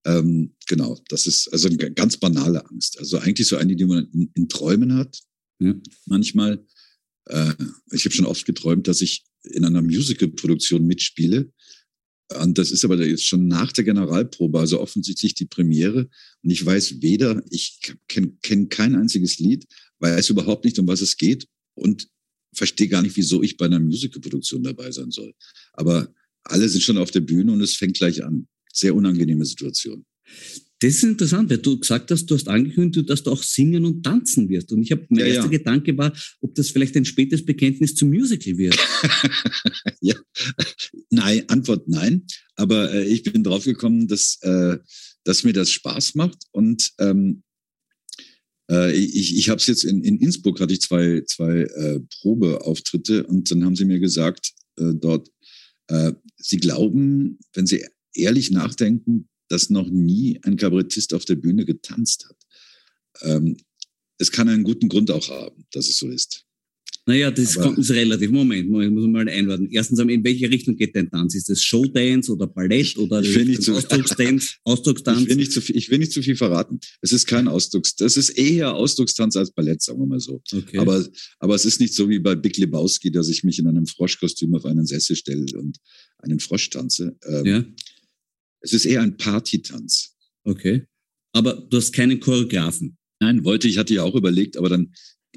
ähm, 0.06 0.54
genau, 0.68 1.00
das 1.08 1.26
ist 1.26 1.48
also 1.52 1.68
eine 1.68 1.76
ganz 1.92 2.18
banale 2.18 2.64
Angst. 2.70 2.98
Also 2.98 3.18
eigentlich 3.18 3.48
so 3.48 3.56
eine, 3.56 3.74
die 3.74 3.86
man 3.86 4.06
in, 4.12 4.30
in 4.34 4.48
Träumen 4.48 4.94
hat. 4.94 5.18
Ja. 5.58 5.74
Manchmal. 6.06 6.64
Äh, 7.26 7.54
ich 7.90 8.04
habe 8.04 8.14
schon 8.14 8.26
oft 8.26 8.44
geträumt, 8.44 8.86
dass 8.86 9.00
ich 9.00 9.24
in 9.44 9.64
einer 9.64 9.82
Musical-Produktion 9.82 10.86
mitspiele. 10.86 11.52
Und 12.40 12.58
das 12.58 12.70
ist 12.70 12.84
aber 12.84 13.04
jetzt 13.04 13.26
schon 13.26 13.46
nach 13.46 13.70
der 13.72 13.84
Generalprobe, 13.84 14.58
also 14.58 14.80
offensichtlich 14.80 15.34
die 15.34 15.44
Premiere. 15.44 16.08
Und 16.42 16.50
ich 16.50 16.64
weiß 16.64 17.02
weder, 17.02 17.42
ich 17.50 17.80
kenne 18.08 18.36
kenn 18.42 18.68
kein 18.68 18.94
einziges 18.94 19.38
Lied, 19.38 19.66
weiß 19.98 20.30
überhaupt 20.30 20.64
nicht, 20.64 20.78
um 20.78 20.88
was 20.88 21.02
es 21.02 21.16
geht 21.16 21.46
und 21.74 22.08
verstehe 22.54 22.88
gar 22.88 23.02
nicht, 23.02 23.16
wieso 23.16 23.42
ich 23.42 23.56
bei 23.56 23.66
einer 23.66 23.80
Musical-Produktion 23.80 24.62
dabei 24.62 24.90
sein 24.90 25.10
soll. 25.10 25.34
Aber 25.72 26.12
alle 26.44 26.68
sind 26.68 26.82
schon 26.82 26.98
auf 26.98 27.10
der 27.10 27.20
Bühne 27.20 27.52
und 27.52 27.60
es 27.60 27.74
fängt 27.74 27.96
gleich 27.96 28.24
an 28.24 28.48
sehr 28.72 28.94
unangenehme 28.94 29.44
Situation. 29.44 30.04
Das 30.84 30.96
ist 30.96 31.02
interessant, 31.02 31.48
weil 31.48 31.58
du 31.58 31.78
gesagt 31.78 32.10
hast, 32.10 32.26
du 32.26 32.34
hast 32.34 32.46
angekündigt, 32.46 33.08
dass 33.08 33.22
du 33.22 33.30
auch 33.30 33.42
singen 33.42 33.86
und 33.86 34.02
tanzen 34.02 34.50
wirst. 34.50 34.70
Und 34.70 34.82
ich 34.82 34.92
habe, 34.92 35.06
mein 35.08 35.20
ja, 35.20 35.26
erster 35.26 35.50
ja. 35.50 35.56
Gedanke 35.56 35.96
war, 35.96 36.12
ob 36.42 36.54
das 36.54 36.68
vielleicht 36.68 36.94
ein 36.94 37.06
spätes 37.06 37.42
Bekenntnis 37.42 37.94
zum 37.94 38.10
Musical 38.10 38.58
wird. 38.58 38.76
ja, 40.02 40.14
nein, 41.08 41.48
Antwort 41.48 41.88
nein. 41.88 42.26
Aber 42.56 42.92
äh, 42.92 43.06
ich 43.06 43.22
bin 43.22 43.42
draufgekommen, 43.42 44.08
dass, 44.08 44.38
äh, 44.42 44.76
dass 45.24 45.42
mir 45.42 45.54
das 45.54 45.70
Spaß 45.70 46.16
macht. 46.16 46.44
Und 46.52 46.92
ähm, 46.98 47.44
äh, 48.70 48.92
ich, 48.92 49.38
ich 49.38 49.48
habe 49.48 49.60
es 49.60 49.66
jetzt 49.66 49.84
in, 49.84 50.04
in 50.04 50.18
Innsbruck, 50.18 50.60
hatte 50.60 50.74
ich 50.74 50.82
zwei, 50.82 51.22
zwei 51.26 51.60
äh, 51.62 52.00
Probeauftritte 52.20 53.24
und 53.26 53.50
dann 53.50 53.64
haben 53.64 53.76
sie 53.76 53.86
mir 53.86 54.00
gesagt, 54.00 54.52
äh, 54.76 54.92
dort, 54.92 55.30
äh, 55.86 56.12
sie 56.36 56.58
glauben, 56.58 57.38
wenn 57.54 57.66
sie 57.66 57.86
ehrlich 58.12 58.50
nachdenken, 58.50 59.30
dass 59.48 59.70
noch 59.70 59.88
nie 59.88 60.38
ein 60.42 60.56
Kabarettist 60.56 61.14
auf 61.14 61.24
der 61.24 61.36
Bühne 61.36 61.64
getanzt 61.64 62.26
hat. 62.28 62.36
Ähm, 63.22 63.56
es 64.18 64.30
kann 64.30 64.48
einen 64.48 64.62
guten 64.64 64.88
Grund 64.88 65.10
auch 65.10 65.28
haben, 65.28 65.64
dass 65.72 65.88
es 65.88 65.98
so 65.98 66.08
ist. 66.08 66.44
Naja, 67.06 67.30
das 67.30 67.58
Aber, 67.58 67.76
ist 67.76 67.90
relativ. 67.90 68.30
Moment, 68.30 68.70
Moment, 68.70 68.94
muss 68.94 69.06
mal 69.06 69.28
einwarten. 69.28 69.68
Erstens, 69.70 69.98
in 69.98 70.24
welche 70.24 70.50
Richtung 70.50 70.74
geht 70.74 70.96
dein 70.96 71.10
Tanz? 71.10 71.34
Ist 71.34 71.50
das 71.50 71.62
Showdance 71.62 72.32
oder 72.32 72.46
Ballett 72.46 72.96
oder 72.96 73.20
ich 73.20 73.34
will 73.34 73.44
nicht 73.44 73.62
zu, 73.62 73.74
Ausdruckstanz? 73.74 74.56
Ausdruckstanz? 74.64 75.20
Ich 75.24 75.28
will, 75.28 75.36
nicht 75.36 75.52
zu 75.52 75.60
viel, 75.60 75.76
ich 75.76 75.90
will 75.90 75.98
nicht 75.98 76.12
zu 76.12 76.22
viel 76.22 76.36
verraten. 76.36 76.80
Es 77.02 77.12
ist 77.12 77.26
kein 77.26 77.46
Ausdrucks, 77.46 77.94
das 77.96 78.16
ist 78.16 78.30
eher 78.30 78.74
Ausdruckstanz 78.74 79.36
als 79.36 79.50
Ballett, 79.50 79.82
sagen 79.82 80.00
wir 80.00 80.06
mal 80.06 80.20
so. 80.20 80.42
Okay. 80.50 80.78
Aber, 80.78 81.06
aber 81.38 81.54
es 81.54 81.66
ist 81.66 81.78
nicht 81.78 81.94
so 81.94 82.08
wie 82.08 82.18
bei 82.18 82.34
Big 82.34 82.56
Lebowski, 82.56 83.10
dass 83.10 83.28
ich 83.28 83.44
mich 83.44 83.58
in 83.58 83.66
einem 83.66 83.86
Froschkostüm 83.86 84.54
auf 84.54 84.64
einen 84.64 84.86
Sessel 84.86 85.16
stelle 85.16 85.44
und 85.58 85.76
einen 86.18 86.40
Frosch 86.40 86.70
tanze. 86.70 87.16
Ähm, 87.26 87.46
ja. 87.46 87.64
Es 88.64 88.72
ist 88.72 88.86
eher 88.86 89.02
ein 89.02 89.16
Partytanz. 89.16 90.16
Okay. 90.42 90.86
Aber 91.32 91.52
du 91.52 91.76
hast 91.76 91.92
keinen 91.92 92.18
Choreografen. 92.18 92.96
Nein, 93.20 93.44
wollte 93.44 93.68
ich, 93.68 93.76
hatte 93.76 93.94
ja 93.94 94.02
auch 94.02 94.14
überlegt, 94.14 94.56
aber 94.56 94.70
dann 94.70 94.92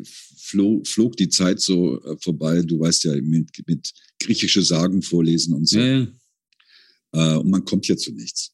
flog, 0.05 0.88
flog 0.88 1.17
die 1.17 1.28
Zeit 1.28 1.59
so 1.59 2.01
äh, 2.03 2.15
vorbei. 2.21 2.61
Du 2.61 2.80
weißt 2.80 3.03
ja, 3.03 3.15
mit, 3.21 3.49
mit 3.67 3.91
griechische 4.19 4.61
Sagen 4.61 5.01
vorlesen 5.01 5.53
und 5.53 5.67
so. 5.67 5.78
Ja, 5.80 5.86
ja. 5.86 6.07
Äh, 7.13 7.38
und 7.38 7.49
man 7.49 7.65
kommt 7.65 7.88
ja 7.88 7.97
zu 7.97 8.13
nichts. 8.13 8.53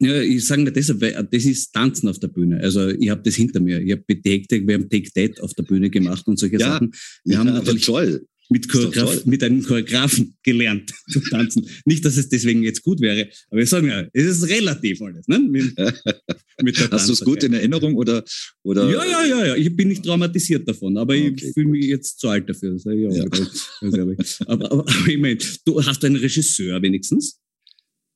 Ja, 0.00 0.20
ich 0.20 0.46
sage 0.46 0.62
nicht 0.62 0.76
deshalb, 0.76 1.00
weil 1.00 1.28
das 1.30 1.44
ist 1.44 1.72
Tanzen 1.72 2.08
auf 2.08 2.18
der 2.18 2.28
Bühne. 2.28 2.60
Also 2.60 2.88
ich 2.88 3.08
habe 3.08 3.22
das 3.22 3.34
hinter 3.34 3.60
mir. 3.60 3.80
Ich 3.80 3.90
habe 3.90 4.04
Take, 4.06 4.66
wir 4.66 4.74
haben 4.74 4.88
Take 4.88 5.10
That 5.12 5.40
auf 5.40 5.54
der 5.54 5.64
Bühne 5.64 5.88
gemacht 5.90 6.26
und 6.28 6.38
solche 6.38 6.58
ja, 6.58 6.74
Sachen. 6.74 6.92
Wir 7.24 7.34
ja, 7.34 7.38
haben 7.40 7.52
natürlich 7.52 7.86
toll 7.86 8.26
mit, 8.48 8.68
Choreograf 8.68 9.24
mit 9.26 9.42
einem 9.42 9.62
Choreografen 9.62 10.36
gelernt 10.42 10.92
zu 11.10 11.20
tanzen. 11.20 11.68
Nicht, 11.84 12.04
dass 12.04 12.16
es 12.16 12.28
deswegen 12.28 12.62
jetzt 12.62 12.82
gut 12.82 13.00
wäre, 13.00 13.28
aber 13.50 13.58
wir 13.58 13.66
sagen 13.66 13.88
ja, 13.88 14.06
es 14.12 14.24
ist 14.24 14.48
relativ 14.48 15.00
alles. 15.02 15.26
Ne? 15.28 15.38
Mit, 15.38 15.76
mit 16.62 16.90
Hast 16.90 17.08
du 17.08 17.12
es 17.12 17.20
gut 17.20 17.42
in 17.44 17.52
Erinnerung 17.52 17.94
oder, 17.96 18.24
oder? 18.62 18.90
Ja, 18.90 19.04
ja, 19.04 19.24
ja, 19.24 19.46
ja. 19.46 19.56
Ich 19.56 19.74
bin 19.76 19.88
nicht 19.88 20.04
traumatisiert 20.04 20.68
davon, 20.68 20.96
aber 20.96 21.14
okay, 21.14 21.34
ich 21.36 21.52
fühle 21.52 21.68
mich 21.68 21.86
jetzt 21.86 22.18
zu 22.18 22.28
alt 22.28 22.48
dafür. 22.48 22.76
Ja, 22.84 23.22
aber, 23.22 24.16
aber, 24.46 24.72
aber 24.72 25.08
ich 25.08 25.18
meine, 25.18 25.38
du 25.64 25.84
hast 25.84 26.04
einen 26.04 26.16
Regisseur 26.16 26.80
wenigstens? 26.82 27.38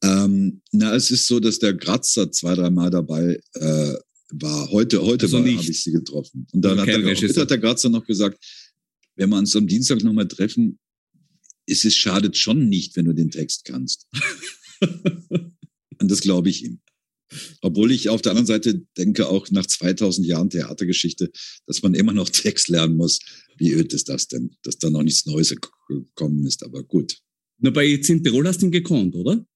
Ähm, 0.03 0.61
na, 0.73 0.95
es 0.95 1.11
ist 1.11 1.27
so, 1.27 1.39
dass 1.39 1.59
der 1.59 1.75
Gratzer 1.75 2.31
zwei, 2.33 2.55
dreimal 2.55 2.91
dabei 2.91 3.39
äh, 3.55 3.95
war. 4.33 4.71
Heute, 4.71 5.01
heute 5.03 5.27
also 5.27 5.39
habe 5.39 5.51
ich 5.51 5.83
sie 5.83 5.93
getroffen. 5.93 6.47
Und 6.53 6.65
dann 6.65 6.79
also 6.79 6.93
hat 6.93 7.23
der, 7.23 7.43
hat 7.43 7.51
der 7.51 7.59
Gratzer 7.59 7.89
noch 7.89 8.05
gesagt, 8.05 8.39
wenn 9.17 9.31
wir 9.31 9.39
uns 9.39 9.55
am 9.57 9.67
Dienstag 9.67 10.03
nochmal 10.03 10.29
treffen, 10.29 10.79
ist 11.67 11.85
es 11.85 11.95
schadet 11.95 12.37
schon 12.37 12.69
nicht, 12.69 12.97
wenn 12.97 13.05
du 13.05 13.13
den 13.13 13.31
Text 13.31 13.65
kannst. 13.65 14.07
Und 14.81 16.11
das 16.11 16.21
glaube 16.21 16.51
ich 16.51 16.65
ihm. 16.65 16.81
Obwohl 17.63 17.93
ich 17.93 18.09
auf 18.09 18.21
der 18.21 18.33
anderen 18.33 18.47
Seite 18.47 18.83
denke, 18.99 19.29
auch 19.29 19.51
nach 19.51 19.67
2000 19.67 20.27
Jahren 20.27 20.51
Theatergeschichte, 20.51 21.31
dass 21.67 21.83
man 21.83 21.95
immer 21.95 22.13
noch 22.13 22.29
Text 22.29 22.69
lernen 22.69 22.97
muss. 22.97 23.21
Wie 23.57 23.73
öd 23.73 23.93
ist 23.95 24.09
das 24.09 24.29
denn, 24.29 24.57
dass 24.63 24.79
da 24.79 24.91
noch 24.91 25.03
nichts 25.03 25.25
Neues 25.25 25.55
gekommen 25.89 26.45
ist, 26.45 26.63
aber 26.63 26.83
gut. 26.83 27.19
Na, 27.59 27.71
bei 27.71 27.85
jetzt 27.85 28.11
in 28.11 28.23
Tirol 28.23 28.47
hast 28.47 28.61
du 28.61 28.67
ihn 28.67 28.73
gekonnt, 28.73 29.15
oder? 29.15 29.47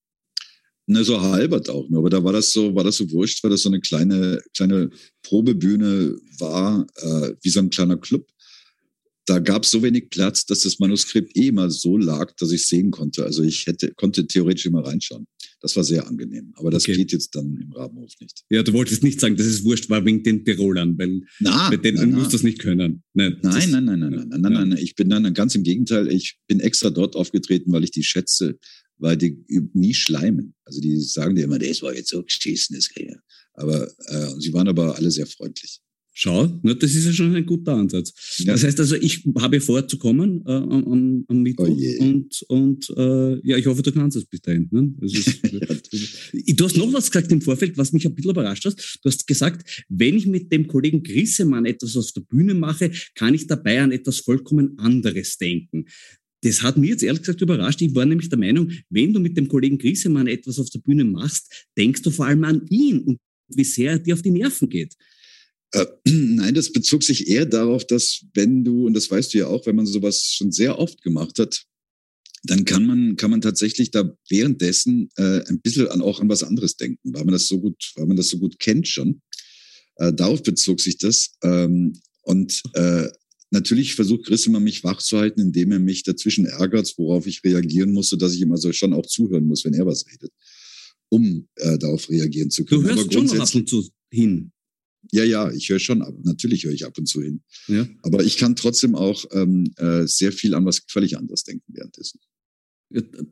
Na, 0.87 1.03
so 1.03 1.21
halbert 1.21 1.69
auch 1.69 1.89
nur, 1.89 1.99
aber 1.99 2.11
da 2.11 2.23
war 2.23 2.33
das 2.33 2.53
so, 2.53 2.75
war 2.75 2.85
das 2.85 2.97
so 2.97 3.11
wurscht, 3.11 3.43
weil 3.43 3.51
das 3.51 3.63
so 3.63 3.69
eine 3.69 3.81
kleine, 3.81 4.41
kleine 4.55 4.91
Probebühne 5.23 6.17
war, 6.39 6.87
äh, 6.97 7.35
wie 7.43 7.51
so 7.51 7.59
ein 7.59 7.71
kleiner 7.71 7.97
Club 7.97 8.27
da 9.27 9.41
gab 9.41 9.64
es 9.64 9.72
so 9.72 9.83
wenig 9.83 10.09
Platz, 10.11 10.47
dass 10.47 10.61
das 10.61 10.79
Manuskript 10.79 11.37
eh 11.37 11.51
mal 11.51 11.70
so 11.70 11.97
lag, 11.99 12.33
dass 12.37 12.53
ich 12.53 12.66
sehen 12.66 12.93
konnte. 12.93 13.24
Also 13.24 13.43
ich 13.43 13.66
hätte, 13.66 13.93
konnte 13.95 14.27
theoretisch 14.27 14.66
immer 14.66 14.87
reinschauen. 14.87 15.27
Das 15.61 15.74
war 15.74 15.83
sehr 15.83 16.07
angenehm. 16.07 16.53
Aber 16.55 16.70
das 16.70 16.85
okay. 16.85 16.95
geht 16.95 17.12
jetzt 17.12 17.35
dann 17.35 17.57
im 17.61 17.72
Rabenhof 17.72 18.12
nicht. 18.20 18.45
Ja, 18.51 18.62
du 18.62 18.72
wolltest 18.72 19.03
nicht 19.03 19.20
sagen, 19.20 19.37
dass 19.37 19.47
es 19.47 19.64
wurscht 19.64 19.91
war 19.91 20.05
wegen 20.05 20.22
den 20.22 20.45
Tirolern, 20.45 20.97
weil 20.97 21.22
na, 21.41 21.70
mit 21.70 21.85
denen 21.85 22.12
musst 22.12 22.29
du 22.29 22.37
das 22.37 22.45
nicht 22.45 22.61
können. 22.61 23.03
Nein, 23.14 23.39
nein, 23.43 23.70
nein, 23.70 23.85
nein, 23.85 23.99
nein, 23.99 24.11
nein, 24.11 24.29
nein, 24.29 24.41
nein, 24.41 24.68
nein. 24.68 24.79
Ich 24.79 24.95
bin 24.95 25.11
dann 25.11 25.35
ganz 25.35 25.57
im 25.57 25.64
Gegenteil. 25.64 26.11
Ich 26.12 26.39
bin 26.47 26.61
extra 26.61 26.91
dort 26.91 27.16
aufgetreten, 27.16 27.72
weil 27.72 27.83
ich 27.83 27.91
die 27.91 28.05
schätze, 28.05 28.59
weil 28.99 29.16
die 29.16 29.45
nie 29.72 29.95
schleimen. 29.95 30.55
Also 30.64 30.81
die 30.81 31.01
sagen 31.01 31.35
dir 31.35 31.45
immer, 31.45 31.59
das 31.59 31.83
war 31.83 31.95
jetzt 31.95 32.11
so 32.11 32.22
geschissen, 32.22 32.77
das 32.77 32.89
Aber 33.55 33.89
äh, 34.07 34.41
sie 34.41 34.53
waren 34.53 34.68
aber 34.68 34.95
alle 34.97 35.11
sehr 35.11 35.27
freundlich. 35.27 35.81
Schau, 36.19 36.47
ne, 36.62 36.75
das 36.75 36.95
ist 36.95 37.05
ja 37.05 37.12
schon 37.12 37.37
ein 37.37 37.45
guter 37.45 37.75
Ansatz. 37.75 38.39
Ja. 38.39 38.55
Das 38.55 38.64
heißt 38.64 38.81
also, 38.81 38.97
ich 38.97 39.23
habe 39.37 39.61
vor 39.61 39.87
zu 39.87 39.99
kommen 39.99 40.43
äh, 40.47 40.51
am, 40.51 41.27
am 41.29 41.43
Mittwoch 41.43 41.69
oh 41.69 42.03
und, 42.05 42.43
und 42.49 42.91
äh, 42.97 43.47
ja, 43.47 43.59
ich 43.59 43.67
hoffe, 43.67 43.83
du 43.83 43.93
kannst 43.93 44.17
es 44.17 44.25
bis 44.25 44.41
dahin. 44.41 44.67
Ne? 44.71 44.95
Ist, 45.03 45.43
du 46.33 46.64
hast 46.64 46.79
noch 46.79 46.91
was 46.95 47.11
gesagt 47.11 47.31
im 47.33 47.43
Vorfeld, 47.43 47.77
was 47.77 47.93
mich 47.93 48.07
ein 48.07 48.14
bisschen 48.14 48.31
überrascht 48.31 48.64
hat. 48.64 48.99
Du 49.03 49.11
hast 49.11 49.27
gesagt, 49.27 49.85
wenn 49.91 50.17
ich 50.17 50.25
mit 50.25 50.51
dem 50.51 50.67
Kollegen 50.67 51.03
Grissemann 51.03 51.67
etwas 51.67 51.95
aus 51.99 52.14
der 52.14 52.23
Bühne 52.23 52.55
mache, 52.55 52.91
kann 53.14 53.35
ich 53.35 53.47
dabei 53.47 53.83
an 53.83 53.93
etwas 53.93 54.21
vollkommen 54.21 54.79
anderes 54.79 55.37
denken. 55.37 55.85
Das 56.41 56.62
hat 56.62 56.79
mich 56.79 56.89
jetzt 56.89 57.03
ehrlich 57.03 57.21
gesagt 57.21 57.43
überrascht. 57.43 57.83
Ich 57.83 57.95
war 57.95 58.07
nämlich 58.07 58.31
der 58.31 58.39
Meinung, 58.39 58.73
wenn 58.89 59.12
du 59.12 59.21
mit 59.21 59.37
dem 59.37 59.49
Kollegen 59.49 59.77
Grissemann 59.77 60.29
etwas 60.29 60.59
auf 60.59 60.71
der 60.71 60.79
Bühne 60.79 61.05
machst, 61.05 61.67
denkst 61.77 62.01
du 62.01 62.11
vor 62.11 62.25
allem 62.25 62.45
an 62.45 62.64
ihn 62.71 63.01
und 63.01 63.19
wie 63.49 63.64
sehr 63.64 63.93
er 63.93 63.99
dir 63.99 64.14
auf 64.14 64.23
die 64.23 64.31
Nerven 64.31 64.71
geht. 64.71 64.95
Äh, 65.73 65.87
nein, 66.07 66.55
das 66.55 66.73
bezog 66.73 67.03
sich 67.03 67.29
eher 67.29 67.47
darauf, 67.47 67.87
dass 67.87 68.25
wenn 68.35 68.64
du, 68.64 68.87
und 68.87 68.95
das 68.95 69.11
weißt 69.11 69.35
du 69.35 69.39
ja 69.39 69.47
auch, 69.49 69.67
wenn 69.67 69.77
man 69.77 69.87
sowas 69.87 70.23
schon 70.23 70.53
sehr 70.53 70.79
oft 70.79 71.03
gemacht 71.03 71.39
hat, 71.39 71.64
dann 72.45 72.64
kann 72.64 72.87
man, 72.87 73.17
kann 73.17 73.31
man 73.31 73.41
tatsächlich 73.41 73.91
da 73.91 74.17
währenddessen 74.29 75.11
äh, 75.17 75.41
ein 75.49 75.61
bisschen 75.61 75.89
an, 75.89 76.01
auch 76.01 76.21
an 76.21 76.29
was 76.29 76.43
anderes 76.43 76.77
denken, 76.77 77.12
weil 77.12 77.25
man 77.25 77.33
das 77.33 77.49
so 77.49 77.61
gut, 77.61 77.93
weil 77.97 78.07
man 78.07 78.17
das 78.17 78.29
so 78.29 78.39
gut 78.39 78.59
kennt 78.59 78.87
schon. 78.87 79.21
Äh, 79.97 80.12
darauf 80.12 80.43
bezog 80.43 80.81
sich 80.81 80.99
das. 80.99 81.33
Ähm, 81.43 82.01
und 82.23 82.62
äh, 82.75 83.09
natürlich 83.51 83.95
versucht 83.95 84.27
Chris 84.27 84.47
immer 84.47 84.61
mich 84.61 84.85
wach 84.85 85.01
zu 85.03 85.19
halten, 85.19 85.41
indem 85.41 85.73
er 85.73 85.79
mich 85.79 86.03
dazwischen 86.03 86.47
ärgert, 86.47 86.93
worauf 86.99 87.27
ich 87.27 87.43
reagieren 87.43 87.93
musste, 87.93 88.17
dass 88.17 88.35
ich 88.35 88.41
immer 88.41 88.59
so 88.59 88.73
schon 88.73 88.93
auch 88.93 89.07
zuhören 89.07 89.45
muss, 89.45 89.64
wenn 89.64 89.75
er 89.75 89.87
was 89.87 90.07
redet, 90.07 90.33
um 91.09 91.49
äh, 91.57 91.79
darauf 91.79 92.09
reagieren 92.11 92.51
zu 92.51 92.64
können. 92.64 92.83
Du 92.83 92.89
hörst 92.89 93.12
schon 93.12 93.27
noch 93.27 93.39
ab 93.39 93.55
und 93.55 93.69
zu 93.69 93.89
hin. 94.11 94.53
Ja, 95.12 95.24
ja, 95.24 95.51
ich 95.53 95.68
höre 95.68 95.78
schon 95.78 96.03
ab. 96.03 96.14
Natürlich 96.24 96.64
höre 96.64 96.72
ich 96.72 96.84
ab 96.84 96.99
und 96.99 97.07
zu 97.07 97.22
hin. 97.22 97.42
Ja. 97.68 97.86
Aber 98.03 98.24
ich 98.24 98.36
kann 98.36 98.57
trotzdem 98.57 98.94
auch 98.94 99.24
ähm, 99.32 99.72
äh, 99.76 100.07
sehr 100.07 100.32
viel 100.32 100.55
an 100.55 100.64
was 100.64 100.82
völlig 100.88 101.16
anderes 101.16 101.44
denken 101.44 101.72
währenddessen. 101.74 102.20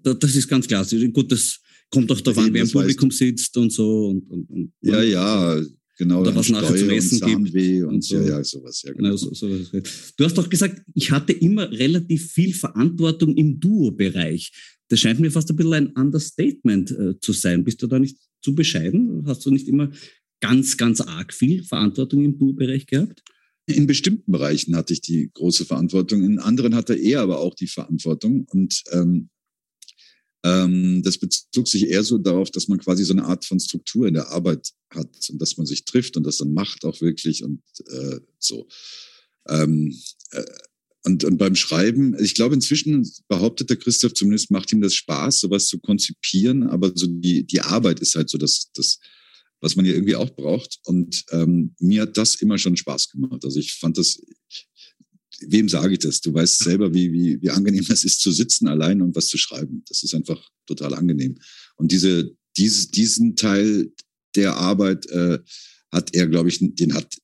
Das 0.03 0.35
ist 0.35 0.49
ganz 0.49 0.67
klar. 0.67 0.87
Gut, 1.13 1.31
das 1.31 1.61
kommt 1.91 2.11
auch 2.11 2.21
darauf 2.21 2.39
an, 2.39 2.53
wer 2.53 2.63
im 2.63 2.71
Publikum 2.71 3.11
sitzt 3.11 3.57
und 3.57 3.73
so. 3.73 4.09
Und, 4.09 4.29
und, 4.29 4.51
und 4.51 4.73
ja, 4.81 5.03
ja, 5.03 5.61
genau. 5.97 6.21
Oder 6.21 6.35
was 6.35 6.49
nachher 6.49 6.77
zum 6.77 6.91
Essen 6.91 7.23
und 7.23 7.53
gibt. 7.53 7.85
Und, 7.85 8.05
so. 8.05 8.17
Ja, 8.17 8.23
ja, 8.23 8.45
sowas. 8.45 8.83
Ja, 8.83 8.93
genau. 8.93 9.11
genau 9.11 9.17
so, 9.17 9.33
so, 9.33 9.49
du 9.49 10.25
hast 10.25 10.37
doch 10.37 10.49
gesagt, 10.49 10.83
ich 10.95 11.11
hatte 11.11 11.33
immer 11.33 11.71
relativ 11.71 12.33
viel 12.33 12.53
Verantwortung 12.53 13.37
im 13.37 13.61
Duo-Bereich. 13.61 14.53
Das 14.89 15.01
scheint 15.01 15.21
mir 15.21 15.31
fast 15.31 15.51
ein 15.51 15.57
bisschen 15.57 15.73
ein 15.73 15.87
Understatement 15.89 16.91
äh, 16.91 17.19
zu 17.21 17.33
sein. 17.33 17.65
Bist 17.65 17.81
du 17.83 17.87
da 17.87 17.99
nicht 17.99 18.19
zu 18.43 18.55
bescheiden? 18.55 19.25
Hast 19.27 19.47
du 19.47 19.51
nicht 19.51 19.69
immer 19.69 19.91
ganz, 20.45 20.77
ganz 20.77 21.01
arg 21.01 21.33
viel 21.33 21.65
Verantwortung 21.65 22.23
im 22.23 22.39
Duo-Bereich 22.39 22.87
gehabt? 22.87 23.23
In 23.65 23.87
bestimmten 23.87 24.31
Bereichen 24.31 24.77
hatte 24.77 24.93
ich 24.93 25.01
die 25.01 25.31
große 25.33 25.65
Verantwortung, 25.65 26.23
in 26.23 26.39
anderen 26.39 26.75
hatte 26.75 26.95
er 26.95 27.23
aber 27.23 27.39
auch 27.39 27.55
die 27.55 27.67
Verantwortung. 27.67 28.47
Und 28.51 28.83
ähm, 28.93 29.31
ähm, 30.45 31.03
das 31.03 31.17
bezog 31.17 31.67
sich 31.67 31.89
eher 31.89 32.05
so 32.05 32.19
darauf, 32.19 32.51
dass 32.51 32.69
man 32.69 32.79
quasi 32.79 33.05
so 33.05 33.15
eine 33.15 33.25
Art 33.25 33.47
von 33.47 33.59
Struktur 33.59 34.07
in 34.07 34.13
der 34.13 34.29
Arbeit 34.29 34.71
hat 34.91 35.09
und 35.31 35.41
dass 35.41 35.57
man 35.57 35.65
sich 35.65 35.87
trifft 35.87 36.19
und 36.19 36.25
das 36.25 36.37
dann 36.37 36.53
macht 36.53 36.85
auch 36.85 37.01
wirklich 37.01 37.43
und 37.43 37.63
äh, 37.89 38.21
so. 38.39 38.69
Ähm, 39.49 39.99
äh, 40.33 40.45
und, 41.07 41.25
und 41.25 41.39
beim 41.39 41.55
Schreiben, 41.55 42.15
ich 42.19 42.35
glaube, 42.35 42.55
inzwischen 42.55 43.11
behauptet 43.29 43.71
der 43.71 43.79
Christoph 43.79 44.13
zumindest, 44.13 44.51
macht 44.51 44.73
ihm 44.73 44.83
das 44.83 44.95
Spaß, 44.95 45.41
sowas 45.41 45.69
zu 45.69 45.79
konzipieren, 45.79 46.65
aber 46.65 46.93
so 46.95 47.07
die, 47.07 47.47
die 47.47 47.61
Arbeit 47.61 48.01
ist 48.01 48.15
halt 48.15 48.29
so 48.29 48.37
das, 48.37 48.71
das, 48.75 48.99
was 49.65 49.77
man 49.77 49.87
ja 49.87 49.95
irgendwie 49.95 50.15
auch 50.15 50.29
braucht. 50.37 50.79
Und 50.85 51.25
ähm, 51.33 51.75
mir 51.81 52.03
hat 52.03 52.19
das 52.19 52.35
immer 52.37 52.59
schon 52.59 52.77
Spaß 52.77 53.11
gemacht. 53.11 53.43
Also 53.45 53.59
ich 53.59 53.73
fand 53.73 53.97
das, 53.97 54.21
wem 55.41 55.71
sage 55.71 55.95
ich 55.95 56.01
das? 56.01 56.21
Du 56.21 56.35
weißt 56.35 56.59
selber, 56.59 56.93
wie, 56.93 57.13
wie, 57.13 57.41
wie 57.41 57.51
angenehm 57.51 57.85
das 57.89 58.05
ist, 58.05 58.21
zu 58.21 58.31
sitzen 58.31 58.69
allein 58.69 59.01
und 59.01 59.17
was 59.17 59.27
zu 59.27 59.39
schreiben. 59.39 59.83
Das 59.89 60.03
ist 60.03 60.15
einfach 60.15 60.51
total 60.67 60.93
angenehm. 60.93 61.39
Und 61.77 61.93
diese, 61.93 62.37
diese, 62.59 62.91
diesen 62.91 63.37
Teil 63.37 63.91
der 64.37 64.55
Arbeit 64.57 65.07
äh, 65.07 65.39
hat 65.91 66.15
er, 66.15 66.27
glaube 66.27 66.51
ich, 66.51 66.59
den 66.61 66.93
hat, 66.93 67.17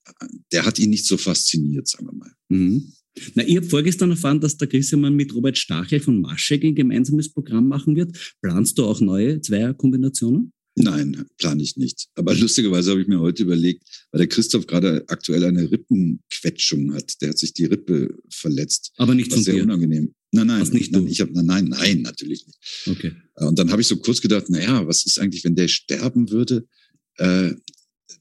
der 0.50 0.64
hat 0.64 0.78
ihn 0.78 0.90
nicht 0.90 1.06
so 1.06 1.18
fasziniert, 1.18 1.88
sagen 1.88 2.06
wir 2.06 2.14
mal. 2.14 2.32
Mhm. 2.48 2.90
Na, 3.34 3.46
ich 3.46 3.56
habe 3.56 3.66
vorgestern 3.66 4.12
erfahren, 4.12 4.40
dass 4.40 4.56
der 4.56 4.68
Christian 4.68 5.14
mit 5.14 5.34
Robert 5.34 5.58
Stachel 5.58 6.00
von 6.00 6.22
Maschek 6.22 6.64
ein 6.64 6.74
gemeinsames 6.74 7.30
Programm 7.30 7.68
machen 7.68 7.96
wird. 7.96 8.16
Planst 8.40 8.78
du 8.78 8.86
auch 8.86 9.02
neue 9.02 9.42
Zweierkombinationen? 9.42 10.52
Nein, 10.82 11.26
plane 11.38 11.62
ich 11.62 11.76
nicht. 11.76 12.08
Aber 12.14 12.34
lustigerweise 12.36 12.90
habe 12.90 13.02
ich 13.02 13.08
mir 13.08 13.20
heute 13.20 13.42
überlegt, 13.42 13.82
weil 14.12 14.20
der 14.20 14.28
Christoph 14.28 14.66
gerade 14.66 15.04
aktuell 15.08 15.44
eine 15.44 15.70
Rippenquetschung 15.70 16.94
hat. 16.94 17.20
Der 17.20 17.30
hat 17.30 17.38
sich 17.38 17.52
die 17.52 17.66
Rippe 17.66 18.14
verletzt. 18.30 18.92
Aber 18.96 19.14
nicht 19.14 19.32
von 19.32 19.42
sehr 19.42 19.54
dir. 19.54 19.62
unangenehm. 19.62 20.14
Nein, 20.32 20.46
nein, 20.46 20.60
was 20.60 20.72
nicht 20.72 20.92
nein, 20.92 21.08
ich 21.08 21.20
habe 21.20 21.32
nein, 21.32 21.64
nein, 21.64 22.02
natürlich 22.02 22.46
nicht. 22.46 22.58
Okay. 22.86 23.12
Äh, 23.36 23.44
und 23.44 23.58
dann 23.58 23.70
habe 23.70 23.82
ich 23.82 23.88
so 23.88 23.96
kurz 23.96 24.20
gedacht, 24.20 24.48
naja, 24.48 24.86
was 24.86 25.04
ist 25.04 25.18
eigentlich, 25.18 25.44
wenn 25.44 25.56
der 25.56 25.68
sterben 25.68 26.30
würde? 26.30 26.66
Äh, 27.16 27.54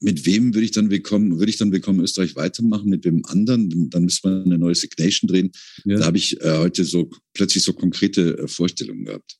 mit 0.00 0.24
wem 0.26 0.54
würde 0.54 0.64
ich 0.64 0.70
dann 0.70 0.90
willkommen, 0.90 1.38
würde 1.38 1.50
ich 1.50 1.58
dann 1.58 1.72
willkommen 1.72 2.00
Österreich 2.00 2.34
weitermachen, 2.34 2.88
mit 2.88 3.04
wem 3.04 3.24
anderen? 3.26 3.90
Dann 3.90 4.04
müsste 4.04 4.28
man 4.28 4.44
eine 4.44 4.58
neue 4.58 4.74
Signation 4.74 5.28
drehen. 5.28 5.52
Ja. 5.84 5.98
Da 5.98 6.06
habe 6.06 6.16
ich 6.16 6.40
äh, 6.40 6.58
heute 6.58 6.84
so 6.84 7.10
plötzlich 7.34 7.62
so 7.62 7.72
konkrete 7.74 8.38
äh, 8.38 8.48
Vorstellungen 8.48 9.04
gehabt. 9.04 9.36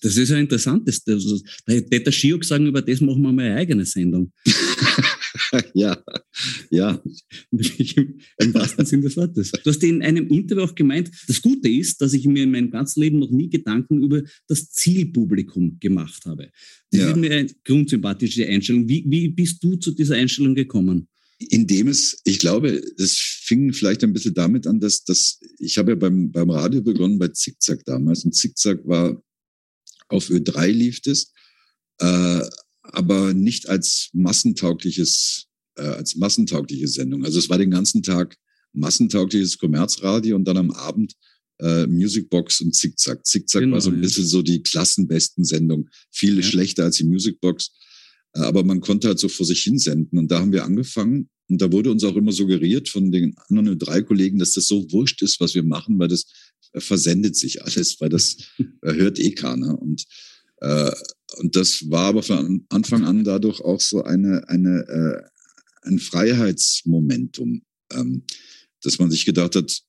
Das 0.00 0.16
ist 0.16 0.30
ja 0.30 0.38
interessant. 0.38 0.86
Das, 0.88 1.02
das, 1.04 1.24
da 1.66 1.72
hätte 1.72 2.00
der 2.00 2.12
Schiok 2.12 2.44
sagen, 2.44 2.66
über 2.66 2.82
das 2.82 3.00
machen 3.00 3.22
wir 3.22 3.32
mal 3.32 3.44
eine 3.44 3.56
eigene 3.56 3.84
Sendung. 3.84 4.32
ja, 5.74 6.02
ja. 6.70 7.02
Im 7.52 8.54
wahrsten 8.54 8.86
Sinne 8.86 9.02
des 9.02 9.16
Wortes. 9.16 9.52
Du 9.52 9.70
hast 9.70 9.82
in 9.82 10.02
einem 10.02 10.28
Interview 10.28 10.62
auch 10.62 10.74
gemeint, 10.74 11.10
das 11.26 11.42
Gute 11.42 11.68
ist, 11.68 12.00
dass 12.00 12.12
ich 12.12 12.26
mir 12.26 12.44
in 12.44 12.50
meinem 12.50 12.70
ganzen 12.70 13.00
Leben 13.00 13.18
noch 13.18 13.30
nie 13.30 13.48
Gedanken 13.48 14.02
über 14.02 14.22
das 14.46 14.70
Zielpublikum 14.70 15.78
gemacht 15.80 16.24
habe. 16.24 16.50
Das 16.90 17.00
ja. 17.00 17.10
ist 17.10 17.16
mir 17.16 17.30
eine 17.32 17.50
grundsympathische 17.64 18.46
Einstellung. 18.46 18.88
Wie, 18.88 19.04
wie 19.08 19.28
bist 19.28 19.62
du 19.62 19.76
zu 19.76 19.92
dieser 19.92 20.16
Einstellung 20.16 20.54
gekommen? 20.54 21.08
Indem 21.38 21.88
es, 21.88 22.20
ich 22.24 22.38
glaube, 22.38 22.80
es 22.96 23.18
fing 23.18 23.72
vielleicht 23.72 24.04
ein 24.04 24.12
bisschen 24.12 24.34
damit 24.34 24.66
an, 24.66 24.78
dass, 24.78 25.04
dass 25.04 25.40
ich 25.58 25.76
habe 25.78 25.92
ja 25.92 25.96
beim, 25.96 26.30
beim 26.30 26.48
Radio 26.48 26.80
begonnen 26.80 27.18
bei 27.18 27.28
Zickzack 27.28 27.84
damals 27.84 28.24
und 28.24 28.34
Zickzack 28.34 28.86
war 28.86 29.20
auf 30.08 30.28
Ö3 30.28 30.68
lief 30.68 31.00
es, 31.06 31.32
äh, 31.98 32.40
aber 32.82 33.34
nicht 33.34 33.68
als 33.68 34.10
massentaugliches, 34.12 35.46
äh, 35.76 35.82
als 35.82 36.16
massentaugliche 36.16 36.88
Sendung. 36.88 37.24
Also 37.24 37.38
es 37.38 37.48
war 37.48 37.58
den 37.58 37.70
ganzen 37.70 38.02
Tag 38.02 38.36
massentaugliches 38.72 39.58
Kommerzradio 39.58 40.36
und 40.36 40.44
dann 40.44 40.56
am 40.56 40.70
Abend 40.70 41.14
äh, 41.60 41.86
Musicbox 41.86 42.60
und 42.60 42.74
Zickzack. 42.74 43.24
Zickzack 43.24 43.62
genau, 43.62 43.74
war 43.74 43.80
so 43.80 43.90
ein 43.90 44.00
bisschen 44.00 44.26
so 44.26 44.42
die 44.42 44.62
klassenbesten 44.62 45.44
Sendung. 45.44 45.88
Viel 46.10 46.36
ja. 46.36 46.42
schlechter 46.42 46.84
als 46.84 46.96
die 46.96 47.04
Musicbox. 47.04 47.70
Äh, 48.34 48.40
aber 48.40 48.64
man 48.64 48.80
konnte 48.80 49.08
halt 49.08 49.18
so 49.18 49.28
vor 49.28 49.46
sich 49.46 49.62
hin 49.62 49.78
senden. 49.78 50.18
Und 50.18 50.30
da 50.30 50.40
haben 50.40 50.52
wir 50.52 50.64
angefangen. 50.64 51.28
Und 51.48 51.60
da 51.60 51.70
wurde 51.70 51.90
uns 51.90 52.02
auch 52.04 52.16
immer 52.16 52.32
suggeriert 52.32 52.88
von 52.88 53.12
den 53.12 53.34
anderen 53.48 53.78
drei 53.78 54.02
Kollegen, 54.02 54.38
dass 54.38 54.52
das 54.52 54.66
so 54.66 54.90
wurscht 54.90 55.22
ist, 55.22 55.40
was 55.40 55.54
wir 55.54 55.62
machen, 55.62 55.98
weil 55.98 56.08
das 56.08 56.24
versendet 56.76 57.36
sich 57.36 57.62
alles, 57.62 58.00
weil 58.00 58.08
das 58.08 58.36
hört 58.82 59.18
eh 59.18 59.32
keiner. 59.32 59.80
Und, 59.80 60.04
äh, 60.60 60.92
und 61.36 61.56
das 61.56 61.90
war 61.90 62.06
aber 62.06 62.22
von 62.22 62.64
Anfang 62.68 63.04
an 63.04 63.24
dadurch 63.24 63.60
auch 63.60 63.80
so 63.80 64.02
eine, 64.02 64.48
eine, 64.48 64.80
äh, 64.88 65.88
ein 65.88 65.98
Freiheitsmomentum, 65.98 67.62
ähm, 67.92 68.24
dass 68.82 68.98
man 68.98 69.10
sich 69.10 69.24
gedacht 69.24 69.56
hat, 69.56 69.82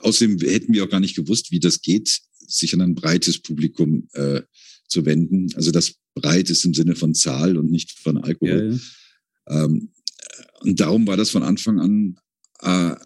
außerdem 0.00 0.38
hätten 0.40 0.72
wir 0.72 0.84
auch 0.84 0.90
gar 0.90 1.00
nicht 1.00 1.16
gewusst, 1.16 1.50
wie 1.50 1.60
das 1.60 1.80
geht, 1.80 2.20
sich 2.46 2.74
an 2.74 2.80
ein 2.80 2.94
breites 2.94 3.40
Publikum 3.40 4.08
äh, 4.12 4.42
zu 4.88 5.04
wenden. 5.04 5.48
Also 5.54 5.70
das 5.70 5.94
breit 6.14 6.50
ist 6.50 6.64
im 6.64 6.74
Sinne 6.74 6.94
von 6.94 7.14
Zahl 7.14 7.56
und 7.56 7.70
nicht 7.70 7.98
von 7.98 8.18
Alkohol. 8.18 8.78
Ja, 9.48 9.54
ja. 9.54 9.64
Ähm, 9.64 9.92
und 10.60 10.80
darum 10.80 11.06
war 11.06 11.16
das 11.16 11.30
von 11.30 11.42
Anfang 11.42 11.80
an 11.80 12.18
äh, 12.60 12.96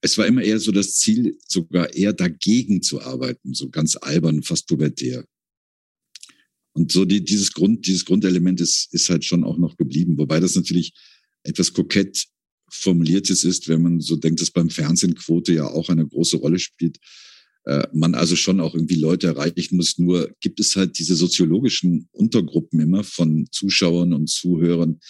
es 0.00 0.16
war 0.18 0.26
immer 0.26 0.42
eher 0.42 0.60
so 0.60 0.72
das 0.72 0.94
Ziel, 0.94 1.36
sogar 1.46 1.92
eher 1.92 2.12
dagegen 2.12 2.82
zu 2.82 3.00
arbeiten, 3.00 3.54
so 3.54 3.68
ganz 3.68 3.96
albern, 3.96 4.42
fast 4.42 4.68
pubertär. 4.68 5.24
Und 6.72 6.92
so 6.92 7.04
die, 7.04 7.24
dieses 7.24 7.52
Grund, 7.52 7.86
dieses 7.86 8.04
Grundelement 8.04 8.60
ist, 8.60 8.88
ist 8.92 9.10
halt 9.10 9.24
schon 9.24 9.42
auch 9.42 9.58
noch 9.58 9.76
geblieben, 9.76 10.16
wobei 10.16 10.38
das 10.38 10.54
natürlich 10.54 10.92
etwas 11.42 11.72
kokett 11.72 12.26
formuliertes 12.70 13.44
ist, 13.44 13.68
wenn 13.68 13.82
man 13.82 14.00
so 14.00 14.16
denkt, 14.16 14.40
dass 14.40 14.50
beim 14.50 14.70
Fernsehen 14.70 15.14
Quote 15.14 15.52
ja 15.54 15.66
auch 15.66 15.88
eine 15.88 16.06
große 16.06 16.36
Rolle 16.36 16.58
spielt. 16.58 16.98
Äh, 17.64 17.88
man 17.92 18.14
also 18.14 18.36
schon 18.36 18.60
auch 18.60 18.74
irgendwie 18.74 18.96
Leute 18.96 19.26
erreichen 19.26 19.76
muss. 19.76 19.98
Nur 19.98 20.30
gibt 20.40 20.60
es 20.60 20.76
halt 20.76 20.98
diese 20.98 21.16
soziologischen 21.16 22.08
Untergruppen 22.12 22.80
immer 22.80 23.02
von 23.02 23.48
Zuschauern 23.50 24.12
und 24.12 24.28
Zuhörern, 24.28 25.00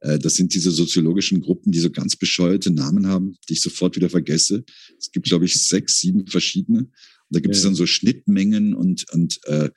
das 0.00 0.34
sind 0.34 0.54
diese 0.54 0.70
soziologischen 0.70 1.40
Gruppen, 1.40 1.72
die 1.72 1.78
so 1.78 1.90
ganz 1.90 2.16
bescheuerte 2.16 2.70
Namen 2.70 3.06
haben, 3.06 3.36
die 3.48 3.54
ich 3.54 3.62
sofort 3.62 3.96
wieder 3.96 4.10
vergesse. 4.10 4.64
Es 4.98 5.10
gibt, 5.10 5.26
glaube 5.26 5.46
ich, 5.46 5.60
sechs, 5.62 6.00
sieben 6.00 6.26
verschiedene. 6.26 6.80
Und 6.80 6.90
da 7.30 7.40
gibt 7.40 7.54
ja. 7.54 7.58
es 7.58 7.64
dann 7.64 7.74
so 7.74 7.86
Schnittmengen 7.86 8.74
und, 8.74 9.10
und 9.12 9.40
äh, 9.46 9.70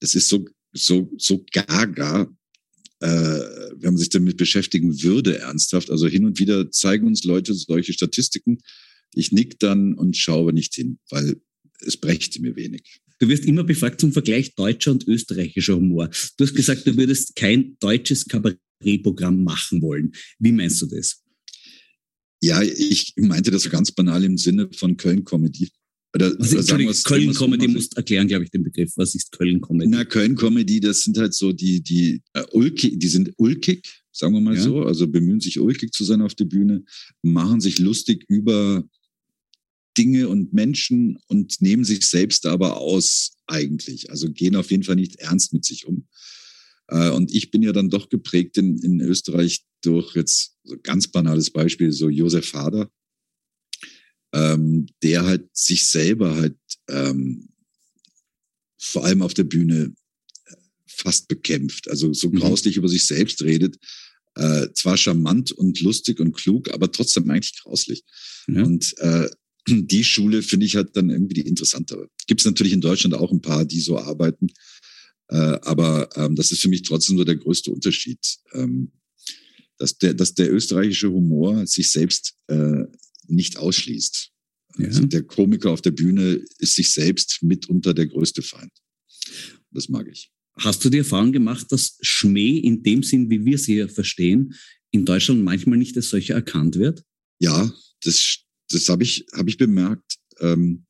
es 0.00 0.14
ist 0.14 0.28
so, 0.28 0.46
so, 0.72 1.10
so 1.16 1.44
gaga, 1.52 2.28
äh, 3.00 3.06
wenn 3.06 3.94
man 3.94 3.96
sich 3.96 4.10
damit 4.10 4.36
beschäftigen 4.36 5.02
würde, 5.02 5.38
ernsthaft. 5.38 5.90
Also 5.90 6.06
hin 6.06 6.24
und 6.24 6.38
wieder 6.38 6.70
zeigen 6.70 7.06
uns 7.06 7.24
Leute 7.24 7.54
solche 7.54 7.92
Statistiken. 7.92 8.58
Ich 9.14 9.32
nick 9.32 9.58
dann 9.58 9.94
und 9.94 10.16
schaue 10.16 10.52
nicht 10.52 10.74
hin, 10.74 10.98
weil 11.10 11.40
es 11.80 11.96
brächte 11.96 12.40
mir 12.40 12.54
wenig. 12.56 13.00
Du 13.18 13.28
wirst 13.28 13.44
immer 13.44 13.64
befragt 13.64 14.00
zum 14.00 14.12
Vergleich 14.12 14.54
deutscher 14.54 14.92
und 14.92 15.06
österreichischer 15.06 15.76
Humor. 15.76 16.10
Du 16.36 16.44
hast 16.44 16.54
gesagt, 16.54 16.86
du 16.86 16.96
würdest 16.96 17.36
kein 17.36 17.76
deutsches 17.80 18.26
Kabarett 18.26 18.58
Drehprogramm 18.82 19.44
machen 19.44 19.80
wollen. 19.82 20.12
Wie 20.38 20.52
meinst 20.52 20.82
du 20.82 20.86
das? 20.86 21.22
Ja, 22.42 22.60
ich 22.62 23.14
meinte 23.16 23.50
das 23.50 23.62
so 23.62 23.70
ganz 23.70 23.92
banal 23.92 24.24
im 24.24 24.36
Sinne 24.36 24.68
von 24.72 24.96
Köln-Comedy. 24.96 25.70
Oder, 26.14 26.38
Was 26.38 26.52
oder 26.52 26.62
sagen 26.62 26.92
Köln-Comedy 27.04 27.68
musst 27.68 27.96
erklären, 27.96 28.28
glaube 28.28 28.44
ich, 28.44 28.50
den 28.50 28.64
Begriff. 28.64 28.92
Was 28.96 29.14
ist 29.14 29.32
Köln-Comedy? 29.32 29.88
Na, 29.88 30.04
Köln-Comedy, 30.04 30.80
das 30.80 31.02
sind 31.04 31.16
halt 31.16 31.34
so 31.34 31.52
die, 31.52 31.80
die, 31.80 32.20
äh, 32.34 32.44
ulkig, 32.52 32.98
die 32.98 33.08
sind 33.08 33.32
ulkig, 33.36 34.02
sagen 34.10 34.34
wir 34.34 34.40
mal 34.40 34.56
ja. 34.56 34.62
so, 34.62 34.82
also 34.82 35.06
bemühen 35.06 35.40
sich 35.40 35.58
ulkig 35.58 35.92
zu 35.92 36.04
sein 36.04 36.20
auf 36.20 36.34
der 36.34 36.44
Bühne, 36.44 36.84
machen 37.22 37.60
sich 37.60 37.78
lustig 37.78 38.24
über 38.28 38.84
Dinge 39.96 40.28
und 40.28 40.52
Menschen 40.52 41.18
und 41.28 41.60
nehmen 41.60 41.84
sich 41.84 42.06
selbst 42.06 42.46
aber 42.46 42.78
aus 42.78 43.36
eigentlich. 43.46 44.10
Also 44.10 44.30
gehen 44.30 44.56
auf 44.56 44.70
jeden 44.70 44.82
Fall 44.82 44.96
nicht 44.96 45.16
ernst 45.16 45.52
mit 45.52 45.64
sich 45.64 45.86
um. 45.86 46.06
Äh, 46.92 47.10
und 47.10 47.34
ich 47.34 47.50
bin 47.50 47.62
ja 47.62 47.72
dann 47.72 47.88
doch 47.88 48.08
geprägt 48.08 48.58
in, 48.58 48.78
in 48.78 49.00
Österreich 49.00 49.64
durch 49.82 50.14
jetzt 50.14 50.56
so 50.64 50.76
ganz 50.82 51.08
banales 51.08 51.50
Beispiel, 51.50 51.90
so 51.90 52.08
Josef 52.08 52.52
Hader, 52.52 52.90
ähm, 54.32 54.86
der 55.02 55.24
halt 55.24 55.48
sich 55.56 55.88
selber 55.88 56.36
halt 56.36 56.58
ähm, 56.88 57.48
vor 58.78 59.04
allem 59.04 59.22
auf 59.22 59.32
der 59.34 59.44
Bühne 59.44 59.94
äh, 60.44 60.54
fast 60.86 61.28
bekämpft, 61.28 61.88
also 61.88 62.12
so 62.12 62.28
mhm. 62.28 62.36
grauslich 62.36 62.76
über 62.76 62.88
sich 62.88 63.06
selbst 63.06 63.42
redet. 63.42 63.78
Äh, 64.34 64.68
zwar 64.72 64.96
charmant 64.96 65.52
und 65.52 65.80
lustig 65.80 66.18
und 66.18 66.32
klug, 66.32 66.70
aber 66.70 66.90
trotzdem 66.90 67.28
eigentlich 67.30 67.60
grauslich. 67.62 68.02
Ja. 68.48 68.62
Und 68.62 68.94
äh, 68.98 69.28
die 69.68 70.04
Schule 70.04 70.42
finde 70.42 70.66
ich 70.66 70.76
halt 70.76 70.96
dann 70.96 71.10
irgendwie 71.10 71.34
die 71.34 71.46
interessantere. 71.46 72.08
Gibt 72.26 72.40
es 72.40 72.46
natürlich 72.46 72.72
in 72.72 72.80
Deutschland 72.80 73.14
auch 73.14 73.30
ein 73.30 73.42
paar, 73.42 73.64
die 73.64 73.80
so 73.80 73.98
arbeiten. 73.98 74.48
Äh, 75.28 75.58
aber 75.62 76.08
ähm, 76.16 76.36
das 76.36 76.52
ist 76.52 76.60
für 76.60 76.68
mich 76.68 76.82
trotzdem 76.82 77.16
so 77.16 77.24
der 77.24 77.36
größte 77.36 77.70
Unterschied. 77.70 78.18
Ähm, 78.52 78.92
dass, 79.78 79.98
der, 79.98 80.14
dass 80.14 80.34
der 80.34 80.52
österreichische 80.52 81.10
Humor 81.10 81.66
sich 81.66 81.90
selbst 81.90 82.36
äh, 82.46 82.84
nicht 83.26 83.56
ausschließt. 83.56 84.30
Ja. 84.78 84.86
Also 84.86 85.06
der 85.06 85.24
Komiker 85.24 85.70
auf 85.70 85.82
der 85.82 85.90
Bühne 85.90 86.40
ist 86.58 86.76
sich 86.76 86.92
selbst 86.92 87.42
mitunter 87.42 87.92
der 87.92 88.06
größte 88.06 88.42
Feind. 88.42 88.70
Das 89.72 89.88
mag 89.88 90.06
ich. 90.08 90.30
Hast 90.54 90.84
du 90.84 90.90
die 90.90 90.98
Erfahrung 90.98 91.32
gemacht, 91.32 91.66
dass 91.70 91.98
Schmäh 92.00 92.58
in 92.58 92.82
dem 92.82 93.02
Sinn, 93.02 93.30
wie 93.30 93.44
wir 93.44 93.58
sie 93.58 93.74
hier 93.74 93.88
verstehen, 93.88 94.54
in 94.90 95.04
Deutschland 95.04 95.42
manchmal 95.42 95.78
nicht 95.78 95.96
als 95.96 96.10
solcher 96.10 96.34
erkannt 96.34 96.76
wird? 96.76 97.02
Ja, 97.40 97.72
das, 98.02 98.38
das 98.68 98.88
habe 98.88 99.02
ich, 99.02 99.26
hab 99.32 99.48
ich 99.48 99.56
bemerkt. 99.56 100.18
Ähm, 100.40 100.86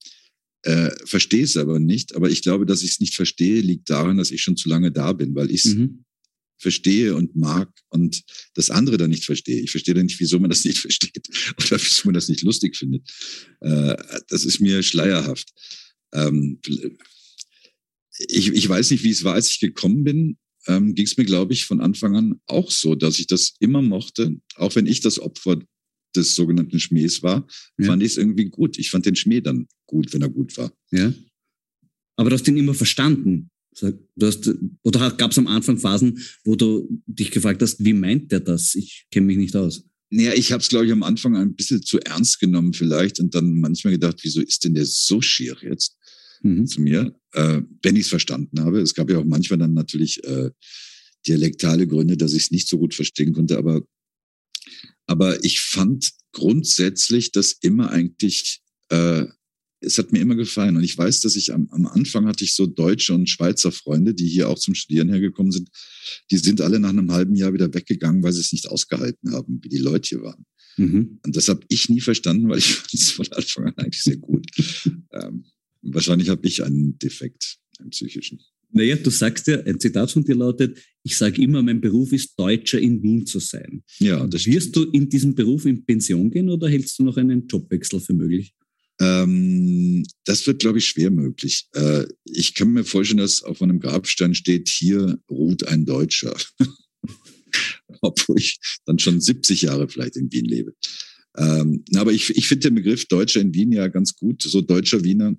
äh, 0.62 0.90
verstehe 1.04 1.44
es 1.44 1.56
aber 1.56 1.78
nicht. 1.78 2.14
Aber 2.14 2.30
ich 2.30 2.42
glaube, 2.42 2.66
dass 2.66 2.82
ich 2.82 2.92
es 2.92 3.00
nicht 3.00 3.14
verstehe, 3.14 3.60
liegt 3.60 3.90
daran, 3.90 4.16
dass 4.16 4.30
ich 4.30 4.42
schon 4.42 4.56
zu 4.56 4.68
lange 4.68 4.92
da 4.92 5.12
bin, 5.12 5.34
weil 5.34 5.50
ich 5.50 5.64
es 5.64 5.74
mhm. 5.74 6.04
verstehe 6.58 7.14
und 7.14 7.36
mag 7.36 7.68
und 7.88 8.22
das 8.54 8.70
andere 8.70 8.96
dann 8.96 9.10
nicht 9.10 9.24
verstehe. 9.24 9.60
Ich 9.60 9.70
verstehe 9.70 9.94
dann 9.94 10.06
nicht, 10.06 10.20
wieso 10.20 10.38
man 10.38 10.50
das 10.50 10.64
nicht 10.64 10.78
versteht 10.80 11.28
oder 11.58 11.80
wieso 11.82 12.02
man 12.04 12.14
das 12.14 12.28
nicht 12.28 12.42
lustig 12.42 12.76
findet. 12.76 13.08
Äh, 13.60 13.96
das 14.28 14.44
ist 14.44 14.60
mir 14.60 14.82
schleierhaft. 14.82 15.48
Ähm, 16.12 16.60
ich, 18.28 18.48
ich 18.48 18.68
weiß 18.68 18.90
nicht, 18.90 19.02
wie 19.04 19.10
es 19.10 19.24
war, 19.24 19.34
als 19.34 19.50
ich 19.50 19.60
gekommen 19.60 20.04
bin. 20.04 20.38
Ähm, 20.68 20.94
ging 20.94 21.06
es 21.06 21.16
mir, 21.16 21.24
glaube 21.24 21.54
ich, 21.54 21.64
von 21.64 21.80
Anfang 21.80 22.14
an 22.14 22.40
auch 22.46 22.70
so, 22.70 22.94
dass 22.94 23.18
ich 23.18 23.26
das 23.26 23.54
immer 23.58 23.82
mochte, 23.82 24.36
auch 24.54 24.76
wenn 24.76 24.86
ich 24.86 25.00
das 25.00 25.18
Opfer 25.18 25.58
des 26.16 26.34
sogenannten 26.34 26.78
Schmähs 26.80 27.22
war, 27.22 27.46
ja. 27.78 27.86
fand 27.86 28.02
ich 28.02 28.12
es 28.12 28.18
irgendwie 28.18 28.46
gut. 28.46 28.78
Ich 28.78 28.90
fand 28.90 29.06
den 29.06 29.16
Schmäh 29.16 29.40
dann 29.40 29.66
gut, 29.86 30.12
wenn 30.12 30.22
er 30.22 30.28
gut 30.28 30.56
war. 30.56 30.72
Ja. 30.90 31.12
Aber 32.16 32.30
du 32.30 32.34
hast 32.34 32.46
ihn 32.48 32.56
immer 32.56 32.74
verstanden. 32.74 33.50
Du 33.80 34.26
hast, 34.26 34.50
oder 34.82 35.10
gab 35.12 35.30
es 35.30 35.38
am 35.38 35.46
Anfang 35.46 35.78
Phasen, 35.78 36.18
wo 36.44 36.56
du 36.56 36.86
dich 37.06 37.30
gefragt 37.30 37.62
hast, 37.62 37.82
wie 37.82 37.94
meint 37.94 38.30
der 38.30 38.40
das? 38.40 38.74
Ich 38.74 39.06
kenne 39.10 39.26
mich 39.26 39.38
nicht 39.38 39.56
aus. 39.56 39.84
Naja, 40.10 40.34
ich 40.34 40.52
habe 40.52 40.62
es, 40.62 40.68
glaube 40.68 40.84
ich, 40.84 40.92
am 40.92 41.02
Anfang 41.02 41.36
ein 41.36 41.54
bisschen 41.54 41.82
zu 41.82 41.98
ernst 42.00 42.38
genommen 42.38 42.74
vielleicht 42.74 43.18
und 43.18 43.34
dann 43.34 43.60
manchmal 43.60 43.94
gedacht, 43.94 44.18
wieso 44.22 44.42
ist 44.42 44.62
denn 44.64 44.74
der 44.74 44.84
so 44.84 45.22
schier 45.22 45.56
jetzt 45.62 45.96
mhm. 46.42 46.66
zu 46.66 46.82
mir, 46.82 47.18
äh, 47.32 47.62
wenn 47.82 47.96
ich 47.96 48.02
es 48.02 48.08
verstanden 48.08 48.60
habe. 48.60 48.80
Es 48.80 48.92
gab 48.92 49.10
ja 49.10 49.18
auch 49.18 49.24
manchmal 49.24 49.58
dann 49.58 49.72
natürlich 49.72 50.22
äh, 50.24 50.50
dialektale 51.26 51.86
Gründe, 51.86 52.18
dass 52.18 52.34
ich 52.34 52.44
es 52.44 52.50
nicht 52.50 52.68
so 52.68 52.78
gut 52.78 52.94
verstehen 52.94 53.32
konnte, 53.32 53.56
aber 53.56 53.82
aber 55.12 55.44
ich 55.44 55.60
fand 55.60 56.10
grundsätzlich 56.32 57.32
das 57.32 57.52
immer 57.60 57.90
eigentlich, 57.90 58.62
äh, 58.88 59.26
es 59.80 59.98
hat 59.98 60.10
mir 60.10 60.20
immer 60.20 60.36
gefallen. 60.36 60.76
Und 60.76 60.84
ich 60.84 60.96
weiß, 60.96 61.20
dass 61.20 61.36
ich 61.36 61.52
am, 61.52 61.68
am 61.70 61.86
Anfang 61.86 62.26
hatte 62.26 62.44
ich 62.44 62.54
so 62.54 62.66
deutsche 62.66 63.12
und 63.12 63.28
Schweizer 63.28 63.72
Freunde, 63.72 64.14
die 64.14 64.26
hier 64.26 64.48
auch 64.48 64.58
zum 64.58 64.74
Studieren 64.74 65.10
hergekommen 65.10 65.52
sind. 65.52 65.68
Die 66.30 66.38
sind 66.38 66.62
alle 66.62 66.80
nach 66.80 66.88
einem 66.88 67.12
halben 67.12 67.34
Jahr 67.34 67.52
wieder 67.52 67.74
weggegangen, 67.74 68.22
weil 68.22 68.32
sie 68.32 68.40
es 68.40 68.52
nicht 68.52 68.68
ausgehalten 68.68 69.32
haben, 69.32 69.60
wie 69.62 69.68
die 69.68 69.78
Leute 69.78 70.08
hier 70.08 70.22
waren. 70.22 70.46
Mhm. 70.78 71.20
Und 71.26 71.36
das 71.36 71.48
habe 71.48 71.60
ich 71.68 71.90
nie 71.90 72.00
verstanden, 72.00 72.48
weil 72.48 72.58
ich 72.58 72.66
fand 72.74 72.94
es 72.94 73.10
von 73.10 73.30
Anfang 73.32 73.66
an 73.66 73.74
eigentlich 73.76 74.02
sehr 74.02 74.16
gut. 74.16 74.46
ähm, 75.12 75.44
wahrscheinlich 75.82 76.30
habe 76.30 76.46
ich 76.46 76.64
einen 76.64 76.98
Defekt, 76.98 77.58
einen 77.78 77.90
psychischen. 77.90 78.40
Naja, 78.72 78.96
du 78.96 79.10
sagst 79.10 79.46
ja, 79.46 79.60
ein 79.60 79.78
Zitat 79.78 80.10
von 80.10 80.24
dir 80.24 80.34
lautet, 80.34 80.78
ich 81.02 81.16
sage 81.16 81.42
immer, 81.42 81.62
mein 81.62 81.80
Beruf 81.80 82.12
ist 82.12 82.38
Deutscher 82.38 82.80
in 82.80 83.02
Wien 83.02 83.26
zu 83.26 83.38
sein. 83.38 83.82
Ja, 83.98 84.26
das 84.26 84.46
Wirst 84.46 84.70
stimmt. 84.70 84.76
du 84.76 84.90
in 84.92 85.08
diesem 85.08 85.34
Beruf 85.34 85.66
in 85.66 85.84
Pension 85.84 86.30
gehen 86.30 86.48
oder 86.48 86.68
hältst 86.68 86.98
du 86.98 87.04
noch 87.04 87.16
einen 87.16 87.46
Jobwechsel 87.46 88.00
für 88.00 88.14
möglich? 88.14 88.54
Ähm, 89.00 90.04
das 90.24 90.46
wird, 90.46 90.60
glaube 90.60 90.78
ich, 90.78 90.86
schwer 90.86 91.10
möglich. 91.10 91.68
Äh, 91.74 92.06
ich 92.24 92.54
kann 92.54 92.72
mir 92.72 92.84
vorstellen, 92.84 93.18
dass 93.18 93.42
auf 93.42 93.60
einem 93.60 93.80
Grabstein 93.80 94.34
steht, 94.34 94.68
hier 94.68 95.18
ruht 95.30 95.66
ein 95.66 95.84
Deutscher. 95.84 96.34
Obwohl 98.00 98.38
ich 98.38 98.58
dann 98.86 98.98
schon 98.98 99.20
70 99.20 99.62
Jahre 99.62 99.88
vielleicht 99.88 100.16
in 100.16 100.32
Wien 100.32 100.46
lebe. 100.46 100.74
Ähm, 101.36 101.84
aber 101.94 102.12
ich, 102.12 102.30
ich 102.30 102.46
finde 102.46 102.68
den 102.68 102.76
Begriff 102.76 103.06
Deutscher 103.06 103.40
in 103.40 103.54
Wien 103.54 103.72
ja 103.72 103.88
ganz 103.88 104.14
gut. 104.14 104.42
So 104.42 104.60
deutscher 104.60 105.02
Wiener, 105.04 105.34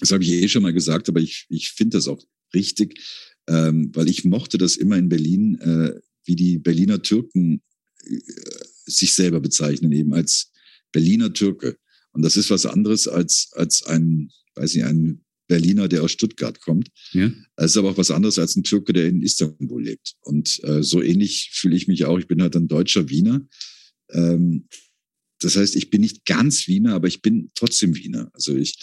das 0.00 0.12
habe 0.12 0.22
ich 0.22 0.30
eh 0.30 0.48
schon 0.48 0.62
mal 0.62 0.72
gesagt, 0.72 1.08
aber 1.08 1.20
ich, 1.20 1.46
ich 1.48 1.70
finde 1.70 1.98
das 1.98 2.08
auch 2.08 2.22
richtig, 2.54 3.00
ähm, 3.48 3.90
weil 3.94 4.08
ich 4.08 4.24
mochte 4.24 4.58
das 4.58 4.76
immer 4.76 4.96
in 4.96 5.08
Berlin, 5.08 5.58
äh, 5.60 6.00
wie 6.24 6.36
die 6.36 6.58
Berliner 6.58 7.02
Türken 7.02 7.62
äh, 8.04 8.18
sich 8.84 9.14
selber 9.14 9.40
bezeichnen, 9.40 9.92
eben 9.92 10.14
als 10.14 10.52
Berliner 10.92 11.32
Türke. 11.32 11.76
Und 12.12 12.22
das 12.22 12.36
ist 12.36 12.50
was 12.50 12.66
anderes 12.66 13.06
als, 13.08 13.50
als 13.52 13.84
ein, 13.84 14.30
weiß 14.54 14.74
ich, 14.74 14.84
ein 14.84 15.24
Berliner, 15.46 15.88
der 15.88 16.02
aus 16.04 16.12
Stuttgart 16.12 16.60
kommt. 16.60 16.90
Ja. 17.12 17.32
Es 17.56 17.72
ist 17.72 17.76
aber 17.76 17.90
auch 17.90 17.96
was 17.96 18.12
anderes 18.12 18.38
als 18.38 18.56
ein 18.56 18.62
Türke, 18.62 18.92
der 18.92 19.06
in 19.06 19.22
Istanbul 19.22 19.82
lebt. 19.82 20.14
Und 20.20 20.62
äh, 20.62 20.82
so 20.82 21.02
ähnlich 21.02 21.50
fühle 21.52 21.76
ich 21.76 21.88
mich 21.88 22.04
auch. 22.04 22.18
Ich 22.18 22.28
bin 22.28 22.40
halt 22.40 22.54
ein 22.54 22.68
deutscher 22.68 23.08
Wiener. 23.08 23.46
Ähm, 24.10 24.68
das 25.40 25.56
heißt, 25.56 25.74
ich 25.74 25.90
bin 25.90 26.02
nicht 26.02 26.24
ganz 26.24 26.68
Wiener, 26.68 26.94
aber 26.94 27.08
ich 27.08 27.20
bin 27.20 27.50
trotzdem 27.54 27.96
Wiener. 27.96 28.30
Also 28.32 28.56
ich, 28.56 28.76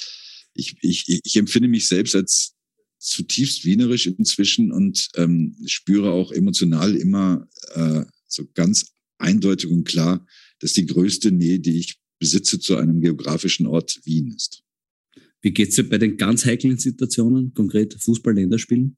ich, 0.54 0.76
ich, 0.82 1.22
ich 1.24 1.36
empfinde 1.38 1.70
mich 1.70 1.88
selbst 1.88 2.16
als 2.16 2.57
zutiefst 3.00 3.66
wienerisch 3.66 4.08
inzwischen 4.08 4.72
und 4.72 5.10
ähm, 5.16 5.56
spüre 5.66 6.12
auch 6.12 6.32
emotional 6.32 6.96
immer 6.96 7.48
äh, 7.74 8.04
so 8.28 8.46
ganz 8.54 8.94
eindeutig 9.18 9.70
und 9.70 9.86
klar, 9.86 10.26
dass 10.60 10.74
die 10.74 10.86
größte 10.86 11.32
Nähe, 11.32 11.60
die 11.60 11.80
ich 11.80 12.00
besitze 12.20 12.60
zu 12.60 12.78
einem 12.78 13.02
geografischen 13.02 13.68
Ort 13.68 14.00
Wien 14.04 14.34
ist. 14.36 14.64
Wie 15.42 15.52
geht's 15.52 15.76
dir 15.76 15.88
bei 15.88 15.98
den 15.98 16.18
ganz 16.18 16.46
heiklen 16.46 16.80
Situationen, 16.80 17.54
konkret 17.54 17.94
Fußball-Länderspielen? 18.00 18.98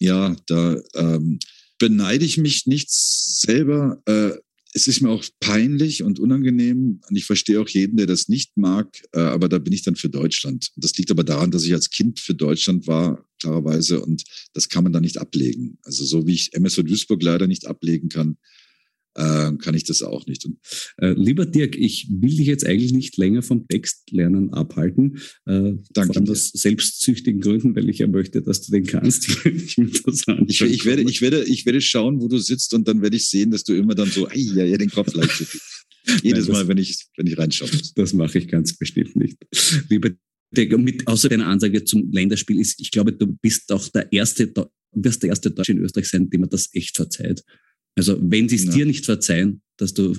Ja, 0.00 0.36
da 0.46 0.82
ähm, 0.94 1.38
beneide 1.78 2.24
ich 2.24 2.38
mich 2.38 2.66
nicht 2.66 2.90
selber. 2.90 4.02
Äh, 4.06 4.32
es 4.74 4.88
ist 4.88 5.02
mir 5.02 5.10
auch 5.10 5.24
peinlich 5.40 6.02
und 6.02 6.18
unangenehm 6.18 7.00
und 7.08 7.16
ich 7.16 7.26
verstehe 7.26 7.60
auch 7.60 7.68
jeden, 7.68 7.96
der 7.96 8.06
das 8.06 8.28
nicht 8.28 8.56
mag, 8.56 9.02
äh, 9.12 9.20
aber 9.20 9.48
da 9.48 9.58
bin 9.58 9.72
ich 9.72 9.82
dann 9.82 9.96
für 9.96 10.08
Deutschland. 10.08 10.70
Das 10.76 10.96
liegt 10.96 11.10
aber 11.10 11.24
daran, 11.24 11.50
dass 11.50 11.64
ich 11.64 11.74
als 11.74 11.90
Kind 11.90 12.20
für 12.20 12.34
Deutschland 12.34 12.86
war, 12.86 13.26
klarerweise, 13.38 14.00
und 14.00 14.24
das 14.54 14.68
kann 14.68 14.84
man 14.84 14.92
da 14.92 15.00
nicht 15.00 15.18
ablegen. 15.18 15.78
Also 15.82 16.04
so 16.04 16.26
wie 16.26 16.34
ich 16.34 16.54
MSV 16.54 16.84
Duisburg 16.84 17.22
leider 17.22 17.46
nicht 17.46 17.66
ablegen 17.66 18.08
kann, 18.08 18.38
äh, 19.14 19.52
kann 19.58 19.74
ich 19.74 19.84
das 19.84 20.02
auch 20.02 20.26
nicht. 20.26 20.44
Und, 20.44 20.58
äh, 20.98 21.12
lieber 21.12 21.46
Dirk, 21.46 21.76
ich 21.76 22.08
will 22.10 22.36
dich 22.36 22.46
jetzt 22.46 22.66
eigentlich 22.66 22.92
nicht 22.92 23.16
länger 23.16 23.42
vom 23.42 23.66
Textlernen 23.68 24.52
abhalten. 24.52 25.18
Äh, 25.46 25.74
Danke. 25.90 26.14
Von 26.14 26.28
aus 26.28 26.50
selbstsüchtigen 26.50 27.40
Gründen, 27.40 27.74
weil 27.76 27.88
ich 27.88 27.98
ja 27.98 28.06
möchte, 28.06 28.42
dass 28.42 28.62
du 28.62 28.72
den 28.72 28.86
kannst. 28.86 29.28
ich, 29.44 29.78
ich, 29.78 30.60
ich, 30.60 30.84
werde, 30.84 31.02
ich, 31.02 31.20
werde, 31.20 31.44
ich 31.44 31.66
werde 31.66 31.80
schauen, 31.80 32.20
wo 32.20 32.28
du 32.28 32.38
sitzt 32.38 32.74
und 32.74 32.88
dann 32.88 33.02
werde 33.02 33.16
ich 33.16 33.28
sehen, 33.28 33.50
dass 33.50 33.64
du 33.64 33.74
immer 33.74 33.94
dann 33.94 34.10
so, 34.10 34.28
ja, 34.32 34.64
ja, 34.64 34.78
den 34.78 34.90
Kopf 34.90 35.14
leicht 35.14 35.32
Jedes 36.22 36.22
Nein, 36.22 36.34
das, 36.34 36.48
Mal, 36.48 36.68
wenn 36.68 36.78
ich, 36.78 37.06
wenn 37.16 37.26
ich 37.28 37.38
reinschaue. 37.38 37.70
Das 37.94 38.12
mache 38.12 38.38
ich 38.38 38.48
ganz 38.48 38.76
bestimmt 38.76 39.14
nicht. 39.14 39.38
Lieber 39.88 40.10
Dirk, 40.50 40.78
mit, 40.78 41.06
außer 41.06 41.28
deiner 41.28 41.46
Ansage 41.46 41.84
zum 41.84 42.10
Länderspiel 42.12 42.60
ist, 42.60 42.80
ich 42.80 42.90
glaube, 42.90 43.12
du 43.12 43.26
bist 43.26 43.72
auch 43.72 43.88
der 43.88 44.12
erste, 44.12 44.52
wirst 44.92 45.22
der 45.22 45.30
erste 45.30 45.50
Deutsche 45.50 45.72
in 45.72 45.78
Österreich 45.78 46.08
sein, 46.08 46.28
dem 46.28 46.42
man 46.42 46.50
das 46.50 46.68
echt 46.74 46.96
verzeiht. 46.96 47.42
Also 47.96 48.18
wenn 48.20 48.48
sie 48.48 48.56
es 48.56 48.64
ja. 48.64 48.72
dir 48.72 48.86
nicht 48.86 49.04
verzeihen, 49.04 49.62
dass 49.76 49.94
du 49.94 50.16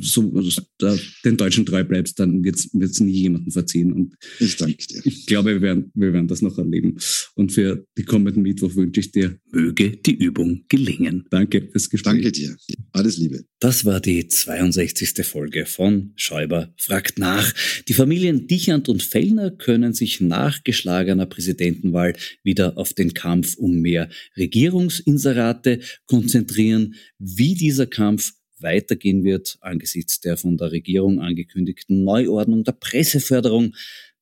so 0.00 0.32
da, 0.78 0.96
den 1.24 1.36
Deutschen 1.36 1.66
treu 1.66 1.84
bleibst, 1.84 2.18
dann 2.18 2.44
wird 2.44 2.56
es 2.56 3.00
nie 3.00 3.12
jemanden 3.12 3.50
verziehen. 3.50 3.92
Und 3.92 4.14
ich 4.40 4.56
danke 4.56 4.86
dir. 4.86 5.00
Ich 5.04 5.26
glaube, 5.26 5.54
wir 5.54 5.62
werden, 5.62 5.90
wir 5.94 6.12
werden 6.12 6.28
das 6.28 6.42
noch 6.42 6.58
erleben. 6.58 6.98
Und 7.34 7.52
für 7.52 7.86
die 7.96 8.04
kommenden 8.04 8.42
Mittwoch 8.42 8.74
wünsche 8.74 9.00
ich 9.00 9.12
dir, 9.12 9.38
möge 9.50 9.96
die 9.96 10.14
Übung 10.14 10.64
gelingen. 10.68 11.24
Danke 11.30 11.68
fürs 11.70 11.90
Gespräch. 11.90 12.14
Danke 12.14 12.32
dir. 12.32 12.56
Alles 12.92 13.18
Liebe. 13.18 13.44
Das 13.60 13.84
war 13.84 14.00
die 14.00 14.26
62. 14.26 15.24
Folge 15.24 15.66
von 15.66 16.12
Schäuber 16.16 16.72
fragt 16.76 17.18
nach. 17.18 17.52
Die 17.88 17.94
Familien 17.94 18.46
Dichand 18.46 18.88
und 18.88 19.02
Fellner 19.02 19.50
können 19.50 19.94
sich 19.94 20.20
nach 20.20 20.64
geschlagener 20.64 21.26
Präsidentenwahl 21.26 22.14
wieder 22.42 22.76
auf 22.76 22.92
den 22.92 23.14
Kampf 23.14 23.56
um 23.56 23.80
mehr 23.80 24.08
Regierungsinserate 24.36 25.80
konzentrieren. 26.06 26.94
Wie 27.18 27.54
dieser 27.54 27.86
Kampf 27.86 28.32
weitergehen 28.62 29.24
wird 29.24 29.58
angesichts 29.60 30.20
der 30.20 30.36
von 30.36 30.56
der 30.56 30.72
Regierung 30.72 31.20
angekündigten 31.20 32.04
Neuordnung 32.04 32.64
der 32.64 32.72
Presseförderung. 32.72 33.74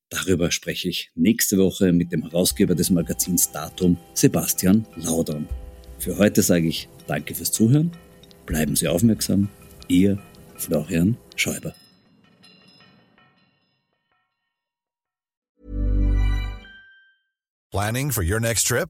Darüber 0.09 0.51
spreche 0.51 0.89
ich 0.89 1.11
nächste 1.15 1.57
Woche 1.57 1.93
mit 1.93 2.11
dem 2.11 2.23
Herausgeber 2.23 2.75
des 2.75 2.89
Magazins 2.89 3.51
Datum, 3.51 3.97
Sebastian 4.13 4.85
Laudern. 4.95 5.47
Für 5.99 6.17
heute 6.17 6.41
sage 6.41 6.67
ich 6.67 6.89
Danke 7.07 7.35
fürs 7.35 7.51
Zuhören, 7.51 7.91
bleiben 8.45 8.75
Sie 8.75 8.87
aufmerksam, 8.87 9.49
Ihr 9.87 10.19
Florian 10.55 11.17
Schäuber. 11.35 11.73
Planning 17.71 18.11
for 18.11 18.23
your 18.23 18.39
next 18.39 18.67
trip? 18.67 18.89